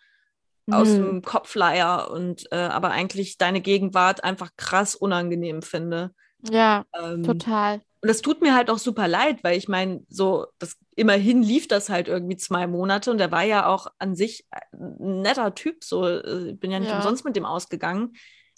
mhm. 0.67 0.75
aus 0.75 0.89
dem 0.89 1.23
Kopfleier 1.23 2.11
und 2.11 2.53
äh, 2.53 2.57
aber 2.57 2.91
eigentlich 2.91 3.39
deine 3.39 3.63
Gegenwart 3.63 4.25
einfach 4.25 4.51
krass 4.59 4.95
unangenehm 4.95 5.63
finde. 5.63 6.13
Ja, 6.51 6.85
ähm, 7.01 7.23
total. 7.23 7.81
Und 8.03 8.09
das 8.09 8.23
tut 8.23 8.41
mir 8.41 8.55
halt 8.55 8.71
auch 8.71 8.79
super 8.79 9.09
leid, 9.09 9.45
weil 9.45 9.59
ich 9.59 9.69
meine, 9.69 10.05
so, 10.09 10.47
das, 10.59 10.79
immerhin 10.97 11.43
lief 11.43 11.69
das 11.69 11.91
halt 11.91 12.09
irgendwie 12.09 12.37
zwei 12.37 12.67
Monate 12.67 13.11
und 13.11 13.21
er 13.21 13.31
war 13.31 13.43
ja 13.43 13.67
auch 13.67 13.89
an 13.99 14.17
sich 14.17 14.47
ein 14.73 15.23
netter 15.23 15.55
Typ, 15.55 15.85
so, 15.85 16.07
äh, 16.07 16.51
ich 16.51 16.61
bin 16.61 16.71
ja 16.71 16.81
nicht 16.81 16.91
ja. 16.91 16.97
umsonst 16.97 17.25
mit 17.25 17.37
dem 17.37 17.45
ausgegangen. 17.45 18.15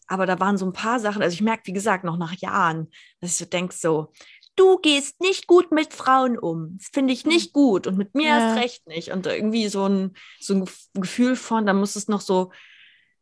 Aber 0.06 0.26
da 0.26 0.38
waren 0.40 0.58
so 0.58 0.66
ein 0.66 0.72
paar 0.72 1.00
Sachen, 1.00 1.22
also 1.22 1.34
ich 1.34 1.40
merke, 1.40 1.66
wie 1.66 1.72
gesagt, 1.72 2.04
noch 2.04 2.18
nach 2.18 2.34
Jahren, 2.34 2.88
dass 3.20 3.30
ich 3.30 3.36
so 3.36 3.44
denke, 3.44 3.74
so, 3.74 4.12
du 4.56 4.78
gehst 4.78 5.20
nicht 5.20 5.46
gut 5.46 5.72
mit 5.72 5.92
Frauen 5.92 6.38
um. 6.38 6.76
Das 6.76 6.88
finde 6.92 7.12
ich 7.12 7.24
nicht 7.24 7.46
hm. 7.46 7.52
gut 7.52 7.86
und 7.86 7.96
mit 7.96 8.14
mir 8.14 8.28
ja. 8.28 8.38
erst 8.38 8.62
recht 8.62 8.86
nicht. 8.86 9.12
Und 9.12 9.26
irgendwie 9.26 9.68
so 9.68 9.88
ein, 9.88 10.14
so 10.40 10.54
ein 10.54 10.64
Gefühl 10.94 11.36
von, 11.36 11.66
da 11.66 11.72
muss 11.72 11.96
es 11.96 12.08
noch 12.08 12.20
so 12.20 12.52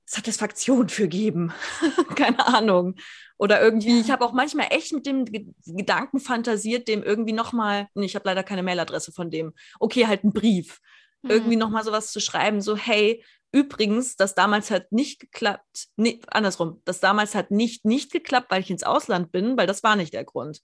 Satisfaktion 0.05 0.89
für 0.89 1.09
geben. 1.09 1.53
Keine 2.17 2.45
Ahnung. 2.47 2.97
Oder 3.41 3.63
irgendwie, 3.63 3.95
ja. 3.95 4.01
ich 4.01 4.11
habe 4.11 4.23
auch 4.23 4.35
manchmal 4.35 4.67
echt 4.69 4.93
mit 4.93 5.07
dem 5.07 5.25
G 5.25 5.47
Gedanken 5.65 6.21
fantasiert, 6.21 6.89
dem 6.89 7.03
irgendwie 7.03 7.33
nochmal, 7.33 7.89
nee, 7.95 8.05
ich 8.05 8.15
habe 8.15 8.29
leider 8.29 8.43
keine 8.43 8.63
Mailadresse 8.63 9.13
von 9.13 9.31
dem, 9.31 9.55
okay, 9.79 10.07
halt 10.07 10.25
einen 10.25 10.35
Brief, 10.35 10.79
mhm. 11.23 11.31
irgendwie 11.31 11.57
nochmal 11.57 11.83
sowas 11.83 12.13
zu 12.13 12.21
schreiben, 12.21 12.61
so, 12.61 12.77
hey, 12.77 13.25
übrigens, 13.51 14.17
das 14.17 14.35
damals 14.35 14.71
hat 14.71 14.93
nicht 14.93 15.21
geklappt, 15.21 15.89
nee, 15.97 16.21
andersrum, 16.27 16.83
das 16.85 17.01
damals 17.01 17.35
hat 17.35 17.51
nicht 17.51 17.87
nicht 17.87 18.13
geklappt, 18.13 18.51
weil 18.51 18.61
ich 18.61 18.71
ins 18.71 18.83
Ausland 18.83 19.33
bin, 19.33 19.57
weil 19.57 19.67
das 19.67 19.83
war 19.83 19.97
nicht 19.97 20.13
der 20.13 20.25
Grund, 20.25 20.61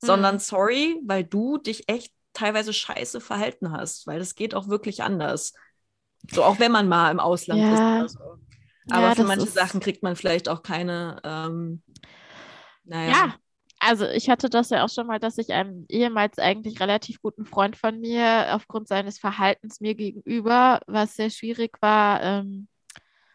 mhm. 0.00 0.06
sondern 0.06 0.38
sorry, 0.38 1.00
weil 1.04 1.24
du 1.24 1.58
dich 1.58 1.88
echt 1.88 2.12
teilweise 2.32 2.72
scheiße 2.72 3.20
verhalten 3.20 3.72
hast, 3.72 4.06
weil 4.06 4.20
das 4.20 4.36
geht 4.36 4.54
auch 4.54 4.68
wirklich 4.68 5.02
anders. 5.02 5.52
So, 6.30 6.44
auch 6.44 6.60
wenn 6.60 6.70
man 6.70 6.88
mal 6.88 7.10
im 7.10 7.18
Ausland 7.18 7.60
ja. 7.60 8.04
ist. 8.04 8.16
Oder 8.16 8.36
so. 8.36 8.38
Aber 8.88 9.08
ja, 9.08 9.14
für 9.16 9.24
manche 9.24 9.46
Sachen 9.46 9.80
kriegt 9.80 10.04
man 10.04 10.14
vielleicht 10.14 10.48
auch 10.48 10.62
keine. 10.62 11.20
Ähm, 11.24 11.82
naja. 12.84 13.10
Ja, 13.10 13.34
also 13.80 14.06
ich 14.06 14.28
hatte 14.28 14.50
das 14.50 14.70
ja 14.70 14.84
auch 14.84 14.90
schon 14.90 15.06
mal, 15.06 15.18
dass 15.18 15.38
ich 15.38 15.52
einem 15.52 15.86
ehemals 15.88 16.38
eigentlich 16.38 16.80
relativ 16.80 17.22
guten 17.22 17.46
Freund 17.46 17.76
von 17.76 17.98
mir 17.98 18.54
aufgrund 18.54 18.88
seines 18.88 19.18
Verhaltens 19.18 19.80
mir 19.80 19.94
gegenüber, 19.94 20.80
was 20.86 21.16
sehr 21.16 21.30
schwierig 21.30 21.78
war, 21.80 22.22
ähm, 22.22 22.68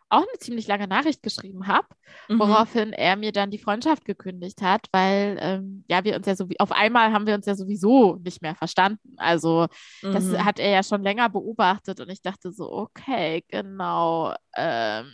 auch 0.09 0.21
eine 0.21 0.39
ziemlich 0.39 0.67
lange 0.67 0.87
Nachricht 0.87 1.23
geschrieben 1.23 1.67
habe, 1.67 1.87
mhm. 2.29 2.39
woraufhin 2.39 2.93
er 2.93 3.15
mir 3.15 3.31
dann 3.31 3.49
die 3.49 3.57
Freundschaft 3.57 4.05
gekündigt 4.05 4.61
hat, 4.61 4.87
weil 4.91 5.37
ähm, 5.41 5.83
ja 5.89 6.03
wir 6.03 6.15
uns 6.15 6.27
ja 6.27 6.35
so 6.35 6.47
auf 6.59 6.71
einmal 6.71 7.11
haben 7.11 7.25
wir 7.25 7.33
uns 7.33 7.47
ja 7.47 7.55
sowieso 7.55 8.17
nicht 8.23 8.41
mehr 8.41 8.55
verstanden. 8.55 9.15
Also 9.17 9.67
mhm. 10.03 10.13
das 10.13 10.37
hat 10.37 10.59
er 10.59 10.69
ja 10.69 10.83
schon 10.83 11.01
länger 11.01 11.29
beobachtet 11.29 11.99
und 11.99 12.09
ich 12.09 12.21
dachte 12.21 12.51
so, 12.51 12.71
okay, 12.71 13.43
genau. 13.47 14.35
Ähm, 14.55 15.11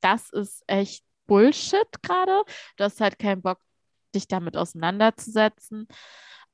das 0.00 0.30
ist 0.30 0.64
echt 0.66 1.04
Bullshit 1.26 2.02
gerade. 2.02 2.42
Du 2.76 2.84
hast 2.84 3.00
halt 3.00 3.18
keinen 3.18 3.42
Bock, 3.42 3.58
dich 4.14 4.28
damit 4.28 4.56
auseinanderzusetzen. 4.56 5.88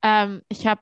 Ähm, 0.02 0.42
ich 0.48 0.66
habe, 0.66 0.80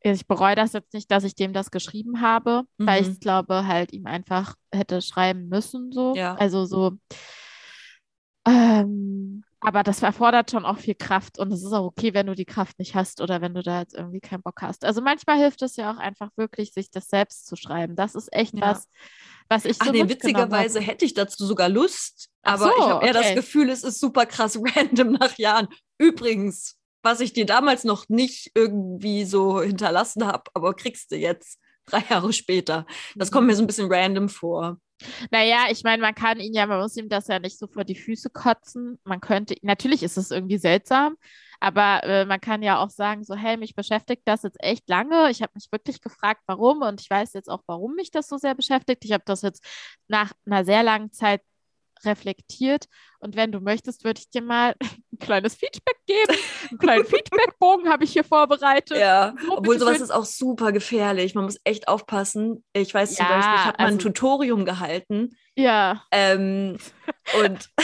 ich 0.00 0.26
bereue 0.26 0.54
das 0.54 0.72
jetzt 0.72 0.92
nicht, 0.92 1.10
dass 1.10 1.24
ich 1.24 1.34
dem 1.34 1.52
das 1.52 1.70
geschrieben 1.70 2.20
habe, 2.20 2.64
mhm. 2.78 2.86
weil 2.86 3.02
ich 3.02 3.20
glaube, 3.20 3.66
halt 3.66 3.92
ihm 3.92 4.06
einfach 4.06 4.54
hätte 4.72 5.00
schreiben 5.02 5.48
müssen, 5.48 5.92
so. 5.92 6.14
Ja. 6.14 6.34
Also 6.34 6.64
so. 6.64 6.92
Ähm, 8.46 9.44
Aber 9.60 9.82
das 9.82 10.02
erfordert 10.02 10.50
schon 10.50 10.66
auch 10.66 10.78
viel 10.78 10.94
Kraft 10.94 11.38
und 11.38 11.50
es 11.50 11.64
ist 11.64 11.72
auch 11.72 11.86
okay, 11.86 12.12
wenn 12.12 12.26
du 12.26 12.34
die 12.34 12.44
Kraft 12.44 12.78
nicht 12.78 12.94
hast 12.94 13.20
oder 13.20 13.40
wenn 13.40 13.54
du 13.54 13.62
da 13.62 13.80
jetzt 13.80 13.94
irgendwie 13.94 14.20
keinen 14.20 14.42
Bock 14.42 14.60
hast. 14.60 14.84
Also 14.84 15.00
manchmal 15.00 15.38
hilft 15.38 15.62
es 15.62 15.76
ja 15.76 15.92
auch 15.92 15.96
einfach 15.96 16.30
wirklich, 16.36 16.72
sich 16.72 16.90
das 16.90 17.08
selbst 17.08 17.46
zu 17.46 17.56
schreiben. 17.56 17.96
Das 17.96 18.14
ist 18.14 18.28
echt 18.32 18.54
ja. 18.54 18.60
was, 18.60 18.88
was 19.48 19.64
ich 19.64 19.76
so 19.76 19.86
Ach 19.88 19.92
nee, 19.92 20.08
witzigerweise 20.08 20.80
hab. 20.80 20.86
hätte 20.86 21.04
ich 21.06 21.14
dazu 21.14 21.46
sogar 21.46 21.68
Lust, 21.68 22.28
aber 22.42 22.66
so, 22.66 22.70
ich 22.78 22.84
habe 22.84 23.06
eher 23.06 23.16
okay. 23.16 23.22
das 23.22 23.34
Gefühl, 23.34 23.70
es 23.70 23.82
ist 23.82 23.98
super 23.98 24.26
krass 24.26 24.58
random 24.76 25.12
nach 25.12 25.38
Jahren. 25.38 25.68
Übrigens, 25.98 26.76
was 27.02 27.20
ich 27.20 27.32
dir 27.32 27.46
damals 27.46 27.84
noch 27.84 28.08
nicht 28.08 28.50
irgendwie 28.54 29.24
so 29.24 29.62
hinterlassen 29.62 30.26
habe, 30.26 30.50
aber 30.54 30.74
kriegst 30.74 31.12
du 31.12 31.16
jetzt 31.16 31.58
drei 31.86 32.04
Jahre 32.10 32.32
später. 32.32 32.86
Das 33.14 33.30
kommt 33.30 33.46
mir 33.46 33.56
so 33.56 33.62
ein 33.62 33.66
bisschen 33.66 33.90
random 33.90 34.28
vor. 34.28 34.78
Naja, 35.30 35.66
ich 35.70 35.82
meine, 35.84 36.02
man 36.02 36.14
kann 36.14 36.40
ihn 36.40 36.54
ja, 36.54 36.66
man 36.66 36.80
muss 36.80 36.96
ihm 36.96 37.08
das 37.08 37.28
ja 37.28 37.38
nicht 37.38 37.58
so 37.58 37.66
vor 37.66 37.84
die 37.84 37.94
Füße 37.94 38.30
kotzen. 38.30 38.98
Man 39.04 39.20
könnte, 39.20 39.54
natürlich 39.62 40.02
ist 40.02 40.16
es 40.16 40.30
irgendwie 40.30 40.58
seltsam, 40.58 41.16
aber 41.60 42.02
äh, 42.04 42.24
man 42.24 42.40
kann 42.40 42.62
ja 42.62 42.78
auch 42.82 42.90
sagen, 42.90 43.24
so, 43.24 43.34
hey, 43.34 43.56
mich 43.56 43.74
beschäftigt 43.74 44.22
das 44.24 44.42
jetzt 44.42 44.62
echt 44.62 44.88
lange. 44.88 45.30
Ich 45.30 45.42
habe 45.42 45.52
mich 45.54 45.68
wirklich 45.70 46.00
gefragt, 46.00 46.42
warum 46.46 46.82
und 46.82 47.00
ich 47.00 47.10
weiß 47.10 47.32
jetzt 47.34 47.48
auch, 47.50 47.62
warum 47.66 47.94
mich 47.94 48.10
das 48.10 48.28
so 48.28 48.36
sehr 48.38 48.54
beschäftigt. 48.54 49.04
Ich 49.04 49.12
habe 49.12 49.24
das 49.26 49.42
jetzt 49.42 49.64
nach 50.08 50.32
einer 50.46 50.64
sehr 50.64 50.82
langen 50.82 51.12
Zeit 51.12 51.42
reflektiert. 52.04 52.86
Und 53.18 53.36
wenn 53.36 53.52
du 53.52 53.60
möchtest, 53.60 54.04
würde 54.04 54.20
ich 54.20 54.30
dir 54.30 54.42
mal 54.42 54.74
ein 55.12 55.18
kleines 55.18 55.54
Feedback 55.54 55.96
geben. 56.06 56.38
Einen 56.70 56.78
kleinen 56.78 57.04
Feedbackbogen 57.06 57.88
habe 57.88 58.04
ich 58.04 58.12
hier 58.12 58.24
vorbereitet. 58.24 58.98
Ja, 58.98 59.34
so 59.44 59.58
obwohl 59.58 59.78
sowas 59.78 60.00
ist 60.00 60.10
auch 60.10 60.24
super 60.24 60.72
gefährlich. 60.72 61.34
Man 61.34 61.44
muss 61.44 61.58
echt 61.64 61.88
aufpassen. 61.88 62.64
Ich 62.72 62.92
weiß 62.92 63.18
ja, 63.18 63.24
zum 63.24 63.34
Beispiel, 63.34 63.54
ich 63.54 63.60
habe 63.60 63.78
also, 63.78 63.82
mal 63.82 63.88
ein 63.88 63.94
also 63.94 64.08
Tutorium 64.08 64.64
gehalten. 64.64 65.36
Ja. 65.56 66.04
Ähm, 66.12 66.76
und 67.42 67.70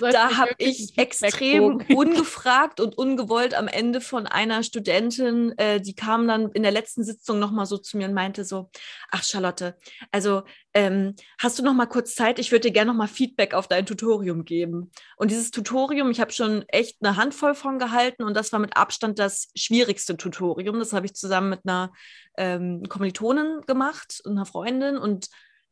da 0.00 0.36
habe 0.36 0.54
ich 0.58 0.96
extrem 0.98 1.82
ungefragt 1.94 2.80
und 2.80 2.96
ungewollt 2.96 3.54
am 3.54 3.68
Ende 3.68 4.00
von 4.00 4.26
einer 4.26 4.62
Studentin, 4.62 5.56
äh, 5.58 5.80
die 5.80 5.94
kam 5.94 6.26
dann 6.28 6.50
in 6.52 6.62
der 6.62 6.72
letzten 6.72 7.04
Sitzung 7.04 7.38
nochmal 7.38 7.66
so 7.66 7.78
zu 7.78 7.96
mir 7.96 8.08
und 8.08 8.14
meinte 8.14 8.44
so, 8.44 8.70
ach 9.10 9.24
Charlotte, 9.24 9.76
also 10.10 10.42
ähm, 10.74 11.14
hast 11.38 11.58
du 11.58 11.62
noch 11.62 11.74
mal 11.74 11.86
kurz 11.86 12.14
Zeit? 12.14 12.38
Ich 12.38 12.52
würde 12.52 12.68
dir 12.68 12.72
gerne 12.72 12.92
noch 12.92 12.98
mal 12.98 13.08
Feedback 13.08 13.54
auf 13.54 13.68
dein 13.68 13.86
Tutorium 13.86 14.44
geben. 14.44 14.90
Und 15.16 15.30
dieses 15.30 15.50
Tutorium, 15.50 16.10
ich 16.10 16.20
habe 16.20 16.32
schon 16.32 16.64
echt 16.68 16.98
eine 17.00 17.16
Handvoll 17.16 17.54
von 17.54 17.78
gehalten 17.78 18.22
und 18.22 18.36
das 18.36 18.52
war 18.52 18.60
mit 18.60 18.76
Abstand 18.76 19.18
das 19.18 19.48
schwierigste 19.56 20.16
Tutorium. 20.16 20.78
Das 20.78 20.92
habe 20.92 21.06
ich 21.06 21.14
zusammen 21.14 21.50
mit 21.50 21.60
einer 21.64 21.92
ähm, 22.36 22.82
Kommilitonin 22.88 23.62
gemacht, 23.66 24.22
einer 24.24 24.46
Freundin 24.46 24.98
und 24.98 25.28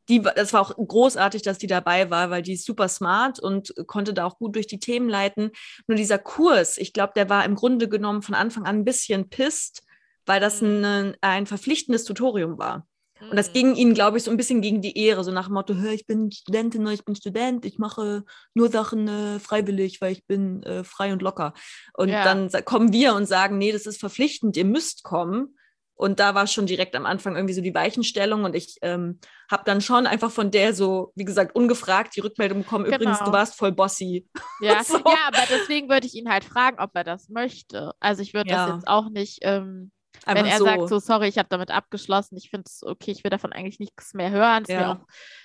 die, 0.09 0.21
das 0.21 0.53
war 0.53 0.61
auch 0.61 0.75
großartig, 0.75 1.41
dass 1.41 1.57
die 1.57 1.67
dabei 1.67 2.09
war, 2.09 2.29
weil 2.29 2.41
die 2.41 2.53
ist 2.53 2.65
super 2.65 2.87
smart 2.87 3.39
und 3.39 3.73
konnte 3.87 4.13
da 4.13 4.25
auch 4.25 4.37
gut 4.37 4.55
durch 4.55 4.67
die 4.67 4.79
Themen 4.79 5.09
leiten. 5.09 5.51
Nur 5.87 5.97
dieser 5.97 6.17
Kurs, 6.17 6.77
ich 6.77 6.93
glaube, 6.93 7.13
der 7.15 7.29
war 7.29 7.45
im 7.45 7.55
Grunde 7.55 7.89
genommen 7.89 8.21
von 8.21 8.35
Anfang 8.35 8.65
an 8.65 8.77
ein 8.77 8.85
bisschen 8.85 9.29
pisst, 9.29 9.83
weil 10.25 10.39
das 10.39 10.61
mhm. 10.61 10.83
ein, 10.85 11.17
ein 11.21 11.45
verpflichtendes 11.45 12.03
Tutorium 12.03 12.57
war. 12.57 12.87
Und 13.19 13.35
das 13.35 13.49
mhm. 13.49 13.53
ging 13.53 13.75
ihnen, 13.75 13.93
glaube 13.93 14.17
ich, 14.17 14.23
so 14.23 14.31
ein 14.31 14.37
bisschen 14.37 14.61
gegen 14.61 14.81
die 14.81 14.97
Ehre, 14.97 15.23
so 15.23 15.31
nach 15.31 15.47
dem 15.47 15.55
Motto, 15.55 15.73
ich 15.73 16.05
bin 16.05 16.31
Studentin, 16.31 16.85
ich 16.87 17.03
bin 17.03 17.15
Student, 17.15 17.65
ich 17.65 17.79
mache 17.79 18.23
nur 18.53 18.69
Sachen 18.69 19.07
äh, 19.07 19.39
freiwillig, 19.39 20.01
weil 20.01 20.11
ich 20.11 20.25
bin 20.25 20.63
äh, 20.63 20.83
frei 20.83 21.13
und 21.13 21.21
locker. 21.21 21.53
Und 21.93 22.09
ja. 22.09 22.23
dann 22.23 22.49
kommen 22.65 22.93
wir 22.93 23.15
und 23.15 23.25
sagen, 23.25 23.57
nee, 23.57 23.71
das 23.71 23.85
ist 23.85 23.99
verpflichtend, 23.99 24.55
ihr 24.55 24.65
müsst 24.65 25.03
kommen. 25.03 25.56
Und 25.97 26.19
da 26.19 26.35
war 26.35 26.45
schon 26.45 26.67
direkt 26.67 26.95
am 26.95 27.07
Anfang 27.07 27.35
irgendwie 27.35 27.55
so 27.55 27.61
die 27.61 27.73
Weichenstellung 27.73 28.43
und 28.43 28.55
ich 28.55 28.77
ähm, 28.83 29.19
habe 29.49 29.63
dann 29.65 29.81
schon 29.81 30.05
einfach 30.05 30.29
von 30.29 30.51
der 30.51 30.75
so, 30.75 31.11
wie 31.15 31.25
gesagt, 31.25 31.55
ungefragt 31.55 32.15
die 32.15 32.19
Rückmeldung 32.19 32.59
bekommen, 32.59 32.85
genau. 32.85 32.97
übrigens, 32.97 33.17
du 33.17 33.25
genau. 33.25 33.37
warst 33.37 33.55
voll 33.55 33.71
bossy. 33.71 34.27
Ja, 34.61 34.83
so. 34.83 34.97
ja 34.97 35.27
aber 35.27 35.43
deswegen 35.49 35.89
würde 35.89 36.05
ich 36.05 36.13
ihn 36.13 36.29
halt 36.29 36.45
fragen, 36.45 36.79
ob 36.79 36.91
er 36.93 37.03
das 37.03 37.29
möchte. 37.29 37.93
Also 37.99 38.21
ich 38.21 38.33
würde 38.33 38.51
ja. 38.51 38.67
das 38.67 38.75
jetzt 38.75 38.87
auch 38.87 39.09
nicht, 39.09 39.39
ähm, 39.41 39.91
wenn 40.25 40.45
er 40.45 40.57
so. 40.57 40.65
sagt, 40.65 40.89
so, 40.89 40.99
sorry, 40.99 41.27
ich 41.27 41.37
habe 41.37 41.49
damit 41.49 41.71
abgeschlossen, 41.71 42.37
ich 42.37 42.49
finde 42.49 42.65
es 42.67 42.83
okay, 42.83 43.11
ich 43.11 43.23
will 43.23 43.31
davon 43.31 43.53
eigentlich 43.53 43.79
nichts 43.79 44.13
mehr 44.13 44.31
hören, 44.31 44.65
ja. 44.67 44.93
auch, 44.93 44.99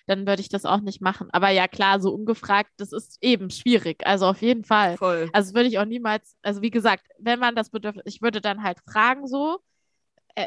dann 0.07 0.27
würde 0.27 0.41
ich 0.41 0.49
das 0.49 0.65
auch 0.65 0.81
nicht 0.81 1.01
machen. 1.01 1.29
Aber 1.33 1.49
ja, 1.51 1.69
klar, 1.69 2.01
so 2.01 2.13
ungefragt, 2.13 2.71
das 2.77 2.93
ist 2.93 3.19
eben 3.23 3.51
schwierig. 3.51 4.07
Also 4.07 4.27
auf 4.27 4.43
jeden 4.43 4.65
Fall. 4.65 4.97
Voll. 4.99 5.31
Also 5.33 5.55
würde 5.55 5.69
ich 5.69 5.79
auch 5.79 5.85
niemals, 5.85 6.37
also 6.43 6.61
wie 6.61 6.71
gesagt, 6.71 7.05
wenn 7.19 7.39
man 7.39 7.55
das 7.55 7.71
bedürfte, 7.71 8.03
ich 8.05 8.21
würde 8.21 8.41
dann 8.41 8.63
halt 8.63 8.79
fragen 8.87 9.27
so, 9.27 9.59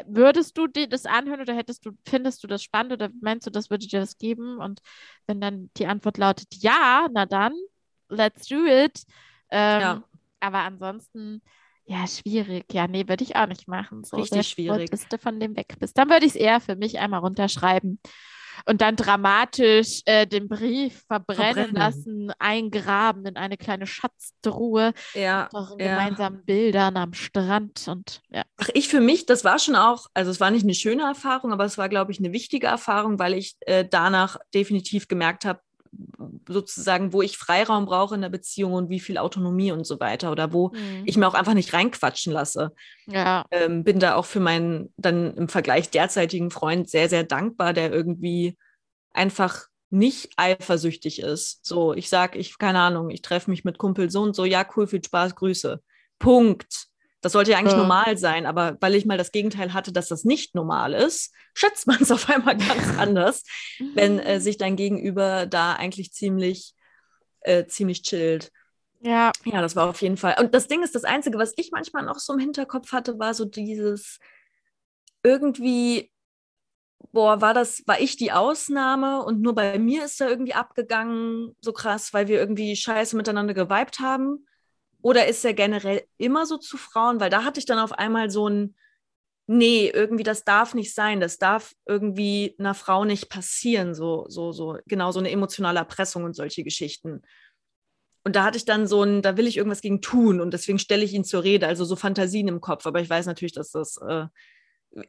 würdest 0.06 0.56
du 0.58 0.66
dir 0.66 0.88
das 0.88 1.06
anhören 1.06 1.40
oder 1.40 1.54
hättest 1.54 1.86
du, 1.86 1.92
findest 2.06 2.42
du 2.42 2.46
das 2.46 2.62
spannend 2.62 2.92
oder 2.92 3.10
meinst 3.20 3.46
du, 3.46 3.50
das 3.50 3.70
würde 3.70 3.86
dir 3.86 4.00
das 4.00 4.18
geben? 4.18 4.58
Und 4.58 4.80
wenn 5.26 5.40
dann 5.40 5.70
die 5.76 5.86
Antwort 5.86 6.18
lautet 6.18 6.54
ja, 6.56 7.08
na 7.12 7.26
dann, 7.26 7.54
let's 8.08 8.46
do 8.48 8.64
it. 8.66 9.02
Ähm, 9.50 9.80
ja. 9.80 10.04
Aber 10.40 10.58
ansonsten, 10.58 11.42
ja, 11.84 12.06
schwierig. 12.06 12.72
Ja, 12.72 12.88
nee, 12.88 13.08
würde 13.08 13.24
ich 13.24 13.36
auch 13.36 13.46
nicht 13.46 13.68
machen. 13.68 14.04
So, 14.04 14.16
Richtig 14.16 14.48
schwierig. 14.48 14.90
Du 14.90 15.18
von 15.18 15.38
dem 15.38 15.56
weg 15.56 15.76
bist. 15.78 15.96
Dann 15.96 16.10
würde 16.10 16.26
ich 16.26 16.34
es 16.34 16.36
eher 16.36 16.60
für 16.60 16.76
mich 16.76 16.98
einmal 16.98 17.20
runterschreiben 17.20 18.00
und 18.64 18.80
dann 18.80 18.96
dramatisch 18.96 20.02
äh, 20.06 20.26
den 20.26 20.48
Brief 20.48 21.04
verbrennen, 21.06 21.54
verbrennen, 21.54 21.76
lassen, 21.76 22.32
eingraben 22.38 23.26
in 23.26 23.36
eine 23.36 23.56
kleine 23.56 23.86
Schatztruhe. 23.86 24.92
Ja. 25.14 25.48
Mit 25.52 25.80
ja. 25.80 25.94
gemeinsamen 25.94 26.44
Bildern 26.44 26.96
am 26.96 27.12
Strand 27.12 27.86
und 27.88 28.22
ja. 28.30 28.42
Ach, 28.56 28.68
ich 28.74 28.88
für 28.88 29.00
mich, 29.00 29.26
das 29.26 29.44
war 29.44 29.58
schon 29.58 29.76
auch, 29.76 30.06
also 30.14 30.30
es 30.30 30.40
war 30.40 30.50
nicht 30.50 30.64
eine 30.64 30.74
schöne 30.74 31.02
Erfahrung, 31.02 31.52
aber 31.52 31.64
es 31.64 31.78
war, 31.78 31.88
glaube 31.88 32.12
ich, 32.12 32.18
eine 32.18 32.32
wichtige 32.32 32.66
Erfahrung, 32.66 33.18
weil 33.18 33.34
ich 33.34 33.56
äh, 33.60 33.84
danach 33.88 34.38
definitiv 34.54 35.08
gemerkt 35.08 35.44
habe, 35.44 35.60
sozusagen, 36.48 37.12
wo 37.12 37.22
ich 37.22 37.38
Freiraum 37.38 37.86
brauche 37.86 38.14
in 38.14 38.20
der 38.20 38.28
Beziehung 38.28 38.72
und 38.74 38.88
wie 38.88 39.00
viel 39.00 39.18
Autonomie 39.18 39.72
und 39.72 39.86
so 39.86 40.00
weiter 40.00 40.30
oder 40.30 40.52
wo 40.52 40.68
mhm. 40.68 41.02
ich 41.04 41.16
mir 41.16 41.26
auch 41.26 41.34
einfach 41.34 41.54
nicht 41.54 41.72
reinquatschen 41.72 42.32
lasse. 42.32 42.72
Ja. 43.06 43.44
Ähm, 43.50 43.84
bin 43.84 43.98
da 43.98 44.14
auch 44.14 44.26
für 44.26 44.40
meinen 44.40 44.92
dann 44.96 45.34
im 45.34 45.48
Vergleich 45.48 45.90
derzeitigen 45.90 46.50
Freund 46.50 46.88
sehr, 46.88 47.08
sehr 47.08 47.24
dankbar, 47.24 47.72
der 47.72 47.92
irgendwie 47.92 48.56
einfach 49.12 49.66
nicht 49.90 50.30
eifersüchtig 50.36 51.20
ist. 51.20 51.64
So, 51.64 51.94
ich 51.94 52.08
sage, 52.08 52.38
ich, 52.38 52.58
keine 52.58 52.80
Ahnung, 52.80 53.10
ich 53.10 53.22
treffe 53.22 53.50
mich 53.50 53.64
mit 53.64 53.78
Kumpel 53.78 54.10
so 54.10 54.22
und 54.22 54.34
so, 54.34 54.44
ja, 54.44 54.66
cool, 54.76 54.86
viel 54.86 55.02
Spaß, 55.02 55.34
Grüße. 55.34 55.80
Punkt. 56.18 56.88
Das 57.26 57.32
sollte 57.32 57.50
ja 57.50 57.58
eigentlich 57.58 57.72
ja. 57.72 57.78
normal 57.78 58.16
sein, 58.16 58.46
aber 58.46 58.76
weil 58.78 58.94
ich 58.94 59.04
mal 59.04 59.18
das 59.18 59.32
Gegenteil 59.32 59.74
hatte, 59.74 59.90
dass 59.90 60.06
das 60.06 60.24
nicht 60.24 60.54
normal 60.54 60.94
ist, 60.94 61.34
schätzt 61.54 61.88
man 61.88 62.00
es 62.00 62.12
auf 62.12 62.30
einmal 62.30 62.56
ganz 62.56 62.86
anders, 62.98 63.42
wenn 63.94 64.20
äh, 64.20 64.40
sich 64.40 64.58
dein 64.58 64.76
Gegenüber 64.76 65.46
da 65.46 65.72
eigentlich 65.72 66.12
ziemlich, 66.12 66.76
äh, 67.40 67.66
ziemlich 67.66 68.02
chillt. 68.02 68.52
Ja. 69.00 69.32
Ja, 69.44 69.60
das 69.60 69.74
war 69.74 69.88
auf 69.88 70.00
jeden 70.02 70.16
Fall. 70.16 70.36
Und 70.38 70.54
das 70.54 70.68
Ding 70.68 70.84
ist, 70.84 70.94
das 70.94 71.02
Einzige, 71.02 71.36
was 71.36 71.52
ich 71.56 71.72
manchmal 71.72 72.04
noch 72.04 72.20
so 72.20 72.32
im 72.32 72.38
Hinterkopf 72.38 72.92
hatte, 72.92 73.18
war 73.18 73.34
so 73.34 73.44
dieses 73.44 74.20
irgendwie, 75.24 76.12
boah, 77.10 77.40
war 77.40 77.54
das, 77.54 77.82
war 77.88 77.98
ich 77.98 78.16
die 78.16 78.30
Ausnahme 78.30 79.24
und 79.24 79.40
nur 79.40 79.56
bei 79.56 79.80
mir 79.80 80.04
ist 80.04 80.20
da 80.20 80.28
irgendwie 80.28 80.54
abgegangen, 80.54 81.56
so 81.60 81.72
krass, 81.72 82.14
weil 82.14 82.28
wir 82.28 82.38
irgendwie 82.38 82.76
scheiße 82.76 83.16
miteinander 83.16 83.52
geweibt 83.52 83.98
haben. 83.98 84.45
Oder 85.06 85.28
ist 85.28 85.44
er 85.44 85.54
generell 85.54 86.02
immer 86.18 86.46
so 86.46 86.56
zu 86.56 86.76
Frauen? 86.76 87.20
Weil 87.20 87.30
da 87.30 87.44
hatte 87.44 87.60
ich 87.60 87.64
dann 87.64 87.78
auf 87.78 87.92
einmal 87.92 88.28
so 88.28 88.48
ein, 88.48 88.74
nee, 89.46 89.88
irgendwie 89.88 90.24
das 90.24 90.42
darf 90.42 90.74
nicht 90.74 90.92
sein, 90.94 91.20
das 91.20 91.38
darf 91.38 91.74
irgendwie 91.86 92.56
einer 92.58 92.74
Frau 92.74 93.04
nicht 93.04 93.28
passieren, 93.28 93.94
so, 93.94 94.24
so, 94.28 94.50
so, 94.50 94.80
genau, 94.86 95.12
so 95.12 95.20
eine 95.20 95.30
emotionale 95.30 95.78
Erpressung 95.78 96.24
und 96.24 96.34
solche 96.34 96.64
Geschichten. 96.64 97.22
Und 98.24 98.34
da 98.34 98.42
hatte 98.42 98.58
ich 98.58 98.64
dann 98.64 98.88
so 98.88 99.04
ein, 99.04 99.22
da 99.22 99.36
will 99.36 99.46
ich 99.46 99.56
irgendwas 99.56 99.80
gegen 99.80 100.00
tun 100.00 100.40
und 100.40 100.52
deswegen 100.52 100.80
stelle 100.80 101.04
ich 101.04 101.14
ihn 101.14 101.22
zur 101.22 101.44
Rede, 101.44 101.68
also 101.68 101.84
so 101.84 101.94
Fantasien 101.94 102.48
im 102.48 102.60
Kopf. 102.60 102.84
Aber 102.84 103.00
ich 103.00 103.08
weiß 103.08 103.26
natürlich, 103.26 103.54
dass 103.54 103.70
das 103.70 103.98
äh, 103.98 104.26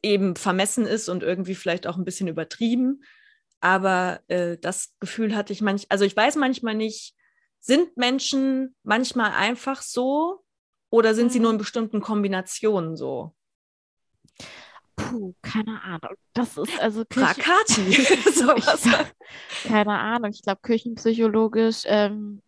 eben 0.04 0.36
vermessen 0.36 0.86
ist 0.86 1.10
und 1.10 1.24
irgendwie 1.24 1.56
vielleicht 1.56 1.88
auch 1.88 1.98
ein 1.98 2.06
bisschen 2.06 2.28
übertrieben. 2.28 3.04
Aber 3.62 4.20
äh, 4.28 4.60
das 4.60 4.94
Gefühl 5.00 5.36
hatte 5.36 5.54
ich 5.54 5.62
manchmal, 5.62 5.88
also 5.90 6.06
ich 6.06 6.16
weiß 6.16 6.36
manchmal 6.36 6.76
nicht, 6.76 7.17
sind 7.68 7.98
Menschen 7.98 8.76
manchmal 8.84 9.32
einfach 9.32 9.82
so 9.82 10.44
oder 10.90 11.14
sind 11.14 11.32
sie 11.32 11.40
nur 11.40 11.52
in 11.52 11.58
mhm. 11.58 11.60
bestimmten 11.60 12.02
Kombinationen 12.02 12.96
so? 12.96 13.36
Puh, 14.96 15.36
keine 15.42 15.82
Ahnung. 15.84 16.16
Das 16.34 16.58
ist 16.58 16.80
also 16.80 17.04
Krakati. 17.08 17.92
Sowas. 18.32 18.84
keine 19.64 20.00
Ahnung. 20.00 20.32
Ich 20.32 20.42
glaube, 20.42 20.62
küchenpsychologisch 20.64 21.84
ähm, 21.86 22.42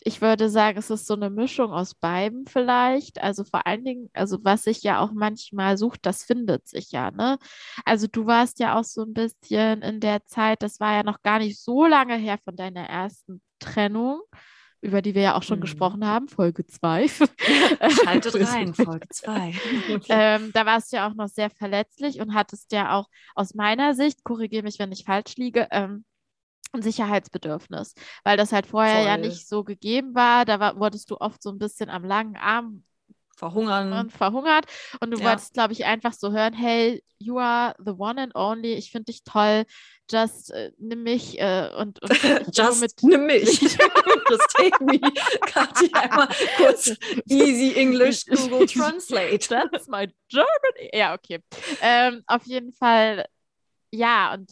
ich 0.00 0.20
würde 0.20 0.50
sagen, 0.50 0.78
es 0.78 0.90
ist 0.90 1.06
so 1.06 1.14
eine 1.14 1.30
Mischung 1.30 1.72
aus 1.72 1.94
beiden 1.94 2.46
vielleicht. 2.46 3.22
Also 3.22 3.44
vor 3.44 3.66
allen 3.66 3.84
Dingen, 3.84 4.10
also 4.12 4.38
was 4.42 4.64
sich 4.64 4.82
ja 4.82 5.00
auch 5.00 5.12
manchmal 5.12 5.76
sucht, 5.76 6.06
das 6.06 6.24
findet 6.24 6.68
sich 6.68 6.92
ja, 6.92 7.10
ne? 7.10 7.38
Also 7.84 8.06
du 8.06 8.26
warst 8.26 8.60
ja 8.60 8.78
auch 8.78 8.84
so 8.84 9.02
ein 9.02 9.14
bisschen 9.14 9.82
in 9.82 10.00
der 10.00 10.24
Zeit, 10.26 10.62
das 10.62 10.80
war 10.80 10.94
ja 10.94 11.02
noch 11.02 11.22
gar 11.22 11.38
nicht 11.38 11.60
so 11.60 11.86
lange 11.86 12.16
her 12.16 12.38
von 12.44 12.56
deiner 12.56 12.88
ersten 12.88 13.40
Trennung, 13.58 14.20
über 14.80 15.02
die 15.02 15.14
wir 15.14 15.22
ja 15.22 15.34
auch 15.34 15.42
schon 15.42 15.58
mhm. 15.58 15.62
gesprochen 15.62 16.06
haben, 16.06 16.28
Folge 16.28 16.66
2. 16.66 17.08
Schaltet 18.04 18.34
rein, 18.48 18.74
Folge 18.74 19.08
2. 19.10 19.54
ähm, 20.08 20.50
da 20.52 20.66
warst 20.66 20.92
du 20.92 20.96
ja 20.96 21.08
auch 21.08 21.14
noch 21.14 21.28
sehr 21.28 21.50
verletzlich 21.50 22.20
und 22.20 22.34
hattest 22.34 22.72
ja 22.72 22.96
auch 22.96 23.06
aus 23.34 23.54
meiner 23.54 23.94
Sicht, 23.94 24.24
korrigiere 24.24 24.62
mich, 24.62 24.78
wenn 24.78 24.92
ich 24.92 25.04
falsch 25.04 25.36
liege, 25.36 25.68
ähm, 25.70 26.04
Sicherheitsbedürfnis, 26.74 27.94
weil 28.24 28.36
das 28.36 28.52
halt 28.52 28.66
vorher 28.66 28.98
Voll. 28.98 29.06
ja 29.06 29.16
nicht 29.16 29.48
so 29.48 29.64
gegeben 29.64 30.14
war. 30.14 30.44
Da 30.44 30.60
war, 30.60 30.78
wurdest 30.78 31.10
du 31.10 31.16
oft 31.18 31.42
so 31.42 31.50
ein 31.50 31.58
bisschen 31.58 31.90
am 31.90 32.04
langen 32.04 32.36
Arm 32.36 32.84
verhungern. 33.38 33.92
Und 33.92 34.12
verhungert. 34.12 34.66
Und 35.00 35.12
du 35.12 35.18
ja. 35.18 35.24
wolltest, 35.24 35.54
glaube 35.54 35.72
ich, 35.72 35.84
einfach 35.84 36.12
so 36.12 36.32
hören, 36.32 36.52
hey, 36.52 37.02
you 37.18 37.38
are 37.38 37.74
the 37.78 37.92
one 37.92 38.20
and 38.20 38.34
only. 38.34 38.74
Ich 38.74 38.90
finde 38.90 39.06
dich 39.06 39.22
toll. 39.24 39.64
Just 40.10 40.50
äh, 40.52 40.72
nimm 40.78 41.02
mich 41.02 41.38
äh, 41.38 41.70
und, 41.78 42.02
und 42.02 42.10
Just 42.56 42.80
mit 42.80 42.92
nimm 43.02 43.26
mich. 43.26 43.60
Just 43.60 44.48
take 44.56 44.82
me. 44.82 44.98
Kathi, 45.46 45.90
einmal 45.92 46.28
kurz 46.56 46.94
easy 47.28 47.74
English 47.76 48.24
Google 48.24 48.66
Translate. 48.66 49.46
That's 49.48 49.86
my 49.86 50.08
German. 50.30 50.88
Ja, 50.92 51.14
okay. 51.14 51.40
Ähm, 51.82 52.22
auf 52.26 52.44
jeden 52.46 52.72
Fall, 52.72 53.26
ja, 53.92 54.32
und 54.32 54.50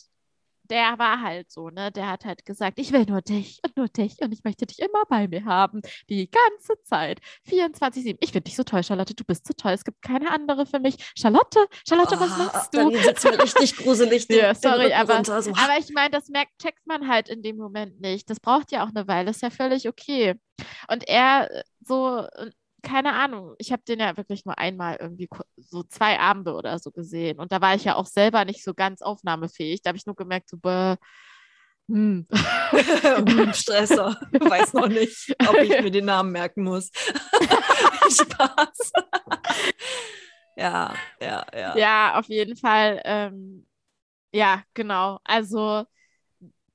der 0.71 0.99
war 0.99 1.21
halt 1.21 1.51
so, 1.51 1.71
ne? 1.71 1.91
Der 1.93 2.09
hat 2.09 2.25
halt 2.25 2.45
gesagt, 2.45 2.79
ich 2.79 2.93
will 2.93 3.05
nur 3.07 3.23
dich 3.23 3.61
und 3.65 3.77
nur 3.77 3.89
dich 3.89 4.17
und 4.21 4.33
ich 4.33 4.45
möchte 4.45 4.67
dich 4.67 4.79
immer 4.79 5.05
bei 5.09 5.29
mir 5.29 5.45
haben. 5.45 5.81
Die 6.09 6.31
ganze 6.31 6.81
Zeit. 6.83 7.21
24-7. 7.49 8.17
Ich 8.21 8.33
finde 8.33 8.43
dich 8.43 8.57
so 8.57 8.65
toll, 8.65 8.83
Charlotte. 8.83 9.15
Du 9.15 9.25
bist 9.25 9.47
so 9.47 9.55
toll. 9.55 9.73
Es 9.73 9.85
gibt 9.85 10.03
keine 10.03 10.31
andere 10.31 10.67
für 10.67 10.81
mich. 10.81 10.97
Charlotte, 11.17 11.67
Charlotte, 11.89 12.17
oh, 12.17 12.21
was 12.21 12.39
machst 12.39 12.75
du? 12.75 12.91
Dann 12.91 13.03
sitzt 13.03 13.25
mir 13.25 13.43
richtig 13.43 13.77
gruselig. 13.77 14.27
Den, 14.29 14.39
ja, 14.39 14.55
sorry, 14.55 14.93
aber, 14.93 15.25
so. 15.25 15.33
aber 15.33 15.79
ich 15.79 15.93
meine, 15.93 16.11
das 16.11 16.29
merkt, 16.29 16.53
checkt 16.61 16.87
man 16.87 17.09
halt 17.09 17.29
in 17.29 17.43
dem 17.43 17.57
Moment 17.57 18.01
nicht. 18.01 18.29
Das 18.31 18.41
braucht 18.41 18.73
ja 18.73 18.85
auch 18.85 18.91
eine 18.95 19.07
Weile. 19.09 19.27
Das 19.27 19.37
ist 19.37 19.43
ja 19.43 19.51
völlig 19.51 19.89
okay. 19.89 20.35
Und 20.89 21.09
er 21.09 21.51
äh, 21.51 21.63
so, 21.81 22.27
keine 22.87 23.15
Ahnung, 23.15 23.57
ich 23.59 23.73
habe 23.73 23.83
den 23.83 23.99
ja 23.99 24.17
wirklich 24.17 24.45
nur 24.45 24.59
einmal 24.59 24.97
irgendwie 25.01 25.29
so 25.57 25.83
zwei 25.83 26.21
Abende 26.21 26.55
oder 26.55 26.79
so 26.79 26.93
gesehen. 26.93 27.41
Und 27.41 27.51
da 27.51 27.61
war 27.61 27.75
ich 27.75 27.83
ja 27.85 27.97
auch 27.97 28.07
selber 28.07 28.45
nicht 28.45 28.63
so 28.63 28.75
ganz 28.75 29.03
aufnahmefähig. 29.03 29.83
Da 29.83 29.89
habe 29.89 29.99
ich 29.99 30.07
nur 30.07 30.15
gemerkt, 30.15 30.49
so, 30.49 30.57
bäh, 30.57 30.95
hm. 31.89 32.27
Stresser. 33.55 34.17
Ich 34.33 34.41
weiß 34.51 34.73
noch 34.75 34.87
nicht, 34.87 35.35
ob 35.49 35.57
ich 35.57 35.71
mir 35.71 35.91
den 35.91 36.05
Namen 36.05 36.31
merken 36.31 36.63
muss. 36.63 36.91
Spaß. 38.09 38.93
ja, 40.57 40.95
ja, 41.21 41.47
ja. 41.53 41.77
Ja, 41.77 42.19
auf 42.19 42.29
jeden 42.29 42.57
Fall. 42.57 43.03
Ähm, 43.05 43.67
ja, 44.33 44.63
genau. 44.75 45.19
Also 45.25 45.85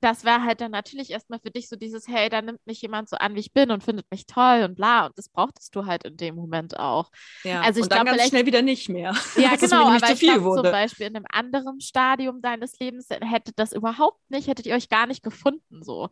das 0.02 0.26
wäre 0.26 0.44
halt 0.44 0.62
dann 0.62 0.72
natürlich 0.72 1.12
erstmal 1.12 1.40
für 1.40 1.52
dich 1.52 1.70
so 1.70 1.76
dieses, 1.76 2.08
hey, 2.08 2.28
da 2.30 2.42
nimmt 2.42 2.66
mich 2.66 2.82
jemand 2.82 3.08
so 3.08 3.18
an, 3.18 3.36
wie 3.36 3.40
ich 3.40 3.54
bin 3.54 3.70
und 3.70 3.84
findet 3.84 4.10
mich 4.10 4.26
toll 4.26 4.64
und 4.68 4.76
bla. 4.76 5.06
Und 5.06 5.18
das 5.18 5.30
brauchtest 5.30 5.76
du 5.76 5.86
halt 5.86 6.04
in 6.04 6.18
dem 6.18 6.36
Moment 6.36 6.78
auch. 6.80 7.12
Ja, 7.44 7.62
also 7.62 7.80
ich 7.80 7.84
und 7.84 7.92
dann 7.92 8.06
glaub, 8.06 8.18
ganz 8.18 8.30
schnell 8.30 8.46
wieder 8.46 8.62
nicht 8.62 8.90
mehr. 8.90 9.16
Ja, 9.38 9.56
genau, 9.56 9.88
aber 9.88 10.12
ich 10.12 10.20
glaube 10.20 10.62
zum 10.62 10.72
Beispiel 10.72 11.08
in 11.08 11.16
einem 11.16 11.26
anderen 11.30 11.80
Stadium 11.80 12.42
deines 12.42 12.78
Lebens 12.80 13.08
hätte 13.10 13.54
das 13.56 13.72
überhaupt 13.72 14.20
nicht, 14.30 14.48
hättet 14.48 14.66
ihr 14.66 14.76
euch 14.76 14.90
gar 14.90 15.08
nicht 15.08 15.24
gefunden 15.24 15.84
so. 15.84 16.10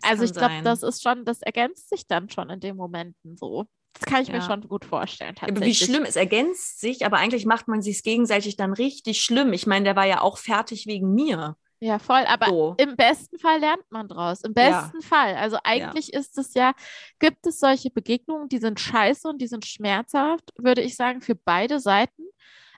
Das 0.00 0.10
also 0.10 0.24
ich 0.24 0.32
glaube, 0.32 0.62
das 0.62 0.82
ist 0.82 1.02
schon, 1.02 1.24
das 1.24 1.42
ergänzt 1.42 1.88
sich 1.88 2.06
dann 2.06 2.28
schon 2.28 2.50
in 2.50 2.60
den 2.60 2.76
Momenten 2.76 3.36
so. 3.36 3.66
Das 3.94 4.06
kann 4.06 4.22
ich 4.22 4.28
ja. 4.28 4.34
mir 4.34 4.42
schon 4.42 4.60
gut 4.68 4.84
vorstellen. 4.84 5.34
Aber 5.40 5.60
wie 5.62 5.74
schlimm, 5.74 6.04
es 6.04 6.16
ergänzt 6.16 6.80
sich, 6.80 7.06
aber 7.06 7.16
eigentlich 7.16 7.46
macht 7.46 7.68
man 7.68 7.80
sich 7.80 8.02
gegenseitig 8.02 8.56
dann 8.56 8.72
richtig 8.72 9.22
schlimm. 9.22 9.52
Ich 9.52 9.66
meine, 9.66 9.84
der 9.84 9.96
war 9.96 10.06
ja 10.06 10.20
auch 10.20 10.36
fertig 10.38 10.86
wegen 10.86 11.14
mir. 11.14 11.56
Ja, 11.80 11.98
voll. 11.98 12.24
Aber 12.26 12.46
so. 12.46 12.74
im 12.78 12.96
besten 12.96 13.38
Fall 13.38 13.60
lernt 13.60 13.84
man 13.90 14.08
draus. 14.08 14.42
Im 14.42 14.54
besten 14.54 15.00
ja. 15.00 15.06
Fall. 15.06 15.34
Also 15.34 15.58
eigentlich 15.62 16.08
ja. 16.12 16.20
ist 16.20 16.38
es 16.38 16.54
ja, 16.54 16.72
gibt 17.18 17.46
es 17.46 17.60
solche 17.60 17.90
Begegnungen, 17.90 18.48
die 18.48 18.58
sind 18.58 18.80
scheiße 18.80 19.28
und 19.28 19.40
die 19.40 19.46
sind 19.46 19.66
schmerzhaft, 19.66 20.52
würde 20.56 20.80
ich 20.80 20.96
sagen, 20.96 21.20
für 21.20 21.34
beide 21.34 21.78
Seiten. 21.80 22.22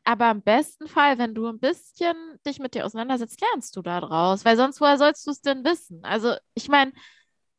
Aber 0.05 0.31
im 0.31 0.43
besten 0.43 0.89
Fall, 0.89 1.19
wenn 1.19 1.35
du 1.35 1.47
ein 1.47 1.61
bisschen 1.61 2.17
dich 2.47 2.59
mit 2.59 2.75
dir 2.75 2.87
auseinandersetzt, 2.87 3.41
lernst 3.41 3.77
du 3.77 3.83
da 3.83 4.01
draus. 4.01 4.45
Weil 4.45 4.57
sonst, 4.57 4.81
woher 4.81 4.97
sollst 4.97 5.27
du 5.27 5.31
es 5.31 5.43
denn 5.43 5.65
wissen? 5.65 6.03
Also, 6.03 6.35
ich 6.55 6.69
meine, 6.69 6.93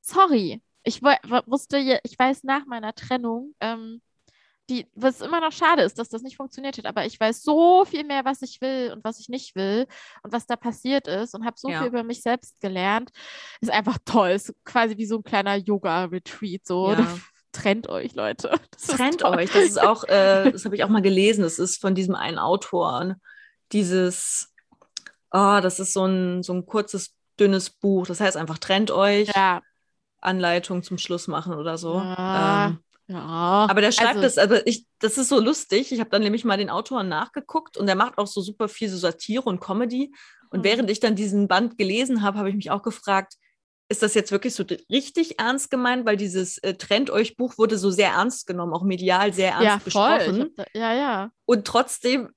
sorry. 0.02 0.62
Ich 0.84 1.02
wusste, 1.02 1.78
ich 1.78 2.18
weiß 2.18 2.44
nach 2.46 2.66
meiner 2.66 2.96
Trennung, 2.96 3.54
ähm, 3.60 4.02
die, 4.70 4.88
was 4.94 5.22
immer 5.22 5.42
noch 5.42 5.52
schade 5.52 5.82
ist, 5.82 5.98
dass 5.98 6.10
das 6.10 6.22
nicht 6.22 6.38
funktioniert 6.38 6.78
hat, 6.78 6.86
aber 6.86 7.06
ich 7.06 7.20
weiß 7.20 7.42
so 7.42 7.86
viel 7.86 8.04
mehr, 8.04 8.24
was 8.24 8.42
ich 8.42 8.62
will 8.62 8.94
und 8.94 9.04
was 9.04 9.20
ich 9.20 9.28
nicht 9.28 9.56
will 9.56 9.88
und 10.24 10.32
was 10.32 10.46
da 10.46 10.56
passiert 10.56 11.08
ist 11.08 11.34
und 11.34 11.46
habe 11.46 11.58
so 11.58 11.70
ja. 11.70 11.80
viel 11.80 11.88
über 11.88 12.04
mich 12.04 12.22
selbst 12.22 12.60
gelernt. 12.62 13.10
Ist 13.62 13.72
einfach 13.72 13.98
toll. 14.06 14.30
Ist 14.30 14.54
quasi 14.64 14.98
wie 14.98 15.06
so 15.06 15.18
ein 15.18 15.24
kleiner 15.24 15.56
Yoga-Retreat. 15.56 16.66
So. 16.66 16.92
Ja. 16.92 17.08
Trennt 17.52 17.90
euch, 17.90 18.14
Leute. 18.14 18.52
Das 18.72 18.96
Trennt 18.96 19.24
euch. 19.24 19.52
Das 19.52 19.64
ist 19.64 19.82
auch, 19.82 20.04
äh, 20.04 20.52
das 20.52 20.66
habe 20.66 20.76
ich 20.76 20.84
auch 20.84 20.90
mal 20.90 21.02
gelesen. 21.02 21.42
Das 21.42 21.58
ist 21.58 21.82
von 21.82 21.96
diesem 21.96 22.14
einen 22.14 22.38
Autor. 22.38 23.16
Dieses, 23.72 24.54
oh, 25.32 25.60
das 25.62 25.80
ist 25.80 25.94
so 25.94 26.06
ein, 26.06 26.44
so 26.44 26.54
ein 26.54 26.68
kurzes, 26.68 27.16
dünnes 27.40 27.72
Buch. 27.72 28.06
Das 28.06 28.20
heißt 28.20 28.38
einfach, 28.38 28.60
trennt 28.60 28.92
euch. 28.92 29.32
Ja. 29.36 29.62
Anleitung 30.22 30.84
zum 30.84 30.98
Schluss 30.98 31.28
machen 31.28 31.54
oder 31.54 31.78
so. 31.78 31.96
Ja. 31.96 32.68
Ähm, 32.68 32.84
ja. 33.10 33.68
Aber 33.70 33.82
der 33.82 33.92
schreibt 33.92 34.18
also, 34.18 34.22
das, 34.22 34.38
also 34.38 34.56
ich, 34.66 34.86
das 35.00 35.18
ist 35.18 35.30
so 35.30 35.40
lustig. 35.40 35.92
Ich 35.92 36.00
habe 36.00 36.12
dann 36.12 36.22
nämlich 36.22 36.46
mal 36.46 36.58
den 36.58 36.70
Autoren 36.70 37.10
nachgeguckt 37.10 37.76
und 37.76 37.88
der 37.88 37.96
macht 37.96 38.20
auch 38.20 38.28
so 38.28 38.40
super 38.40 38.70
viel 38.70 38.88
so 38.88 38.98
Satire 38.98 39.44
und 39.44 39.60
Comedy. 39.60 40.14
Und 40.52 40.60
mhm. 40.60 40.64
während 40.64 40.92
ich 40.92 41.00
dann 41.00 41.16
diesen 41.16 41.48
Band 41.48 41.78
gelesen 41.78 42.22
habe, 42.22 42.38
habe 42.38 42.50
ich 42.50 42.56
mich 42.56 42.70
auch 42.70 42.84
gefragt, 42.84 43.34
ist 43.92 44.04
das 44.04 44.14
jetzt 44.14 44.32
wirklich 44.32 44.54
so 44.54 44.64
richtig 44.92 45.40
ernst 45.40 45.72
gemeint? 45.72 46.06
Weil 46.06 46.18
dieses 46.18 46.60
äh, 46.60 46.76
Trennt 46.76 47.10
euch 47.10 47.36
Buch 47.36 47.58
wurde 47.58 47.80
so 47.80 47.90
sehr 47.90 48.10
ernst 48.10 48.46
genommen, 48.46 48.74
auch 48.74 48.84
medial 48.84 49.34
sehr 49.34 49.54
ernst 49.54 49.66
ja, 49.66 49.82
besprochen. 49.84 50.54
Da, 50.56 50.66
ja, 50.76 50.94
ja. 50.94 51.32
Und 51.46 51.66
trotzdem 51.66 52.30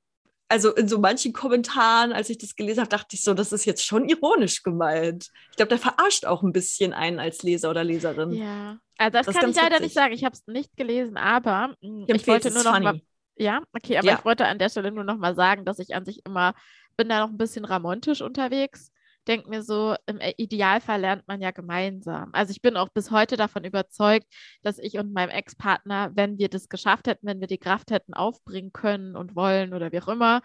also 0.52 0.74
in 0.74 0.86
so 0.86 0.98
manchen 0.98 1.32
Kommentaren, 1.32 2.12
als 2.12 2.28
ich 2.28 2.36
das 2.36 2.54
gelesen 2.56 2.80
habe, 2.80 2.90
dachte 2.90 3.16
ich 3.16 3.22
so, 3.22 3.32
das 3.32 3.52
ist 3.52 3.64
jetzt 3.64 3.86
schon 3.86 4.06
ironisch 4.06 4.62
gemeint. 4.62 5.30
Ich 5.50 5.56
glaube, 5.56 5.70
der 5.70 5.78
verarscht 5.78 6.26
auch 6.26 6.42
ein 6.42 6.52
bisschen 6.52 6.92
einen 6.92 7.18
als 7.18 7.42
Leser 7.42 7.70
oder 7.70 7.82
Leserin. 7.84 8.32
Ja, 8.32 8.76
also 8.98 9.16
das, 9.16 9.26
das 9.26 9.36
kann 9.36 9.48
ich 9.48 9.56
leider 9.56 9.70
witzig. 9.70 9.84
nicht 9.84 9.94
sagen. 9.94 10.12
Ich 10.12 10.24
habe 10.24 10.34
es 10.34 10.46
nicht 10.46 10.76
gelesen, 10.76 11.16
aber 11.16 11.74
hm, 11.80 12.04
ich, 12.06 12.14
ich 12.16 12.26
wollte 12.26 12.50
nur 12.50 12.64
noch 12.64 12.74
funny. 12.74 12.84
mal. 12.84 13.00
Ja, 13.36 13.62
okay, 13.72 13.96
aber 13.96 14.08
ja. 14.08 14.18
ich 14.18 14.24
wollte 14.26 14.46
an 14.46 14.58
der 14.58 14.68
Stelle 14.68 14.92
nur 14.92 15.04
noch 15.04 15.16
mal 15.16 15.34
sagen, 15.34 15.64
dass 15.64 15.78
ich 15.78 15.94
an 15.94 16.04
sich 16.04 16.20
immer 16.26 16.52
bin 16.98 17.08
da 17.08 17.20
noch 17.20 17.30
ein 17.30 17.38
bisschen 17.38 17.64
ramontisch 17.64 18.20
unterwegs 18.20 18.91
denke 19.24 19.48
mir 19.48 19.62
so, 19.62 19.94
im 20.06 20.18
Idealfall 20.36 21.00
lernt 21.00 21.28
man 21.28 21.40
ja 21.40 21.50
gemeinsam. 21.50 22.30
Also 22.32 22.50
ich 22.50 22.60
bin 22.60 22.76
auch 22.76 22.88
bis 22.88 23.10
heute 23.10 23.36
davon 23.36 23.64
überzeugt, 23.64 24.26
dass 24.62 24.78
ich 24.78 24.98
und 24.98 25.12
meinem 25.12 25.30
Ex-Partner, 25.30 26.10
wenn 26.14 26.38
wir 26.38 26.48
das 26.48 26.68
geschafft 26.68 27.06
hätten, 27.06 27.26
wenn 27.26 27.40
wir 27.40 27.46
die 27.46 27.58
Kraft 27.58 27.90
hätten 27.90 28.14
aufbringen 28.14 28.72
können 28.72 29.16
und 29.16 29.36
wollen 29.36 29.74
oder 29.74 29.92
wie 29.92 30.00
auch 30.00 30.08
immer, 30.08 30.42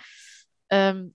ähm, 0.69 1.13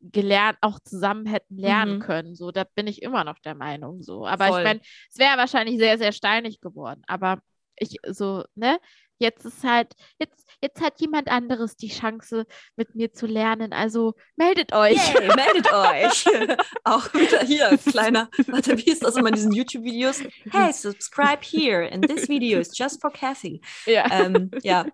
gelernt, 0.00 0.58
auch 0.60 0.78
zusammen 0.80 1.26
hätten 1.26 1.56
lernen 1.56 1.96
mhm. 1.96 2.00
können. 2.00 2.34
So, 2.34 2.50
da 2.50 2.64
bin 2.64 2.86
ich 2.86 3.02
immer 3.02 3.24
noch 3.24 3.38
der 3.38 3.54
Meinung 3.54 4.02
so. 4.02 4.26
Aber 4.26 4.48
Voll. 4.48 4.60
ich 4.60 4.64
meine, 4.64 4.80
es 5.10 5.18
wäre 5.18 5.38
wahrscheinlich 5.38 5.78
sehr, 5.78 5.98
sehr 5.98 6.12
steinig 6.12 6.60
geworden. 6.60 7.02
Aber 7.06 7.38
ich 7.76 7.96
so, 8.08 8.44
ne? 8.54 8.78
Jetzt 9.24 9.46
ist 9.46 9.64
halt, 9.64 9.94
jetzt, 10.18 10.46
jetzt 10.60 10.82
hat 10.82 11.00
jemand 11.00 11.28
anderes 11.28 11.76
die 11.76 11.88
Chance, 11.88 12.44
mit 12.76 12.94
mir 12.94 13.10
zu 13.10 13.24
lernen. 13.24 13.72
Also 13.72 14.12
meldet 14.36 14.74
euch. 14.74 14.98
Yay, 15.14 15.34
meldet 15.34 15.72
euch. 15.72 16.26
Auch 16.84 17.14
wieder 17.14 17.40
hier, 17.40 17.78
kleiner, 17.90 18.28
warte, 18.48 18.76
wie 18.76 18.90
ist 18.90 19.02
das 19.02 19.16
immer 19.16 19.30
in 19.30 19.34
diesen 19.34 19.52
YouTube-Videos? 19.52 20.24
Hey, 20.50 20.74
subscribe 20.74 21.40
here 21.42 21.90
and 21.90 22.06
this 22.06 22.28
video 22.28 22.60
is 22.60 22.76
just 22.76 23.00
for 23.00 23.10
Kathy. 23.10 23.62
Ja. 23.86 24.04
Ähm, 24.10 24.50
ja. 24.62 24.84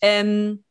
Ähm, 0.00 0.62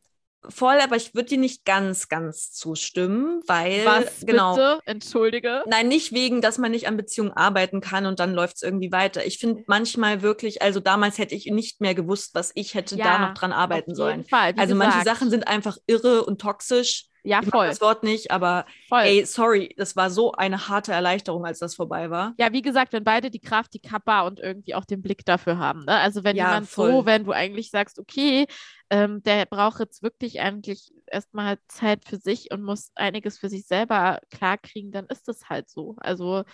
Voll, 0.48 0.78
aber 0.82 0.96
ich 0.96 1.14
würde 1.14 1.30
dir 1.30 1.38
nicht 1.38 1.64
ganz, 1.64 2.08
ganz 2.08 2.52
zustimmen, 2.52 3.42
weil. 3.46 3.84
Was, 3.84 4.26
genau, 4.26 4.54
bitte? 4.54 4.80
Entschuldige. 4.86 5.62
Nein, 5.66 5.88
nicht 5.88 6.12
wegen, 6.12 6.40
dass 6.40 6.58
man 6.58 6.72
nicht 6.72 6.88
an 6.88 6.96
Beziehungen 6.96 7.32
arbeiten 7.32 7.80
kann 7.80 8.06
und 8.06 8.18
dann 8.18 8.34
läuft 8.34 8.56
es 8.56 8.62
irgendwie 8.62 8.90
weiter. 8.90 9.24
Ich 9.24 9.38
finde 9.38 9.62
manchmal 9.66 10.22
wirklich, 10.22 10.60
also 10.60 10.80
damals 10.80 11.18
hätte 11.18 11.34
ich 11.34 11.46
nicht 11.46 11.80
mehr 11.80 11.94
gewusst, 11.94 12.34
was 12.34 12.50
ich 12.54 12.74
hätte 12.74 12.96
ja, 12.96 13.04
da 13.04 13.18
noch 13.28 13.34
dran 13.34 13.52
arbeiten 13.52 13.94
sollen. 13.94 14.24
Fall, 14.24 14.54
also 14.56 14.74
gesagt. 14.74 14.94
manche 14.94 15.04
Sachen 15.04 15.30
sind 15.30 15.46
einfach 15.46 15.78
irre 15.86 16.24
und 16.24 16.40
toxisch. 16.40 17.06
Ja, 17.24 17.40
ich 17.40 17.50
voll. 17.50 17.68
das 17.68 17.80
Wort 17.80 18.02
nicht, 18.02 18.32
aber 18.32 18.66
voll. 18.88 19.02
ey, 19.02 19.24
sorry, 19.24 19.72
das 19.76 19.94
war 19.94 20.10
so 20.10 20.32
eine 20.32 20.68
harte 20.68 20.92
Erleichterung, 20.92 21.46
als 21.46 21.60
das 21.60 21.76
vorbei 21.76 22.10
war. 22.10 22.34
Ja, 22.38 22.52
wie 22.52 22.62
gesagt, 22.62 22.92
wenn 22.92 23.04
beide 23.04 23.30
die 23.30 23.40
Kraft, 23.40 23.74
die 23.74 23.78
Kappa 23.78 24.22
und 24.22 24.40
irgendwie 24.40 24.74
auch 24.74 24.84
den 24.84 25.02
Blick 25.02 25.24
dafür 25.24 25.58
haben. 25.58 25.84
Ne? 25.84 25.96
Also 25.96 26.24
wenn 26.24 26.34
ja, 26.34 26.46
jemand 26.46 26.68
voll. 26.68 26.90
so, 26.90 27.06
wenn 27.06 27.24
du 27.24 27.30
eigentlich 27.30 27.70
sagst, 27.70 28.00
okay, 28.00 28.46
ähm, 28.92 29.22
der 29.22 29.46
braucht 29.46 29.80
jetzt 29.80 30.02
wirklich 30.02 30.40
eigentlich 30.40 30.92
erstmal 31.06 31.58
Zeit 31.66 32.04
für 32.04 32.18
sich 32.18 32.50
und 32.50 32.62
muss 32.62 32.92
einiges 32.94 33.38
für 33.38 33.48
sich 33.48 33.66
selber 33.66 34.20
klarkriegen, 34.30 34.92
dann 34.92 35.06
ist 35.06 35.26
das 35.28 35.48
halt 35.48 35.70
so. 35.70 35.96
Also 35.98 36.44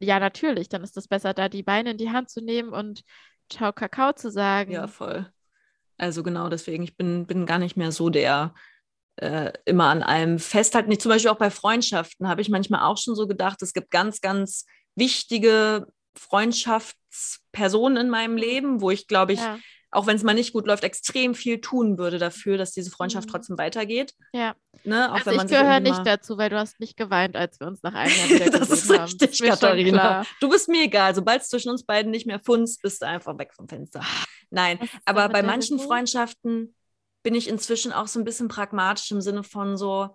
ja, 0.00 0.18
natürlich, 0.18 0.68
dann 0.68 0.82
ist 0.82 0.96
es 0.96 1.06
besser, 1.06 1.34
da 1.34 1.48
die 1.48 1.62
Beine 1.62 1.92
in 1.92 1.96
die 1.96 2.10
Hand 2.10 2.30
zu 2.30 2.40
nehmen 2.40 2.70
und 2.70 3.02
Ciao 3.48 3.72
Kakao 3.72 4.12
zu 4.12 4.28
sagen. 4.28 4.72
Ja, 4.72 4.88
voll. 4.88 5.32
Also 5.98 6.24
genau 6.24 6.48
deswegen, 6.48 6.82
ich 6.82 6.96
bin, 6.96 7.28
bin 7.28 7.46
gar 7.46 7.60
nicht 7.60 7.76
mehr 7.76 7.92
so 7.92 8.10
der 8.10 8.54
äh, 9.14 9.52
immer 9.64 9.86
an 9.86 10.02
allem 10.02 10.40
festhalten. 10.40 10.90
Ich, 10.90 11.00
zum 11.00 11.10
Beispiel 11.10 11.30
auch 11.30 11.38
bei 11.38 11.50
Freundschaften 11.50 12.28
habe 12.28 12.40
ich 12.40 12.48
manchmal 12.48 12.82
auch 12.82 12.98
schon 12.98 13.14
so 13.14 13.28
gedacht, 13.28 13.62
es 13.62 13.72
gibt 13.72 13.92
ganz, 13.92 14.20
ganz 14.20 14.66
wichtige 14.96 15.86
Freundschaftspersonen 16.16 17.98
in 17.98 18.10
meinem 18.10 18.36
Leben, 18.36 18.80
wo 18.80 18.90
ich 18.90 19.06
glaube 19.06 19.34
ich, 19.34 19.38
ja. 19.40 19.60
Auch 19.90 20.06
wenn 20.06 20.16
es 20.16 20.22
mal 20.22 20.34
nicht 20.34 20.52
gut 20.52 20.66
läuft, 20.66 20.84
extrem 20.84 21.34
viel 21.34 21.60
tun 21.60 21.96
würde 21.96 22.18
dafür, 22.18 22.58
dass 22.58 22.72
diese 22.72 22.90
Freundschaft 22.90 23.28
mhm. 23.28 23.32
trotzdem 23.32 23.58
weitergeht. 23.58 24.14
Ja. 24.32 24.54
Ne? 24.84 25.10
Auch 25.10 25.26
also 25.26 25.30
ich 25.30 25.46
gehöre 25.46 25.80
nicht 25.80 26.06
dazu, 26.06 26.36
weil 26.36 26.50
du 26.50 26.58
hast 26.58 26.78
nicht 26.78 26.96
geweint, 26.96 27.36
als 27.36 27.58
wir 27.58 27.66
uns 27.66 27.82
nach 27.82 27.94
einem 27.94 28.14
Jahr 28.14 28.28
wieder 28.28 28.50
Das 28.58 28.70
ist 28.70 28.90
richtig, 28.90 29.40
haben. 29.40 29.48
Katharina. 29.48 30.24
Du 30.40 30.50
bist 30.50 30.68
mir 30.68 30.84
egal. 30.84 31.14
Sobald 31.14 31.42
es 31.42 31.48
zwischen 31.48 31.70
uns 31.70 31.84
beiden 31.84 32.10
nicht 32.10 32.26
mehr 32.26 32.38
funzt, 32.38 32.82
bist 32.82 33.02
du 33.02 33.06
einfach 33.06 33.38
weg 33.38 33.54
vom 33.54 33.68
Fenster. 33.68 34.02
Nein, 34.50 34.78
aber 35.04 35.28
bei 35.28 35.42
manchen 35.42 35.78
Freundschaften 35.78 36.74
bin 37.22 37.34
ich 37.34 37.48
inzwischen 37.48 37.92
auch 37.92 38.06
so 38.06 38.18
ein 38.18 38.24
bisschen 38.24 38.48
pragmatisch 38.48 39.10
im 39.10 39.20
Sinne 39.20 39.42
von 39.42 39.76
so, 39.76 40.14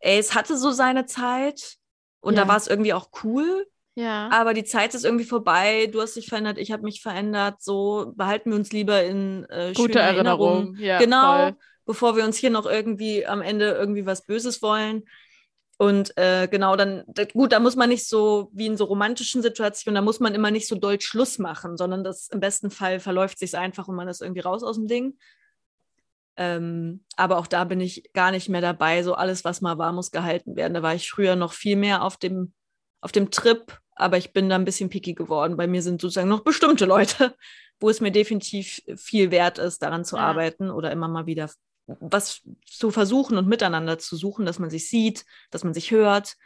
ey, 0.00 0.18
es 0.18 0.34
hatte 0.34 0.56
so 0.56 0.70
seine 0.70 1.06
Zeit 1.06 1.76
und 2.20 2.34
ja. 2.34 2.42
da 2.42 2.48
war 2.48 2.56
es 2.56 2.66
irgendwie 2.66 2.92
auch 2.92 3.10
cool. 3.22 3.66
Ja. 3.98 4.28
Aber 4.30 4.54
die 4.54 4.62
Zeit 4.62 4.94
ist 4.94 5.04
irgendwie 5.04 5.24
vorbei. 5.24 5.88
Du 5.92 6.00
hast 6.00 6.14
dich 6.14 6.28
verändert, 6.28 6.56
ich 6.56 6.70
habe 6.70 6.84
mich 6.84 7.02
verändert. 7.02 7.60
So 7.60 8.12
behalten 8.14 8.50
wir 8.50 8.56
uns 8.56 8.70
lieber 8.70 9.02
in 9.02 9.44
äh, 9.50 9.72
gute 9.74 9.98
Erinnerungen. 9.98 10.76
Erinnerung. 10.76 10.76
Ja, 10.76 10.98
genau, 11.00 11.36
voll. 11.36 11.56
bevor 11.84 12.16
wir 12.16 12.24
uns 12.24 12.36
hier 12.36 12.50
noch 12.50 12.64
irgendwie 12.64 13.26
am 13.26 13.42
Ende 13.42 13.72
irgendwie 13.72 14.06
was 14.06 14.24
Böses 14.24 14.62
wollen. 14.62 15.02
Und 15.78 16.16
äh, 16.16 16.46
genau, 16.48 16.76
dann, 16.76 17.04
gut, 17.32 17.50
da 17.50 17.58
muss 17.58 17.74
man 17.74 17.88
nicht 17.88 18.06
so 18.06 18.50
wie 18.52 18.66
in 18.66 18.76
so 18.76 18.84
romantischen 18.84 19.42
Situationen, 19.42 19.96
da 19.96 20.00
muss 20.00 20.20
man 20.20 20.34
immer 20.34 20.52
nicht 20.52 20.68
so 20.68 20.76
doll 20.76 21.00
Schluss 21.00 21.40
machen, 21.40 21.76
sondern 21.76 22.04
das 22.04 22.28
im 22.28 22.38
besten 22.38 22.70
Fall 22.70 23.00
verläuft 23.00 23.40
sich 23.40 23.56
einfach 23.56 23.88
und 23.88 23.96
man 23.96 24.06
ist 24.06 24.22
irgendwie 24.22 24.40
raus 24.40 24.62
aus 24.62 24.76
dem 24.76 24.86
Ding. 24.86 25.18
Ähm, 26.36 27.04
aber 27.16 27.38
auch 27.38 27.48
da 27.48 27.64
bin 27.64 27.80
ich 27.80 28.12
gar 28.12 28.30
nicht 28.30 28.48
mehr 28.48 28.60
dabei. 28.60 29.02
So 29.02 29.14
alles, 29.14 29.44
was 29.44 29.60
mal 29.60 29.76
war, 29.76 29.92
muss 29.92 30.12
gehalten 30.12 30.54
werden. 30.54 30.74
Da 30.74 30.82
war 30.82 30.94
ich 30.94 31.10
früher 31.10 31.34
noch 31.34 31.52
viel 31.52 31.74
mehr 31.74 32.04
auf 32.04 32.16
dem, 32.16 32.52
auf 33.00 33.10
dem 33.10 33.32
Trip, 33.32 33.80
aber 33.98 34.16
ich 34.16 34.32
bin 34.32 34.48
da 34.48 34.54
ein 34.54 34.64
bisschen 34.64 34.90
picky 34.90 35.14
geworden. 35.14 35.56
Bei 35.56 35.66
mir 35.66 35.82
sind 35.82 36.00
sozusagen 36.00 36.28
noch 36.28 36.40
bestimmte 36.44 36.84
Leute, 36.84 37.34
wo 37.80 37.90
es 37.90 38.00
mir 38.00 38.10
definitiv 38.12 38.82
viel 38.96 39.30
wert 39.30 39.58
ist, 39.58 39.82
daran 39.82 40.04
zu 40.04 40.16
ja. 40.16 40.22
arbeiten 40.22 40.70
oder 40.70 40.90
immer 40.90 41.08
mal 41.08 41.26
wieder 41.26 41.50
was 42.00 42.42
zu 42.66 42.90
versuchen 42.90 43.38
und 43.38 43.48
miteinander 43.48 43.98
zu 43.98 44.16
suchen, 44.16 44.44
dass 44.44 44.58
man 44.58 44.70
sich 44.70 44.90
sieht, 44.90 45.24
dass 45.50 45.64
man 45.64 45.74
sich 45.74 45.90
hört. 45.90 46.36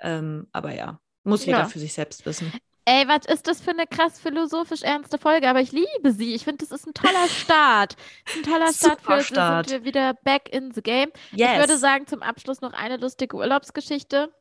Ähm, 0.00 0.48
aber 0.52 0.74
ja, 0.74 1.00
muss 1.24 1.46
jeder 1.46 1.60
ja. 1.60 1.68
für 1.68 1.78
sich 1.78 1.92
selbst 1.92 2.26
wissen. 2.26 2.52
Ey, 2.84 3.06
was 3.06 3.26
ist 3.26 3.46
das 3.46 3.60
für 3.60 3.72
eine 3.72 3.86
krass 3.86 4.18
philosophisch 4.18 4.82
ernste 4.82 5.18
Folge? 5.18 5.48
Aber 5.48 5.60
ich 5.60 5.72
liebe 5.72 6.10
sie. 6.10 6.34
Ich 6.34 6.44
finde, 6.44 6.64
das 6.64 6.72
ist 6.72 6.86
ein 6.86 6.94
toller 6.94 7.28
Start. 7.28 7.96
ein 8.34 8.42
toller 8.42 8.72
Start 8.72 9.02
für 9.02 9.22
Start. 9.22 9.68
sind 9.68 9.80
wir 9.80 9.84
wieder 9.84 10.14
back 10.24 10.48
in 10.50 10.72
the 10.72 10.80
game. 10.80 11.10
Yes. 11.32 11.50
Ich 11.52 11.58
würde 11.58 11.76
sagen, 11.76 12.06
zum 12.06 12.22
Abschluss 12.22 12.62
noch 12.62 12.72
eine 12.72 12.96
lustige 12.96 13.36
Urlaubsgeschichte. 13.36 14.32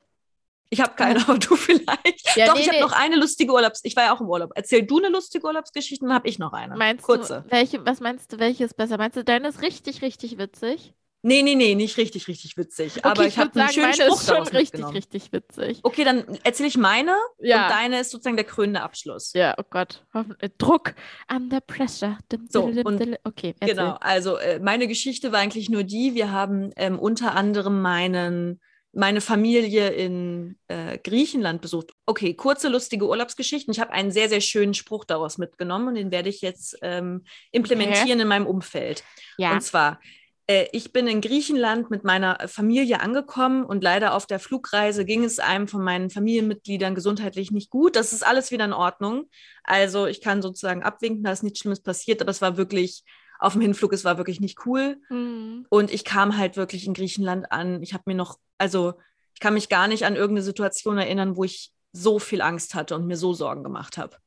Ich 0.70 0.82
habe 0.82 0.94
keine, 0.96 1.22
aber 1.28 1.38
du 1.38 1.56
vielleicht. 1.56 2.36
Ja, 2.36 2.48
Doch, 2.48 2.56
nee, 2.56 2.62
ich 2.62 2.68
habe 2.68 2.78
nee. 2.78 2.84
noch 2.84 2.92
eine 2.92 3.16
lustige 3.16 3.54
Urlaubs. 3.54 3.82
Ich 3.84 3.96
war 3.96 4.06
ja 4.06 4.14
auch 4.14 4.22
im 4.22 4.28
Urlaub. 4.28 4.52
Erzähl 4.56 4.84
du 4.84 4.98
eine 4.98 5.10
lustige 5.10 5.46
Urlaubsgeschichte, 5.46 6.06
dann 6.06 6.14
habe 6.14 6.28
ich 6.28 6.40
noch 6.40 6.54
eine. 6.54 6.76
Meinst 6.76 7.04
Kurze. 7.04 7.44
Du, 7.46 7.52
welche, 7.52 7.86
was 7.86 8.00
meinst 8.00 8.34
du, 8.34 8.40
welche 8.40 8.66
ist 8.66 8.76
besser? 8.76 8.98
Meinst 8.98 9.18
du, 9.18 9.24
deine 9.24 9.50
ist 9.50 9.62
richtig, 9.62 10.02
richtig 10.02 10.38
witzig? 10.38 10.94
Nee, 11.24 11.42
nee, 11.42 11.56
nee, 11.56 11.76
nicht 11.76 11.98
richtig, 11.98 12.28
richtig 12.28 12.58
witzig. 12.58 12.98
Okay, 12.98 13.10
aber 13.10 13.24
ich, 13.24 13.30
ich 13.30 13.38
habe 13.38 13.60
einen 13.60 13.70
schönen 13.70 13.94
Spruch 13.94 14.22
ist 14.22 14.28
schon 14.28 14.48
richtig, 14.48 14.86
richtig 14.94 15.34
witzig. 15.34 15.80
Okay, 15.84 16.04
dann 16.04 16.24
erzähle 16.44 16.70
ich 16.70 16.78
meine 16.78 17.18
ja. 17.40 17.64
und 17.66 17.72
deine 17.72 18.00
ist 18.00 18.12
sozusagen 18.12 18.38
der 18.38 18.46
krönende 18.46 18.82
Abschluss. 18.82 19.34
Ja, 19.34 19.56
oh 19.58 19.64
Gott. 19.70 20.06
Äh, 20.40 20.50
Druck, 20.58 20.94
under 21.30 21.60
pressure. 21.60 22.18
So, 22.50 22.66
und 22.66 23.20
okay, 23.24 23.56
erzähl. 23.60 23.76
genau. 23.76 23.98
Also 24.00 24.38
äh, 24.38 24.60
meine 24.60 24.88
Geschichte 24.88 25.32
war 25.32 25.40
eigentlich 25.40 25.70
nur 25.70 25.84
die, 25.84 26.14
wir 26.14 26.32
haben 26.32 26.72
ähm, 26.76 27.00
unter 27.00 27.36
anderem 27.36 27.82
meinen 27.82 28.62
meine 28.98 29.22
Familie 29.22 29.90
in 29.90 30.58
äh, 30.68 30.98
Griechenland 30.98 31.62
besucht. 31.62 31.94
Okay, 32.08 32.34
kurze, 32.34 32.68
lustige 32.68 33.08
Urlaubsgeschichten. 33.08 33.72
Ich 33.72 33.80
habe 33.80 33.92
einen 33.92 34.12
sehr, 34.12 34.28
sehr 34.28 34.42
schönen 34.42 34.74
Spruch 34.74 35.06
daraus 35.06 35.38
mitgenommen 35.38 35.90
und 35.90 35.96
den 35.96 36.10
werde 36.10 36.30
ich 36.30 36.42
jetzt 36.42 36.78
ähm, 36.82 37.24
implementieren 37.52 38.14
okay. 38.14 38.22
in 38.22 38.28
meinem 38.28 38.48
Umfeld. 38.48 39.04
Ja. 39.38 39.54
Und 39.54 39.62
zwar, 39.62 40.00
äh, 40.48 40.66
ich 40.72 40.94
bin 40.94 41.08
in 41.08 41.22
Griechenland 41.22 41.92
mit 41.92 42.06
meiner 42.06 42.40
Familie 42.48 43.00
angekommen 43.00 43.64
und 43.66 43.84
leider 43.84 44.16
auf 44.16 44.26
der 44.26 44.40
Flugreise 44.40 45.06
ging 45.06 45.24
es 45.24 45.38
einem 45.38 45.68
von 45.68 45.84
meinen 45.84 46.10
Familienmitgliedern 46.10 46.96
gesundheitlich 46.96 47.52
nicht 47.52 47.70
gut. 47.70 47.96
Das 47.96 48.14
ist 48.14 48.26
alles 48.26 48.50
wieder 48.50 48.66
in 48.66 48.74
Ordnung. 48.74 49.30
Also 49.64 50.08
ich 50.08 50.22
kann 50.22 50.42
sozusagen 50.42 50.82
abwinken, 50.82 51.24
da 51.24 51.32
ist 51.32 51.44
nichts 51.44 51.60
Schlimmes 51.60 51.84
passiert, 51.84 52.20
aber 52.22 52.32
es 52.32 52.42
war 52.42 52.58
wirklich 52.58 53.04
auf 53.40 53.54
dem 53.54 53.62
Hinflug, 53.62 53.94
es 53.94 54.06
war 54.06 54.18
wirklich 54.18 54.40
nicht 54.40 54.66
cool. 54.66 55.00
Mhm. 55.10 55.66
Und 55.70 55.92
ich 55.92 56.04
kam 56.04 56.38
halt 56.38 56.58
wirklich 56.58 56.86
in 56.86 56.94
Griechenland 56.94 57.52
an. 57.52 57.82
Ich 57.84 57.94
habe 57.94 58.04
mir 58.06 58.16
noch, 58.16 58.38
also 58.58 58.96
ich 59.34 59.40
kann 59.40 59.54
mich 59.54 59.70
gar 59.70 59.88
nicht 59.88 60.06
an 60.06 60.16
irgendeine 60.16 60.44
Situation 60.44 60.98
erinnern, 60.98 61.38
wo 61.38 61.44
ich 61.44 61.72
so 61.92 62.20
viel 62.20 62.42
Angst 62.42 62.76
hatte 62.76 62.96
und 62.96 63.08
mir 63.08 63.18
so 63.18 63.34
Sorgen 63.34 63.64
gemacht 63.64 63.98
habe. 63.98 64.18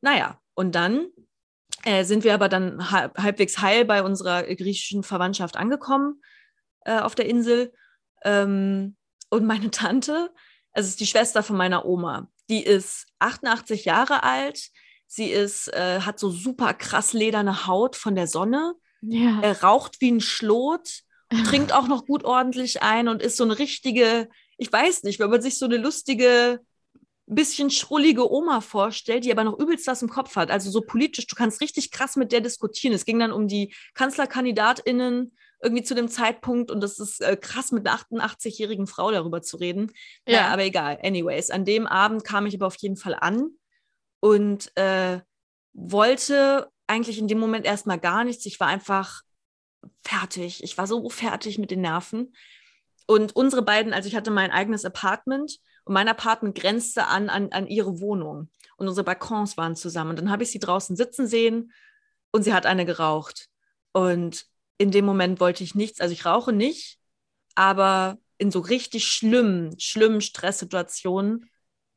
Naja, 0.00 0.38
und 0.54 0.74
dann 0.74 1.06
äh, 1.84 2.04
sind 2.04 2.24
wir 2.24 2.34
aber 2.34 2.48
dann 2.48 2.90
halb, 2.90 3.18
halbwegs 3.18 3.58
heil 3.60 3.84
bei 3.84 4.02
unserer 4.02 4.42
griechischen 4.42 5.02
Verwandtschaft 5.02 5.56
angekommen 5.56 6.22
äh, 6.84 6.98
auf 6.98 7.14
der 7.14 7.26
Insel. 7.26 7.72
Ähm, 8.22 8.96
und 9.30 9.46
meine 9.46 9.70
Tante, 9.70 10.30
also 10.72 10.88
ist 10.88 11.00
die 11.00 11.06
Schwester 11.06 11.42
von 11.42 11.56
meiner 11.56 11.84
Oma, 11.84 12.28
die 12.48 12.62
ist 12.62 13.06
88 13.18 13.84
Jahre 13.84 14.22
alt. 14.22 14.70
Sie 15.14 15.30
ist, 15.30 15.72
äh, 15.72 16.00
hat 16.00 16.18
so 16.18 16.28
super 16.28 16.74
krass 16.74 17.12
lederne 17.12 17.68
Haut 17.68 17.94
von 17.94 18.16
der 18.16 18.26
Sonne. 18.26 18.74
Ja. 19.00 19.38
Er 19.42 19.62
raucht 19.62 20.00
wie 20.00 20.10
ein 20.10 20.20
Schlot, 20.20 21.02
trinkt 21.46 21.72
auch 21.72 21.86
noch 21.86 22.04
gut 22.04 22.24
ordentlich 22.24 22.82
ein 22.82 23.06
und 23.06 23.22
ist 23.22 23.36
so 23.36 23.44
eine 23.44 23.60
richtige, 23.60 24.28
ich 24.58 24.72
weiß 24.72 25.04
nicht, 25.04 25.20
wenn 25.20 25.30
man 25.30 25.40
sich 25.40 25.56
so 25.56 25.66
eine 25.66 25.76
lustige 25.76 26.58
bisschen 27.26 27.70
schrullige 27.70 28.28
Oma 28.28 28.60
vorstellt, 28.60 29.24
die 29.24 29.30
aber 29.30 29.44
noch 29.44 29.56
übelst 29.56 29.86
das 29.86 30.02
im 30.02 30.08
Kopf 30.08 30.34
hat. 30.34 30.50
Also 30.50 30.68
so 30.68 30.80
politisch, 30.80 31.28
du 31.28 31.36
kannst 31.36 31.60
richtig 31.60 31.92
krass 31.92 32.16
mit 32.16 32.32
der 32.32 32.40
diskutieren. 32.40 32.92
Es 32.92 33.04
ging 33.04 33.20
dann 33.20 33.30
um 33.30 33.46
die 33.46 33.72
KanzlerkandidatInnen 33.94 35.36
irgendwie 35.62 35.84
zu 35.84 35.94
dem 35.94 36.08
Zeitpunkt 36.08 36.72
und 36.72 36.80
das 36.80 36.98
ist 36.98 37.20
äh, 37.20 37.36
krass, 37.36 37.70
mit 37.70 37.86
einer 37.86 37.96
88-jährigen 38.00 38.88
Frau 38.88 39.12
darüber 39.12 39.42
zu 39.42 39.58
reden. 39.58 39.92
Ja. 40.26 40.40
Naja, 40.40 40.52
aber 40.54 40.64
egal. 40.64 40.98
Anyways, 41.04 41.50
an 41.50 41.64
dem 41.64 41.86
Abend 41.86 42.24
kam 42.24 42.46
ich 42.46 42.56
aber 42.56 42.66
auf 42.66 42.76
jeden 42.76 42.96
Fall 42.96 43.14
an 43.14 43.52
und 44.24 44.74
äh, 44.78 45.20
wollte 45.74 46.70
eigentlich 46.86 47.18
in 47.18 47.28
dem 47.28 47.38
Moment 47.38 47.66
erstmal 47.66 47.98
gar 47.98 48.24
nichts. 48.24 48.46
Ich 48.46 48.58
war 48.58 48.68
einfach 48.68 49.20
fertig. 50.02 50.64
Ich 50.64 50.78
war 50.78 50.86
so 50.86 51.10
fertig 51.10 51.58
mit 51.58 51.70
den 51.70 51.82
Nerven. 51.82 52.34
Und 53.06 53.36
unsere 53.36 53.60
beiden, 53.60 53.92
also 53.92 54.08
ich 54.08 54.16
hatte 54.16 54.30
mein 54.30 54.50
eigenes 54.50 54.86
Apartment 54.86 55.58
und 55.84 55.92
mein 55.92 56.08
Apartment 56.08 56.56
grenzte 56.56 57.06
an, 57.06 57.28
an, 57.28 57.52
an 57.52 57.66
ihre 57.66 58.00
Wohnung. 58.00 58.48
Und 58.78 58.88
unsere 58.88 59.04
Balkons 59.04 59.58
waren 59.58 59.76
zusammen. 59.76 60.12
Und 60.12 60.20
dann 60.20 60.30
habe 60.30 60.42
ich 60.42 60.50
sie 60.50 60.58
draußen 60.58 60.96
sitzen 60.96 61.26
sehen 61.26 61.70
und 62.30 62.44
sie 62.44 62.54
hat 62.54 62.64
eine 62.64 62.86
geraucht. 62.86 63.50
Und 63.92 64.46
in 64.78 64.90
dem 64.90 65.04
Moment 65.04 65.38
wollte 65.38 65.62
ich 65.62 65.74
nichts, 65.74 66.00
also 66.00 66.14
ich 66.14 66.24
rauche 66.24 66.54
nicht, 66.54 66.98
aber 67.56 68.16
in 68.38 68.50
so 68.50 68.60
richtig 68.60 69.06
schlimmen, 69.06 69.78
schlimmen 69.78 70.22
Stresssituationen 70.22 71.50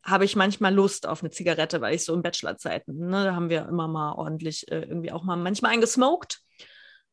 habe 0.07 0.25
ich 0.25 0.35
manchmal 0.35 0.73
Lust 0.73 1.05
auf 1.05 1.21
eine 1.21 1.31
Zigarette, 1.31 1.81
weil 1.81 1.95
ich 1.95 2.05
so 2.05 2.13
in 2.13 2.21
Bachelorzeiten, 2.21 2.97
ne, 2.97 3.25
da 3.25 3.35
haben 3.35 3.49
wir 3.49 3.67
immer 3.67 3.87
mal 3.87 4.13
ordentlich 4.13 4.71
äh, 4.71 4.81
irgendwie 4.81 5.11
auch 5.11 5.23
mal 5.23 5.35
manchmal 5.35 5.73
eingesmoked 5.73 6.41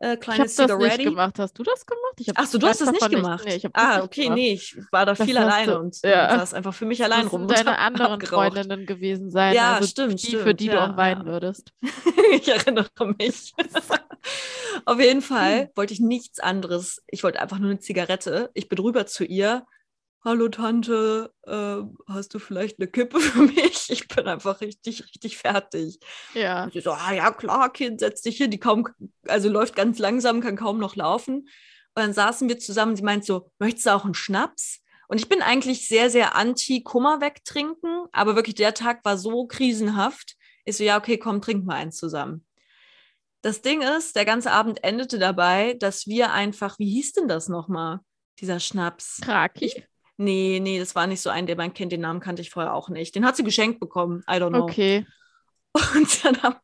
äh, 0.01 0.17
kleine 0.17 0.45
ich 0.47 0.59
habe 0.59 0.69
das 0.69 0.99
nicht 0.99 1.05
gemacht. 1.05 1.39
Hast 1.39 1.59
du 1.59 1.63
das 1.63 1.87
gemacht? 1.87 2.15
Ich 2.19 2.31
Ach 2.35 2.47
so, 2.47 2.59
du 2.59 2.67
hast 2.67 2.81
das 2.81 2.91
nicht 2.91 3.11
gemacht? 3.11 3.45
Nicht. 3.45 3.65
Nee, 3.65 3.71
ah, 3.75 4.03
okay, 4.03 4.25
gemacht. 4.25 4.39
nee, 4.39 4.53
ich 4.53 4.77
war 4.91 5.07
da 5.07 5.15
viel 5.15 5.37
alleine 5.39 5.79
und 5.79 5.97
ja. 6.03 6.37
saß 6.39 6.55
einfach 6.55 6.75
für 6.75 6.85
mich 6.85 7.03
allein 7.03 7.27
rum. 7.27 7.47
Das 7.47 7.63
deine 7.63 7.79
anderen 7.79 8.21
Freundinnen 8.21 8.87
gewesen 8.87 9.31
sein. 9.31 9.55
Ja, 9.55 9.77
also 9.77 9.89
stimmt, 9.89 10.23
die, 10.23 10.27
stimmt. 10.27 10.43
Für 10.43 10.55
die 10.55 10.67
ja, 10.67 10.73
du 10.73 10.93
auch 10.93 10.97
weinen 10.97 11.27
ja. 11.27 11.33
würdest. 11.33 11.73
ich 12.33 12.49
erinnere 12.49 12.89
mich. 13.19 13.55
Auf 14.85 15.01
jeden 15.01 15.23
Fall 15.23 15.63
hm. 15.63 15.69
wollte 15.77 15.95
ich 15.95 16.01
nichts 16.01 16.41
anderes. 16.41 17.03
Ich 17.07 17.23
wollte 17.23 17.41
einfach 17.41 17.59
nur 17.59 17.71
eine 17.71 17.79
Zigarette. 17.79 18.51
Ich 18.55 18.69
bin 18.69 18.79
rüber 18.79 19.07
zu 19.07 19.25
ihr 19.25 19.65
hallo 20.25 20.49
Tante, 20.49 21.33
äh, 21.43 21.83
hast 22.13 22.35
du 22.35 22.39
vielleicht 22.39 22.79
eine 22.79 22.89
Kippe 22.89 23.21
für 23.21 23.43
mich? 23.43 23.91
Ich 23.91 24.09
bin 24.09 24.27
einfach 24.27 24.61
richtig, 24.61 25.05
richtig 25.05 25.37
fertig. 25.37 25.99
Ja. 26.33 26.65
Und 26.65 26.73
sie 26.73 26.81
so, 26.81 26.93
ah 26.93 27.13
ja, 27.13 27.31
klar, 27.31 27.73
Kind, 27.73 28.01
setz 28.01 28.23
dich 28.23 28.39
hier. 28.39 28.49
Die 28.49 28.59
kaum, 28.59 28.89
also 29.29 29.49
läuft 29.49 29.77
ganz 29.77 29.99
langsam, 29.99 30.41
kann 30.41 30.57
kaum 30.57 30.79
noch 30.79 30.97
laufen. 30.97 31.49
Und 31.97 32.03
dann 32.03 32.13
saßen 32.13 32.49
wir 32.49 32.59
zusammen. 32.59 32.97
Sie 32.97 33.03
meint 33.03 33.25
so, 33.25 33.51
möchtest 33.59 33.87
du 33.87 33.91
auch 33.91 34.05
einen 34.05 34.15
Schnaps? 34.15 34.81
Und 35.07 35.19
ich 35.19 35.29
bin 35.29 35.43
eigentlich 35.43 35.87
sehr, 35.87 36.09
sehr 36.09 36.35
anti-Kummer 36.35 37.21
wegtrinken, 37.21 38.07
aber 38.13 38.37
wirklich 38.37 38.55
der 38.55 38.73
Tag 38.73 39.05
war 39.05 39.19
so 39.19 39.47
krisenhaft. 39.47 40.35
Ich 40.65 40.79
so, 40.79 40.85
ja, 40.85 40.99
okay, 40.99 41.19
komm, 41.19 41.43
trink 41.43 41.67
mal 41.67 41.77
eins 41.77 41.97
zusammen. 41.99 42.47
Das 43.43 43.61
Ding 43.61 43.83
ist, 43.83 44.17
der 44.17 44.25
ganze 44.25 44.51
Abend 44.51 44.83
endete 44.83 45.19
dabei, 45.19 45.75
dass 45.75 46.07
wir 46.07 46.33
einfach, 46.33 46.79
wie 46.79 46.91
hieß 46.91 47.13
denn 47.13 47.29
das 47.29 47.51
nochmal, 47.51 48.01
dieser 48.41 48.59
Schnaps? 48.59 49.21
Kraki? 49.21 49.85
Nee, 50.17 50.61
nee, 50.63 50.79
das 50.79 50.95
war 50.95 51.07
nicht 51.07 51.21
so 51.21 51.31
ein, 51.31 51.47
der 51.47 51.57
man 51.57 51.75
kennt. 51.75 51.93
Den 51.93 52.03
Namen 52.03 52.21
kannte 52.21 52.43
ich 52.43 52.51
vorher 52.51 52.75
auch 52.75 52.89
nicht. 52.89 53.15
Den 53.15 53.25
hat 53.25 53.37
sie 53.37 53.45
geschenkt 53.45 53.81
bekommen. 53.81 54.23
I 54.29 54.35
don't 54.35 54.51
know. 54.51 54.63
Okay. 54.63 55.07
Und 55.95 56.25
dann, 56.25 56.55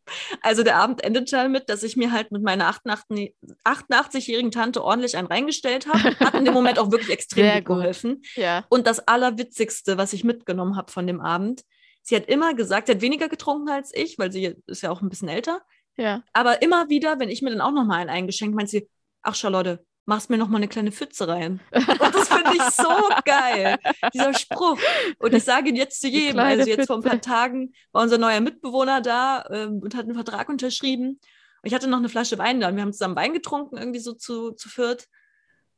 also 0.41 0.63
der 0.63 0.77
Abend 0.77 1.03
endete 1.03 1.33
damit, 1.33 1.69
dass 1.69 1.83
ich 1.83 1.97
mir 1.97 2.13
halt 2.13 2.31
mit 2.31 2.43
meiner 2.43 2.71
88-jährigen 2.71 4.53
Tante 4.53 4.85
ordentlich 4.85 5.17
einen 5.17 5.27
reingestellt 5.27 5.89
habe. 5.89 6.17
Hat 6.21 6.35
in 6.35 6.45
dem 6.45 6.55
Moment 6.55 6.79
auch 6.79 6.91
wirklich 6.93 7.11
extrem 7.11 7.57
gut 7.57 7.65
geholfen. 7.65 8.23
Ja. 8.37 8.65
Und 8.69 8.87
das 8.87 9.09
Allerwitzigste, 9.09 9.99
was 9.99 10.13
ich 10.13 10.23
mitgenommen 10.23 10.77
habe 10.77 10.93
von 10.93 11.09
dem 11.09 11.21
Abend, 11.21 11.63
sie 12.03 12.15
hat 12.15 12.27
immer 12.27 12.55
gesagt, 12.55 12.87
sie 12.87 12.95
hat 12.95 13.01
weniger 13.01 13.29
getrunken 13.29 13.69
als 13.69 13.93
ich, 13.93 14.17
weil 14.17 14.31
sie 14.31 14.55
ist 14.67 14.83
ja 14.83 14.91
auch 14.91 15.03
ein 15.03 15.09
bisschen 15.09 15.29
älter. 15.29 15.61
Ja. 15.97 16.23
Aber 16.33 16.63
immer 16.63 16.89
wieder, 16.89 17.19
wenn 17.19 17.31
ich 17.31 17.43
mir 17.43 17.51
dann 17.51 17.61
auch 17.61 17.73
nochmal 17.73 18.03
einen 18.03 18.11
eingeschenkt, 18.11 18.55
meint 18.55 18.71
sie, 18.71 18.89
ach 19.23 19.35
Charlotte, 19.35 19.85
machst 20.11 20.29
mir 20.29 20.39
noch 20.39 20.49
mal 20.49 20.57
eine 20.57 20.67
kleine 20.67 20.91
Pfütze 20.91 21.29
rein. 21.29 21.61
Und 21.73 22.15
das 22.15 22.29
finde 22.29 22.51
ich 22.53 22.63
so 22.75 22.89
geil, 23.25 23.79
dieser 24.13 24.35
Spruch. 24.35 24.77
Und 25.21 25.33
ich 25.33 25.45
sage 25.45 25.69
ihn 25.69 25.77
jetzt 25.77 26.01
zu 26.01 26.09
jedem. 26.09 26.41
Also 26.41 26.67
jetzt 26.67 26.81
Pfütze. 26.81 26.87
vor 26.89 26.97
ein 26.97 27.03
paar 27.03 27.21
Tagen 27.21 27.73
war 27.93 28.03
unser 28.03 28.19
neuer 28.19 28.41
Mitbewohner 28.41 29.01
da 29.01 29.45
ähm, 29.51 29.79
und 29.81 29.95
hat 29.95 30.07
einen 30.07 30.15
Vertrag 30.15 30.49
unterschrieben. 30.49 31.11
Und 31.11 31.67
ich 31.67 31.73
hatte 31.75 31.87
noch 31.87 31.99
eine 31.99 32.09
Flasche 32.09 32.39
Wein 32.39 32.59
da 32.59 32.69
und 32.69 32.75
wir 32.75 32.83
haben 32.83 32.93
zusammen 32.93 33.15
Wein 33.15 33.33
getrunken, 33.33 33.79
irgendwie 33.79 34.01
so 34.01 34.13
zu, 34.13 34.51
zu 34.51 34.69
viert. 34.69 35.07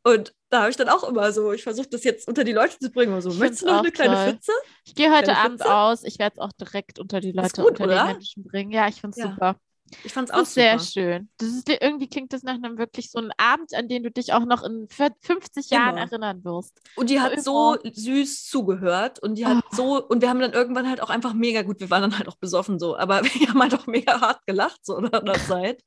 Und 0.02 0.34
da 0.48 0.60
habe 0.60 0.70
ich 0.70 0.76
dann 0.76 0.88
auch 0.88 1.04
immer 1.04 1.30
so, 1.30 1.52
ich 1.52 1.62
versuche 1.62 1.88
das 1.90 2.02
jetzt 2.02 2.26
unter 2.26 2.42
die 2.42 2.52
Leute 2.52 2.78
zu 2.78 2.90
bringen. 2.90 3.20
So, 3.20 3.34
möchtest 3.34 3.62
du 3.62 3.66
noch 3.66 3.80
eine 3.80 3.92
kleine 3.92 4.14
toll. 4.14 4.32
Pfütze? 4.32 4.52
Ich 4.86 4.94
gehe 4.94 5.14
heute 5.14 5.36
Abend 5.36 5.60
Pfütze? 5.60 5.74
aus. 5.74 6.04
Ich 6.04 6.18
werde 6.18 6.36
es 6.36 6.40
auch 6.40 6.52
direkt 6.52 6.98
unter 6.98 7.20
die 7.20 7.32
Leute, 7.32 7.60
gut, 7.60 7.72
unter 7.72 7.84
oder? 7.84 8.06
die 8.06 8.12
Menschen 8.14 8.44
bringen. 8.44 8.70
Ja, 8.70 8.88
ich 8.88 9.02
finde 9.02 9.10
es 9.10 9.22
ja. 9.22 9.30
super. 9.30 9.56
Ich 10.04 10.12
fand 10.12 10.28
es 10.28 10.34
auch 10.34 10.44
sehr 10.44 10.78
schön. 10.78 11.28
Das 11.38 11.48
ist 11.48 11.68
irgendwie 11.68 12.08
klingt 12.08 12.32
das 12.32 12.42
nach 12.42 12.54
einem 12.54 12.78
wirklich 12.78 13.10
so 13.10 13.18
einem 13.18 13.32
Abend, 13.36 13.74
an 13.74 13.88
den 13.88 14.02
du 14.02 14.10
dich 14.10 14.32
auch 14.32 14.44
noch 14.44 14.62
in 14.62 14.88
50 14.88 15.70
Jahren 15.70 15.96
Immer. 15.96 16.06
erinnern 16.06 16.44
wirst. 16.44 16.80
Und 16.96 17.10
die 17.10 17.20
hat 17.20 17.40
so 17.42 17.76
süß 17.82 18.46
zugehört 18.46 19.18
und 19.20 19.36
die 19.36 19.46
hat 19.46 19.64
oh. 19.72 19.76
so 19.76 20.06
und 20.06 20.22
wir 20.22 20.28
haben 20.28 20.40
dann 20.40 20.52
irgendwann 20.52 20.88
halt 20.88 21.02
auch 21.02 21.10
einfach 21.10 21.34
mega 21.34 21.62
gut, 21.62 21.80
wir 21.80 21.90
waren 21.90 22.02
dann 22.02 22.18
halt 22.18 22.28
auch 22.28 22.36
besoffen 22.36 22.78
so, 22.78 22.96
aber 22.96 23.22
wir 23.24 23.48
haben 23.48 23.60
halt 23.60 23.74
auch 23.74 23.86
mega 23.86 24.20
hart 24.20 24.44
gelacht 24.46 24.84
so 24.84 24.96
in 24.96 25.10
der 25.10 25.34
Zeit. 25.46 25.82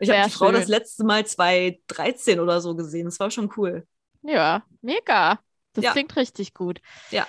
Ich 0.00 0.10
habe 0.10 0.28
die 0.28 0.30
Frau 0.30 0.52
das 0.52 0.68
letzte 0.68 1.04
Mal 1.04 1.26
2013 1.26 2.40
oder 2.40 2.60
so 2.60 2.76
gesehen. 2.76 3.06
Das 3.06 3.18
war 3.18 3.30
schon 3.30 3.50
cool. 3.56 3.86
Ja, 4.22 4.62
mega. 4.80 5.40
Das 5.72 5.84
ja. 5.84 5.92
klingt 5.92 6.14
richtig 6.16 6.54
gut. 6.54 6.80
Ja. 7.10 7.26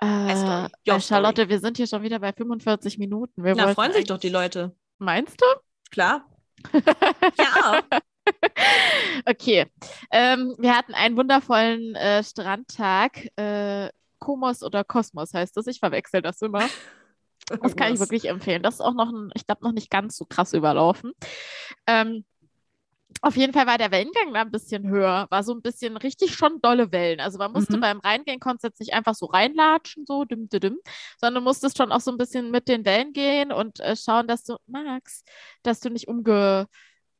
Äh, 0.00 0.68
ja, 0.84 1.00
Charlotte, 1.00 1.48
wir 1.48 1.60
sind 1.60 1.76
hier 1.76 1.86
schon 1.86 2.02
wieder 2.02 2.18
bei 2.18 2.32
45 2.32 2.98
Minuten. 2.98 3.44
Wir 3.44 3.54
Na, 3.54 3.72
freuen 3.74 3.92
sich 3.92 4.04
doch 4.04 4.18
die 4.18 4.28
Leute. 4.28 4.74
Meinst 4.98 5.40
du? 5.40 5.46
Klar. 5.90 6.24
ja. 7.38 7.82
okay. 9.26 9.66
Ähm, 10.10 10.54
wir 10.58 10.76
hatten 10.76 10.94
einen 10.94 11.16
wundervollen 11.16 11.94
äh, 11.94 12.22
Strandtag. 12.22 13.28
Äh, 13.36 13.90
Komos 14.18 14.62
oder 14.62 14.84
Kosmos 14.84 15.34
heißt 15.34 15.56
das. 15.56 15.66
Ich 15.66 15.80
verwechsel 15.80 16.22
das 16.22 16.40
immer. 16.40 16.68
Das 17.62 17.76
kann 17.76 17.92
ich 17.92 18.00
wirklich 18.00 18.26
empfehlen. 18.28 18.62
Das 18.62 18.74
ist 18.74 18.80
auch 18.80 18.94
noch, 18.94 19.10
ein, 19.10 19.30
ich 19.34 19.46
glaube, 19.46 19.62
noch 19.64 19.72
nicht 19.72 19.90
ganz 19.90 20.16
so 20.16 20.24
krass 20.24 20.54
überlaufen. 20.54 21.12
Ähm, 21.86 22.24
auf 23.22 23.36
jeden 23.36 23.52
Fall 23.52 23.66
war 23.66 23.78
der 23.78 23.90
Wellengang 23.90 24.32
da 24.34 24.42
ein 24.42 24.50
bisschen 24.50 24.88
höher, 24.88 25.26
war 25.30 25.42
so 25.42 25.52
ein 25.54 25.62
bisschen 25.62 25.96
richtig 25.96 26.34
schon 26.34 26.60
dolle 26.60 26.92
Wellen. 26.92 27.20
Also 27.20 27.38
man 27.38 27.52
musste 27.52 27.76
mhm. 27.76 27.80
beim 27.80 28.00
Reingehen 28.00 28.40
konntest 28.40 28.64
jetzt 28.64 28.80
nicht 28.80 28.92
einfach 28.94 29.14
so 29.14 29.26
reinlatschen, 29.26 30.04
so 30.06 30.24
dim, 30.24 30.48
dim, 30.48 30.60
dim, 30.60 30.78
sondern 31.18 31.42
du 31.42 31.48
musstest 31.48 31.78
schon 31.78 31.92
auch 31.92 32.00
so 32.00 32.10
ein 32.10 32.18
bisschen 32.18 32.50
mit 32.50 32.68
den 32.68 32.84
Wellen 32.84 33.12
gehen 33.12 33.52
und 33.52 33.80
äh, 33.80 33.96
schauen, 33.96 34.28
dass 34.28 34.44
du, 34.44 34.56
Max, 34.66 35.24
dass 35.62 35.80
du 35.80 35.90
nicht 35.90 36.08
umge 36.08 36.66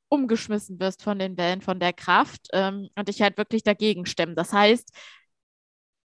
umgeschmissen 0.08 0.78
wirst 0.78 1.02
von 1.02 1.18
den 1.18 1.36
Wellen, 1.36 1.60
von 1.60 1.80
der 1.80 1.92
Kraft 1.92 2.48
ähm, 2.52 2.88
und 2.94 3.08
dich 3.08 3.20
halt 3.20 3.36
wirklich 3.36 3.64
dagegen 3.64 4.06
stemmen. 4.06 4.36
Das 4.36 4.52
heißt, 4.52 4.90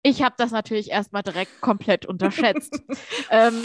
ich 0.03 0.23
habe 0.23 0.35
das 0.39 0.51
natürlich 0.51 0.91
erstmal 0.91 1.23
direkt 1.23 1.61
komplett 1.61 2.07
unterschätzt. 2.07 2.83
ähm, 3.31 3.63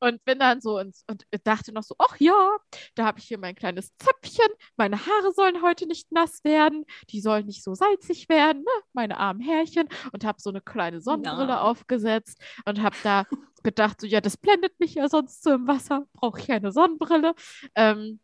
und 0.00 0.24
bin 0.24 0.38
dann 0.38 0.60
so 0.60 0.78
ins, 0.78 1.04
und 1.08 1.24
dachte 1.44 1.72
noch 1.72 1.82
so, 1.82 1.94
ach 1.98 2.16
ja, 2.18 2.56
da 2.94 3.06
habe 3.06 3.18
ich 3.18 3.26
hier 3.26 3.38
mein 3.38 3.54
kleines 3.54 3.96
Zöpfchen, 3.98 4.48
meine 4.76 4.98
Haare 4.98 5.32
sollen 5.32 5.62
heute 5.62 5.86
nicht 5.86 6.12
nass 6.12 6.42
werden, 6.44 6.84
die 7.10 7.20
sollen 7.20 7.46
nicht 7.46 7.62
so 7.62 7.74
salzig 7.74 8.28
werden, 8.28 8.62
ne? 8.62 8.82
meine 8.92 9.18
armen 9.18 9.40
Härchen 9.40 9.88
und 10.12 10.24
habe 10.24 10.40
so 10.40 10.50
eine 10.50 10.60
kleine 10.60 11.00
Sonnenbrille 11.00 11.48
ja. 11.48 11.60
aufgesetzt 11.62 12.40
und 12.64 12.82
habe 12.82 12.96
da 13.02 13.24
gedacht, 13.62 14.00
so 14.00 14.06
ja, 14.06 14.20
das 14.20 14.36
blendet 14.36 14.78
mich 14.78 14.94
ja 14.94 15.08
sonst 15.08 15.42
so 15.42 15.52
im 15.52 15.66
Wasser, 15.66 16.06
brauche 16.12 16.38
ich 16.40 16.50
eine 16.52 16.70
Sonnenbrille. 16.70 17.34
Ähm, 17.74 18.20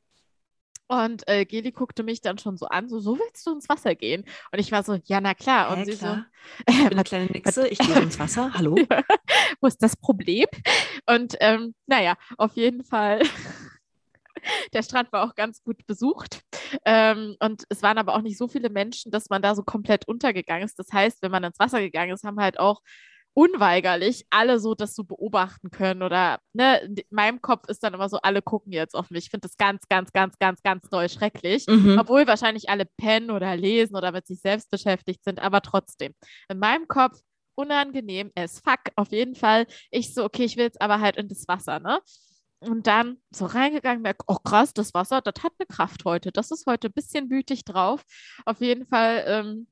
und 0.90 1.28
äh, 1.28 1.44
Geli 1.44 1.70
guckte 1.70 2.02
mich 2.02 2.20
dann 2.20 2.38
schon 2.38 2.56
so 2.56 2.66
an, 2.66 2.88
so, 2.88 2.98
so 2.98 3.16
willst 3.16 3.46
du 3.46 3.52
ins 3.52 3.68
Wasser 3.68 3.94
gehen? 3.94 4.24
Und 4.50 4.58
ich 4.58 4.72
war 4.72 4.82
so, 4.82 4.98
ja, 5.04 5.20
na 5.20 5.34
klar. 5.34 5.70
Und 5.70 5.78
ja, 5.78 5.84
sie 5.84 5.96
klar. 5.96 6.26
so, 6.56 6.64
ich 6.66 6.78
bin 6.78 6.92
eine 6.94 7.04
kleine 7.04 7.26
Nixe, 7.26 7.68
ich 7.68 7.78
gehe 7.78 8.00
ins 8.00 8.18
Wasser, 8.18 8.52
hallo? 8.54 8.76
Ja, 8.76 9.04
wo 9.60 9.68
ist 9.68 9.80
das 9.84 9.96
Problem? 9.96 10.46
Und 11.06 11.36
ähm, 11.38 11.76
naja, 11.86 12.16
auf 12.38 12.56
jeden 12.56 12.82
Fall. 12.82 13.22
Der 14.72 14.82
Strand 14.82 15.12
war 15.12 15.22
auch 15.22 15.36
ganz 15.36 15.62
gut 15.62 15.86
besucht. 15.86 16.40
Ähm, 16.84 17.36
und 17.38 17.64
es 17.68 17.84
waren 17.84 17.98
aber 17.98 18.16
auch 18.16 18.22
nicht 18.22 18.38
so 18.38 18.48
viele 18.48 18.70
Menschen, 18.70 19.12
dass 19.12 19.28
man 19.30 19.42
da 19.42 19.54
so 19.54 19.62
komplett 19.62 20.08
untergegangen 20.08 20.64
ist. 20.64 20.78
Das 20.78 20.92
heißt, 20.92 21.22
wenn 21.22 21.30
man 21.30 21.44
ins 21.44 21.58
Wasser 21.60 21.80
gegangen 21.80 22.14
ist, 22.14 22.24
haben 22.24 22.40
halt 22.40 22.58
auch 22.58 22.80
unweigerlich 23.34 24.26
alle 24.30 24.58
so 24.58 24.74
das 24.74 24.94
so 24.94 25.04
beobachten 25.04 25.70
können 25.70 26.02
oder 26.02 26.40
ne, 26.52 26.80
in 26.80 26.96
meinem 27.10 27.40
Kopf 27.40 27.68
ist 27.68 27.82
dann 27.82 27.94
immer 27.94 28.08
so, 28.08 28.18
alle 28.18 28.42
gucken 28.42 28.72
jetzt 28.72 28.94
auf 28.94 29.10
mich. 29.10 29.24
Ich 29.24 29.30
finde 29.30 29.48
das 29.48 29.56
ganz, 29.56 29.86
ganz, 29.88 30.12
ganz, 30.12 30.38
ganz, 30.38 30.62
ganz 30.62 30.88
doll 30.88 31.08
schrecklich, 31.08 31.66
mhm. 31.66 31.98
obwohl 31.98 32.26
wahrscheinlich 32.26 32.68
alle 32.68 32.86
pennen 32.96 33.30
oder 33.30 33.56
lesen 33.56 33.96
oder 33.96 34.12
mit 34.12 34.26
sich 34.26 34.40
selbst 34.40 34.70
beschäftigt 34.70 35.24
sind, 35.24 35.40
aber 35.40 35.62
trotzdem. 35.62 36.14
In 36.48 36.58
meinem 36.58 36.88
Kopf 36.88 37.20
unangenehm 37.54 38.30
es 38.34 38.60
fuck, 38.60 38.80
auf 38.96 39.12
jeden 39.12 39.34
Fall. 39.34 39.66
Ich 39.90 40.14
so, 40.14 40.24
okay, 40.24 40.44
ich 40.44 40.56
will 40.56 40.64
jetzt 40.64 40.80
aber 40.80 41.00
halt 41.00 41.16
in 41.16 41.28
das 41.28 41.46
Wasser, 41.46 41.78
ne? 41.78 42.00
Und 42.62 42.86
dann 42.86 43.16
so 43.30 43.46
reingegangen, 43.46 44.02
merke, 44.02 44.24
oh 44.26 44.36
krass, 44.36 44.74
das 44.74 44.92
Wasser, 44.92 45.22
das 45.22 45.42
hat 45.42 45.52
eine 45.58 45.66
Kraft 45.66 46.04
heute. 46.04 46.30
Das 46.30 46.50
ist 46.50 46.66
heute 46.66 46.88
ein 46.88 46.92
bisschen 46.92 47.30
wütig 47.30 47.64
drauf. 47.64 48.02
Auf 48.44 48.60
jeden 48.60 48.86
Fall 48.86 49.24
ähm, 49.26 49.66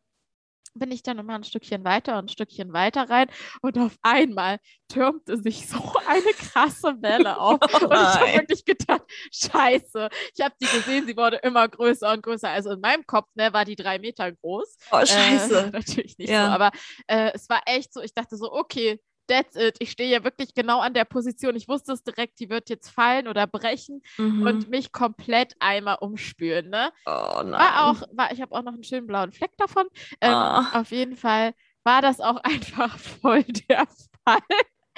bin 0.78 0.90
ich 0.90 1.02
dann 1.02 1.18
immer 1.18 1.34
ein 1.34 1.44
Stückchen 1.44 1.84
weiter 1.84 2.18
und 2.18 2.26
ein 2.26 2.28
Stückchen 2.28 2.72
weiter 2.72 3.08
rein 3.08 3.28
und 3.62 3.78
auf 3.78 3.96
einmal 4.02 4.58
türmte 4.88 5.36
sich 5.36 5.68
so 5.68 5.76
eine 6.06 6.32
krasse 6.32 6.96
Welle 7.00 7.38
auf. 7.38 7.58
Oh 7.60 7.84
und 7.84 7.92
ich 7.92 7.98
habe 7.98 8.32
wirklich 8.34 8.64
gedacht, 8.64 9.02
scheiße. 9.32 10.08
Ich 10.34 10.44
habe 10.44 10.54
die 10.60 10.66
gesehen, 10.66 11.06
sie 11.06 11.16
wurde 11.16 11.36
immer 11.36 11.68
größer 11.68 12.12
und 12.12 12.22
größer. 12.22 12.48
Also 12.48 12.70
in 12.70 12.80
meinem 12.80 13.06
Kopf 13.06 13.28
ne, 13.34 13.52
war 13.52 13.64
die 13.64 13.76
drei 13.76 13.98
Meter 13.98 14.32
groß. 14.32 14.76
Oh, 14.90 15.04
scheiße. 15.04 15.66
Äh, 15.66 15.70
natürlich 15.72 16.18
nicht 16.18 16.30
ja. 16.30 16.46
so, 16.46 16.52
aber 16.52 16.70
äh, 17.06 17.30
es 17.34 17.48
war 17.48 17.62
echt 17.66 17.92
so, 17.92 18.00
ich 18.00 18.14
dachte 18.14 18.36
so, 18.36 18.52
okay, 18.52 19.00
that's 19.28 19.54
it. 19.56 19.76
Ich 19.78 19.90
stehe 19.90 20.10
ja 20.10 20.24
wirklich 20.24 20.54
genau 20.54 20.80
an 20.80 20.94
der 20.94 21.04
Position. 21.04 21.54
Ich 21.56 21.68
wusste 21.68 21.92
es 21.92 22.02
direkt, 22.02 22.40
die 22.40 22.50
wird 22.50 22.68
jetzt 22.70 22.88
fallen 22.88 23.28
oder 23.28 23.46
brechen 23.46 24.02
mhm. 24.16 24.46
und 24.46 24.70
mich 24.70 24.92
komplett 24.92 25.54
einmal 25.60 25.98
umspülen. 26.00 26.70
Ne? 26.70 26.90
Oh 27.06 27.42
nein. 27.44 27.52
War 27.52 27.90
auch, 27.90 28.02
war, 28.12 28.32
ich 28.32 28.40
habe 28.40 28.54
auch 28.54 28.62
noch 28.62 28.72
einen 28.72 28.84
schönen 28.84 29.06
blauen 29.06 29.32
Fleck 29.32 29.56
davon. 29.56 29.86
Ähm, 30.20 30.32
oh. 30.32 30.78
Auf 30.78 30.90
jeden 30.90 31.16
Fall 31.16 31.52
war 31.84 32.02
das 32.02 32.20
auch 32.20 32.36
einfach 32.42 32.98
voll 32.98 33.44
der 33.44 33.86
Fall. 34.24 34.40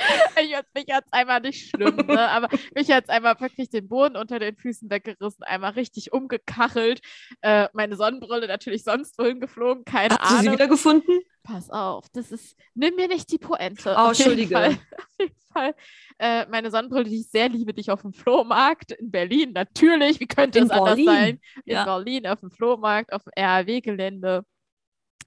Ich, 0.42 0.54
mich 0.74 0.94
hat 0.94 1.04
es 1.06 1.12
einmal 1.12 1.40
nicht 1.40 1.70
schlimm, 1.70 1.96
ne? 1.96 2.28
aber 2.28 2.48
mich 2.74 2.90
hat 2.90 3.04
es 3.04 3.10
einmal 3.10 3.38
wirklich 3.40 3.68
den 3.68 3.88
Boden 3.88 4.16
unter 4.16 4.38
den 4.38 4.56
Füßen 4.56 4.90
weggerissen, 4.90 5.42
einmal 5.44 5.72
richtig 5.72 6.12
umgekachelt. 6.12 7.00
Äh, 7.42 7.68
meine 7.72 7.96
Sonnenbrille 7.96 8.46
natürlich 8.46 8.84
sonst 8.84 9.18
wohin 9.18 9.40
geflogen, 9.40 9.84
keine 9.84 10.14
Hast 10.14 10.20
Ahnung. 10.20 10.30
Hast 10.30 10.38
du 10.38 10.50
sie 10.50 10.52
wieder 10.52 10.68
gefunden? 10.68 11.20
Pass 11.42 11.70
auf, 11.70 12.06
das 12.12 12.32
ist, 12.32 12.56
nimm 12.74 12.94
mir 12.96 13.08
nicht 13.08 13.30
die 13.32 13.38
Pointe. 13.38 13.94
Oh, 13.96 14.08
Entschuldige. 14.08 14.56
Auf 14.58 15.18
jeden 15.18 15.34
Fall. 15.52 15.74
Äh, 16.18 16.46
meine 16.48 16.70
Sonnenbrille, 16.70 17.08
die 17.08 17.20
ich 17.20 17.30
sehr 17.30 17.48
liebe, 17.48 17.72
die 17.72 17.80
ich 17.80 17.90
auf 17.90 18.02
dem 18.02 18.12
Flohmarkt 18.12 18.92
in 18.92 19.10
Berlin, 19.10 19.52
natürlich, 19.52 20.20
wie 20.20 20.26
könnte 20.26 20.60
es 20.60 20.70
anders 20.70 20.98
sein? 21.02 21.40
In 21.64 21.72
ja. 21.72 21.84
Berlin 21.84 22.26
auf 22.26 22.40
dem 22.40 22.50
Flohmarkt, 22.50 23.12
auf 23.12 23.24
dem 23.24 23.32
RAW-Gelände 23.36 24.44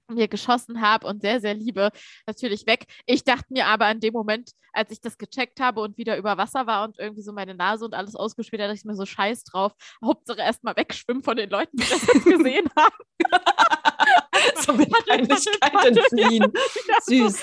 mir 0.08 0.28
geschossen 0.28 0.80
habe 0.80 1.06
und 1.06 1.22
sehr, 1.22 1.40
sehr 1.40 1.54
liebe, 1.54 1.90
natürlich 2.26 2.66
weg. 2.66 2.86
Ich 3.06 3.24
dachte 3.24 3.46
mir 3.50 3.66
aber 3.66 3.90
in 3.90 4.00
dem 4.00 4.12
Moment, 4.12 4.50
als 4.72 4.90
ich 4.90 5.00
das 5.00 5.18
gecheckt 5.18 5.60
habe 5.60 5.80
und 5.80 5.96
wieder 5.96 6.16
über 6.16 6.36
Wasser 6.36 6.66
war 6.66 6.84
und 6.84 6.98
irgendwie 6.98 7.22
so 7.22 7.32
meine 7.32 7.54
Nase 7.54 7.84
und 7.84 7.94
alles 7.94 8.16
ausgespielt 8.16 8.60
hat, 8.60 8.68
dachte 8.68 8.78
ich 8.78 8.84
mir 8.84 8.96
so 8.96 9.06
scheiß 9.06 9.44
drauf. 9.44 9.72
Hauptsache 10.04 10.40
erstmal 10.40 10.76
wegschwimmen 10.76 11.22
von 11.22 11.36
den 11.36 11.48
Leuten, 11.50 11.76
die 11.76 11.88
das 11.88 12.06
jetzt 12.06 12.24
gesehen 12.24 12.68
haben. 12.76 12.96
so 14.56 14.72
mit 14.72 14.90
Peinlichkeit 14.90 15.86
entfliehen. 15.86 16.52
Süß. 17.02 17.42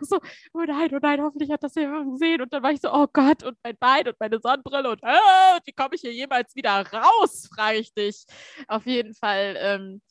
So, 0.00 0.18
oh 0.52 0.62
nein, 0.66 0.90
oh 0.92 0.98
nein, 1.00 1.22
hoffentlich 1.22 1.50
hat 1.50 1.62
das 1.62 1.74
jemand 1.74 2.12
gesehen. 2.12 2.42
Und 2.42 2.52
dann 2.52 2.62
war 2.62 2.72
ich 2.72 2.80
so, 2.80 2.92
oh 2.92 3.06
Gott, 3.12 3.42
und 3.42 3.56
mein 3.62 3.76
Bein 3.78 4.08
und 4.08 4.16
meine 4.18 4.40
Sonnenbrille 4.40 4.90
und 4.90 5.02
äh, 5.02 5.60
wie 5.64 5.72
komme 5.72 5.94
ich 5.94 6.00
hier 6.00 6.12
jemals 6.12 6.54
wieder 6.54 6.84
raus, 6.92 7.48
frage 7.54 7.78
ich 7.78 7.94
dich. 7.94 8.24
Auf 8.68 8.86
jeden 8.86 9.14
Fall. 9.14 9.56
Ähm, 9.58 10.02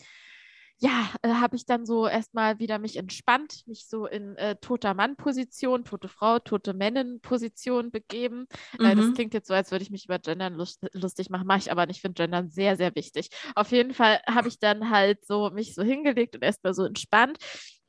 ja, 0.83 1.09
äh, 1.21 1.29
habe 1.29 1.55
ich 1.55 1.65
dann 1.65 1.85
so 1.85 2.07
erstmal 2.07 2.59
wieder 2.59 2.77
mich 2.77 2.97
entspannt, 2.97 3.63
mich 3.67 3.87
so 3.87 4.05
in 4.05 4.35
äh, 4.35 4.57
toter 4.57 4.93
Mann-Position, 4.93 5.85
tote 5.85 6.09
Frau, 6.09 6.39
tote 6.39 6.73
Männin-Position 6.73 7.89
begeben. 7.89 8.47
Mhm. 8.77 8.85
Äh, 8.85 8.95
das 8.95 9.05
mhm. 9.05 9.13
klingt 9.13 9.33
jetzt 9.33 9.47
so, 9.47 9.53
als 9.53 9.71
würde 9.71 9.83
ich 9.83 9.91
mich 9.91 10.03
über 10.03 10.19
Gendern 10.19 10.55
lust 10.55 10.85
lustig 10.91 11.29
machen, 11.29 11.47
mache 11.47 11.59
ich 11.59 11.71
aber 11.71 11.85
nicht. 11.85 11.97
Ich 11.97 12.01
finde 12.01 12.21
Gendern 12.21 12.49
sehr, 12.49 12.75
sehr 12.75 12.93
wichtig. 12.95 13.29
Auf 13.55 13.71
jeden 13.71 13.93
Fall 13.93 14.19
habe 14.27 14.49
ich 14.49 14.59
dann 14.59 14.89
halt 14.89 15.25
so 15.25 15.51
mich 15.51 15.73
so 15.73 15.83
hingelegt 15.83 16.35
und 16.35 16.43
erstmal 16.43 16.73
so 16.73 16.83
entspannt. 16.83 17.37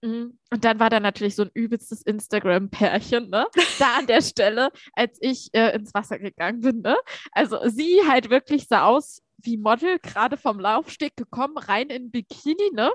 Mhm. 0.00 0.38
Und 0.52 0.64
dann 0.64 0.78
war 0.78 0.88
da 0.88 1.00
natürlich 1.00 1.34
so 1.34 1.42
ein 1.42 1.50
übelstes 1.52 2.02
Instagram-Pärchen, 2.02 3.28
ne? 3.28 3.46
Da 3.80 3.96
an 3.98 4.06
der 4.06 4.22
Stelle, 4.22 4.70
als 4.92 5.18
ich 5.20 5.48
äh, 5.52 5.74
ins 5.74 5.92
Wasser 5.94 6.20
gegangen 6.20 6.60
bin, 6.60 6.80
ne? 6.82 6.96
Also 7.32 7.58
sie 7.68 8.02
halt 8.06 8.30
wirklich 8.30 8.68
sah 8.68 8.84
aus 8.84 9.23
wie 9.44 9.56
Model 9.56 9.98
gerade 9.98 10.36
vom 10.36 10.58
Laufsteg 10.58 11.16
gekommen, 11.16 11.58
rein 11.58 11.88
in 11.88 12.10
Bikini, 12.10 12.70
ne? 12.72 12.92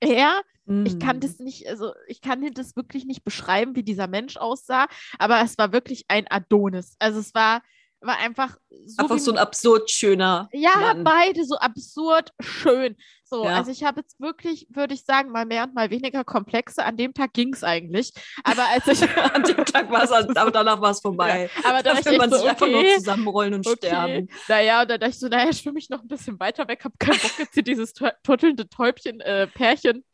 Er, 0.00 0.42
mm. 0.66 0.86
ich 0.86 0.98
kann 0.98 1.18
mm. 1.18 1.20
das 1.20 1.38
nicht, 1.38 1.68
also 1.68 1.92
ich 2.06 2.20
kann 2.20 2.48
das 2.52 2.76
wirklich 2.76 3.04
nicht 3.04 3.24
beschreiben, 3.24 3.74
wie 3.76 3.82
dieser 3.82 4.06
Mensch 4.06 4.36
aussah, 4.36 4.86
aber 5.18 5.40
es 5.42 5.58
war 5.58 5.72
wirklich 5.72 6.04
ein 6.08 6.26
Adonis. 6.28 6.96
Also 6.98 7.20
es 7.20 7.34
war 7.34 7.62
war 8.00 8.18
einfach 8.18 8.56
so. 8.86 9.02
Einfach 9.02 9.18
so 9.18 9.32
ein 9.32 9.38
absurd 9.38 9.90
schöner. 9.90 10.48
Ja, 10.52 10.76
Mann. 10.76 11.04
beide 11.04 11.44
so 11.44 11.56
absurd 11.56 12.32
schön. 12.40 12.96
So, 13.24 13.44
ja. 13.44 13.56
also 13.56 13.70
ich 13.70 13.84
habe 13.84 14.00
jetzt 14.00 14.18
wirklich, 14.20 14.66
würde 14.70 14.94
ich 14.94 15.04
sagen, 15.04 15.30
mal 15.30 15.44
mehr 15.44 15.64
und 15.64 15.74
mal 15.74 15.90
weniger 15.90 16.24
Komplexe. 16.24 16.84
An 16.84 16.96
dem 16.96 17.12
Tag 17.12 17.34
ging 17.34 17.52
es 17.52 17.62
eigentlich. 17.62 18.12
Aber 18.42 18.64
als 18.66 18.86
ich. 18.86 19.02
An 19.34 19.42
dem 19.42 19.64
Tag 19.64 19.90
war 19.90 20.04
es, 20.04 20.12
aber 20.12 20.50
danach 20.50 20.80
war 20.80 20.92
es 20.92 21.00
vorbei. 21.00 21.50
Ja, 21.54 21.70
aber 21.70 21.82
da 21.82 22.04
will 22.04 22.18
man 22.18 22.30
so, 22.30 22.36
sich 22.36 22.44
okay, 22.44 22.50
einfach 22.50 22.68
nur 22.68 22.84
zusammenrollen 22.96 23.54
und 23.54 23.66
okay. 23.66 23.76
sterben. 23.76 24.28
Naja, 24.48 24.82
und 24.82 24.90
da 24.90 24.98
dachte 24.98 25.10
ich 25.10 25.18
so, 25.18 25.28
naja, 25.28 25.52
schwimme 25.52 25.78
ich 25.78 25.90
noch 25.90 26.00
ein 26.00 26.08
bisschen 26.08 26.40
weiter 26.40 26.66
weg, 26.68 26.84
habe 26.84 26.94
keinen 26.98 27.18
Bock 27.18 27.38
jetzt 27.38 27.54
hier 27.54 27.62
dieses 27.62 27.92
turtelnde 28.22 28.68
Täubchen, 28.68 29.20
äh, 29.20 29.46
Pärchen, 29.46 30.04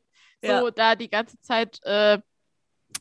so 0.42 0.48
ja. 0.48 0.70
da 0.70 0.96
die 0.96 1.10
ganze 1.10 1.40
Zeit. 1.40 1.78
Äh, 1.84 2.18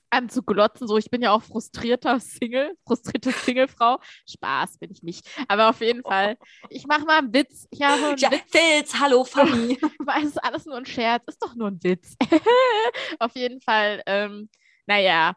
anzuglotzen. 0.10 0.88
So, 0.88 0.98
ich 0.98 1.10
bin 1.10 1.22
ja 1.22 1.32
auch 1.32 1.44
frustrierter 1.44 2.20
Single, 2.20 2.76
frustrierte 2.86 3.32
Singlefrau. 3.32 4.00
Spaß 4.30 4.78
bin 4.78 4.92
ich 4.92 5.04
nicht. 5.04 5.28
Aber 5.48 5.70
auf 5.70 5.82
jeden 5.82 6.04
Fall, 6.04 6.38
ich 6.70 6.86
mache 6.88 7.06
mal 7.06 7.20
einen 7.20 7.34
Witz. 7.34 7.68
Ich 7.72 7.82
habe 7.82 8.10
einen 8.10 8.18
ja, 8.18 8.32
Witz. 8.32 8.54
Witz. 8.54 9.00
Hallo, 9.00 9.24
Fanny. 9.24 9.80
es 10.18 10.26
ist 10.26 10.44
alles 10.44 10.66
nur 10.66 10.78
ein 10.78 10.86
Scherz. 10.86 11.24
Ist 11.28 11.42
doch 11.42 11.56
nur 11.56 11.70
ein 11.70 11.84
Witz. 11.84 12.16
auf 13.20 13.36
jeden 13.36 13.62
Fall, 13.62 14.02
ähm, 14.06 14.50
naja, 14.86 15.34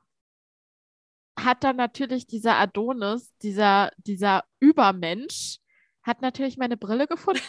hat 1.39 1.65
dann 1.65 1.77
natürlich 1.77 2.27
dieser 2.27 2.57
Adonis, 2.57 3.37
dieser, 3.43 3.91
dieser 3.99 4.45
Übermensch, 4.61 5.59
hat 6.07 6.23
natürlich 6.23 6.57
meine 6.57 6.77
Brille 6.77 7.09
gefunden 7.09 7.43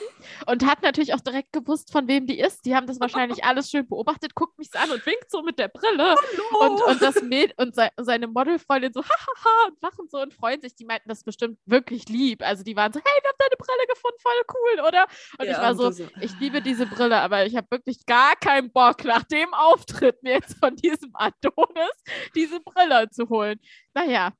und 0.47 0.66
hat 0.66 0.82
natürlich 0.82 1.14
auch 1.14 1.22
direkt 1.22 1.53
gewusst, 1.53 1.91
von 1.91 2.08
wem 2.08 2.26
die 2.26 2.39
ist. 2.39 2.66
Die 2.66 2.76
haben 2.76 2.88
das 2.88 2.99
wahrscheinlich 2.99 3.43
alles 3.43 3.70
schön 3.70 3.88
beobachtet, 3.88 4.34
guckt 4.34 4.58
mich 4.58 4.70
an 4.74 4.89
und 4.89 5.05
winkt 5.05 5.30
so 5.30 5.43
mit 5.43 5.60
der 5.60 5.68
Brille. 5.68 6.16
Hallo. 6.16 6.74
Und, 6.74 6.82
und 6.82 7.01
das 7.01 7.22
Mäd 7.22 7.53
und 7.58 7.76
se 7.76 7.89
seine 7.97 8.28
Modelfreundin 8.28 8.91
so, 8.93 9.03
hahaha, 9.03 9.68
und 9.68 9.82
lachen 9.82 10.08
so 10.10 10.20
und 10.20 10.34
freuen 10.34 10.60
sich. 10.62 10.76
Die 10.76 10.86
meinten 10.86 11.08
das 11.08 11.24
bestimmt 11.24 11.60
wirklich 11.66 12.10
lieb. 12.10 12.41
Also 12.41 12.64
die 12.64 12.76
waren 12.76 12.91
so, 12.91 12.99
hey, 12.99 13.22
wir 13.22 13.30
haben 13.30 13.38
deine 13.38 13.58
Brille 13.58 13.88
gefunden, 13.88 14.18
voll 14.20 14.41
cool, 14.55 14.88
oder? 14.88 15.08
Und 15.38 15.45
ja, 15.45 15.51
ich 15.51 15.58
war 15.60 15.76
so, 15.76 15.91
so, 15.91 16.08
ich 16.20 16.39
liebe 16.39 16.62
diese 16.62 16.88
Brille, 16.88 17.20
aber 17.20 17.45
ich 17.45 17.55
habe 17.55 17.68
wirklich 17.70 18.05
gar 18.08 18.36
keinen 18.36 18.72
Bock, 18.72 19.03
nach 19.03 19.24
dem 19.24 19.53
Auftritt 19.53 20.24
mir 20.24 20.34
jetzt 20.34 20.58
von 20.58 20.76
diesem 20.76 21.12
Adonis 21.14 22.03
diese 22.36 22.60
Brille 22.60 23.08
zu 23.12 23.30
holen. 23.30 23.60
Naja, 23.93 24.32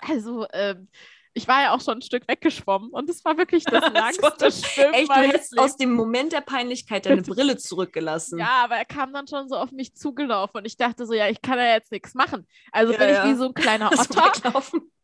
also, 0.00 0.46
ähm, 0.52 0.88
ich 1.34 1.48
war 1.48 1.62
ja 1.62 1.74
auch 1.74 1.80
schon 1.80 1.98
ein 1.98 2.02
Stück 2.02 2.28
weggeschwommen 2.28 2.90
und 2.90 3.08
es 3.08 3.24
war 3.24 3.36
wirklich 3.38 3.64
das 3.64 3.80
langste 3.92 4.52
Schwimmen. 4.52 4.94
Echt, 4.94 5.08
du 5.08 5.14
hättest 5.14 5.58
aus 5.58 5.76
dem 5.76 5.92
Moment 5.92 6.32
der 6.32 6.40
Peinlichkeit 6.40 7.06
deine 7.06 7.22
Brille 7.22 7.56
zurückgelassen. 7.56 8.38
Ja, 8.38 8.64
aber 8.64 8.76
er 8.76 8.84
kam 8.84 9.12
dann 9.12 9.26
schon 9.26 9.48
so 9.48 9.56
auf 9.56 9.72
mich 9.72 9.94
zugelaufen 9.94 10.58
und 10.58 10.66
ich 10.66 10.76
dachte 10.76 11.06
so, 11.06 11.14
ja, 11.14 11.28
ich 11.28 11.40
kann 11.40 11.58
ja 11.58 11.66
jetzt 11.66 11.90
nichts 11.92 12.14
machen. 12.14 12.46
Also 12.70 12.92
ja, 12.92 12.98
bin 12.98 13.08
ja. 13.08 13.24
ich 13.24 13.30
wie 13.30 13.36
so 13.36 13.46
ein 13.46 13.54
kleiner 13.54 13.90
Otter. 13.98 14.32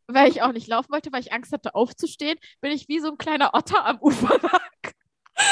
weil 0.06 0.28
ich 0.30 0.42
auch 0.42 0.52
nicht 0.52 0.68
laufen 0.68 0.92
wollte, 0.92 1.12
weil 1.12 1.20
ich 1.20 1.32
Angst 1.32 1.52
hatte 1.52 1.74
aufzustehen, 1.74 2.38
bin 2.60 2.72
ich 2.72 2.88
wie 2.88 3.00
so 3.00 3.10
ein 3.10 3.18
kleiner 3.18 3.54
Otter 3.54 3.84
am 3.84 3.98
Ufer 4.00 4.38
lag. 4.42 4.92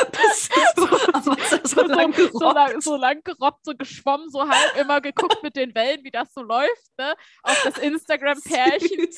so, 0.75 0.87
so, 1.23 1.37
so, 1.65 1.83
lang 1.83 2.13
so, 2.13 2.53
lang, 2.53 2.81
so 2.81 2.97
lang 2.97 3.23
gerobbt, 3.23 3.65
so 3.65 3.73
geschwommen, 3.77 4.29
so 4.31 4.49
halb 4.49 4.77
immer 4.77 5.01
geguckt 5.01 5.45
mit 5.45 5.55
den 5.55 5.75
Wellen, 5.77 6.03
wie 6.03 6.11
das 6.11 6.35
so 6.35 6.43
läuft, 6.43 6.91
ne? 6.99 7.15
Auf 7.45 7.63
das 7.63 7.79
Instagram-Pärchen 7.79 9.09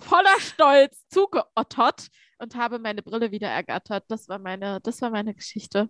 voller 0.00 0.40
Stolz 0.40 1.06
zugeottert 1.08 2.08
und 2.38 2.54
habe 2.56 2.78
meine 2.78 3.02
Brille 3.02 3.30
wieder 3.30 3.48
ergattert. 3.48 4.04
Das 4.08 4.28
war 4.28 4.38
meine, 4.38 4.80
das 4.80 5.00
war 5.02 5.10
meine 5.10 5.34
Geschichte. 5.34 5.88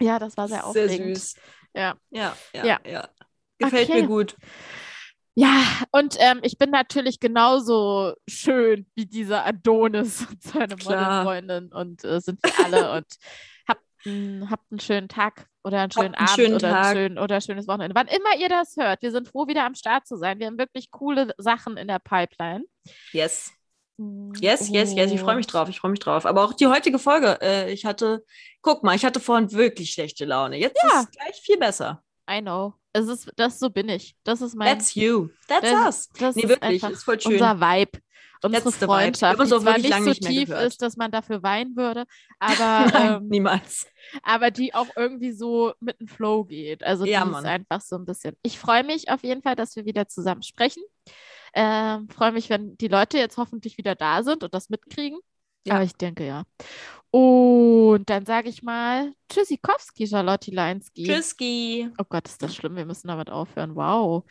Ja, 0.00 0.18
das 0.18 0.36
war 0.36 0.48
sehr 0.48 0.66
aufregend. 0.66 0.90
Sehr 0.90 1.14
süß. 1.14 1.36
Ja. 1.74 1.96
Ja, 2.10 2.36
ja, 2.54 2.64
ja. 2.64 2.80
ja. 2.84 3.08
Gefällt 3.58 3.88
okay. 3.88 4.02
mir 4.02 4.08
gut. 4.08 4.36
Ja, 5.34 5.64
und 5.92 6.16
ähm, 6.18 6.40
ich 6.42 6.58
bin 6.58 6.70
natürlich 6.70 7.18
genauso 7.18 8.12
schön 8.28 8.86
wie 8.94 9.06
dieser 9.06 9.46
Adonis 9.46 10.26
und 10.26 10.42
seine 10.42 10.76
Modelfreundin 10.76 11.72
und 11.72 12.04
äh, 12.04 12.20
sind 12.20 12.38
wir 12.42 12.64
alle 12.64 12.92
und 12.96 13.06
habt, 14.04 14.50
habt 14.50 14.72
einen 14.72 14.80
schönen 14.80 15.08
Tag 15.08 15.46
oder 15.64 15.80
einen 15.80 15.92
schönen 15.92 16.14
einen 16.14 16.26
Abend 16.26 16.30
schönen 16.30 16.54
oder, 16.54 16.80
ein 16.80 16.96
schön, 16.96 17.18
oder 17.18 17.40
schönes 17.40 17.68
Wochenende. 17.68 17.94
Wann 17.94 18.08
immer 18.08 18.36
ihr 18.38 18.48
das 18.48 18.76
hört, 18.76 19.02
wir 19.02 19.10
sind 19.10 19.28
froh, 19.28 19.46
wieder 19.46 19.64
am 19.64 19.74
Start 19.74 20.06
zu 20.06 20.16
sein. 20.16 20.38
Wir 20.38 20.46
haben 20.46 20.58
wirklich 20.58 20.90
coole 20.90 21.32
Sachen 21.38 21.76
in 21.76 21.88
der 21.88 21.98
Pipeline. 21.98 22.64
Yes. 23.12 23.52
Yes, 24.40 24.68
yes, 24.68 24.94
yes, 24.94 25.12
ich 25.12 25.20
freue 25.20 25.36
mich 25.36 25.46
drauf, 25.46 25.68
ich 25.68 25.78
freue 25.78 25.90
mich 25.90 26.00
drauf. 26.00 26.26
Aber 26.26 26.44
auch 26.44 26.54
die 26.54 26.66
heutige 26.66 26.98
Folge, 26.98 27.38
äh, 27.40 27.72
ich 27.72 27.84
hatte, 27.84 28.24
guck 28.60 28.82
mal, 28.82 28.96
ich 28.96 29.04
hatte 29.04 29.20
vorhin 29.20 29.52
wirklich 29.52 29.92
schlechte 29.92 30.24
Laune. 30.24 30.56
Jetzt 30.56 30.82
ja. 30.82 31.00
ist 31.00 31.04
es 31.04 31.10
gleich 31.10 31.40
viel 31.40 31.58
besser. 31.58 32.02
I 32.28 32.40
know. 32.40 32.74
Es 32.92 33.06
ist, 33.08 33.30
das 33.36 33.58
so 33.58 33.70
bin 33.70 33.88
ich. 33.88 34.16
Das 34.24 34.40
ist 34.42 34.54
mein. 34.54 34.68
That's 34.68 34.94
you. 34.94 35.28
That's 35.48 35.70
das, 35.70 35.86
us. 35.86 36.08
Das 36.18 36.36
nee, 36.36 36.48
wirklich, 36.48 36.82
ist 36.82 37.04
voll 37.04 37.20
schön. 37.20 37.32
Unser 37.32 37.60
Vibe. 37.60 37.98
Unsere 38.42 38.64
That's 38.64 38.76
Freundschaft, 38.78 39.40
die 39.40 39.46
zwar 39.46 39.78
nicht 39.78 40.02
so 40.02 40.12
tief 40.14 40.50
ist, 40.50 40.82
dass 40.82 40.96
man 40.96 41.10
dafür 41.10 41.42
weinen 41.42 41.76
würde, 41.76 42.04
aber 42.38 42.90
Nein, 42.92 43.22
ähm, 43.22 43.28
niemals. 43.28 43.86
Aber 44.22 44.50
die 44.50 44.74
auch 44.74 44.88
irgendwie 44.96 45.32
so 45.32 45.72
mit 45.80 46.00
dem 46.00 46.08
Flow 46.08 46.44
geht. 46.44 46.82
Also 46.82 47.04
ja, 47.04 47.24
die 47.24 47.30
Mann. 47.30 47.44
ist 47.44 47.50
einfach 47.50 47.80
so 47.80 47.96
ein 47.96 48.04
bisschen. 48.04 48.36
Ich 48.42 48.58
freue 48.58 48.84
mich 48.84 49.10
auf 49.10 49.22
jeden 49.22 49.42
Fall, 49.42 49.54
dass 49.54 49.76
wir 49.76 49.84
wieder 49.84 50.08
zusammen 50.08 50.42
sprechen. 50.42 50.82
Ähm, 51.54 52.08
freue 52.08 52.32
mich, 52.32 52.50
wenn 52.50 52.76
die 52.78 52.88
Leute 52.88 53.18
jetzt 53.18 53.36
hoffentlich 53.36 53.78
wieder 53.78 53.94
da 53.94 54.22
sind 54.22 54.42
und 54.42 54.54
das 54.54 54.70
mitkriegen. 54.70 55.18
Ja. 55.66 55.74
Aber 55.74 55.84
ich 55.84 55.94
denke 55.94 56.26
ja. 56.26 56.44
Und 57.10 58.08
dann 58.08 58.24
sage 58.26 58.48
ich 58.48 58.62
mal 58.62 59.12
Tschüssikowski, 59.28 60.06
Charlotte 60.06 60.50
Leinski. 60.50 61.04
Tschüsski. 61.04 61.90
Oh 61.98 62.04
Gott, 62.08 62.26
ist 62.26 62.42
das 62.42 62.54
schlimm. 62.54 62.74
Wir 62.74 62.86
müssen 62.86 63.08
damit 63.08 63.30
aufhören. 63.30 63.76
Wow. 63.76 64.24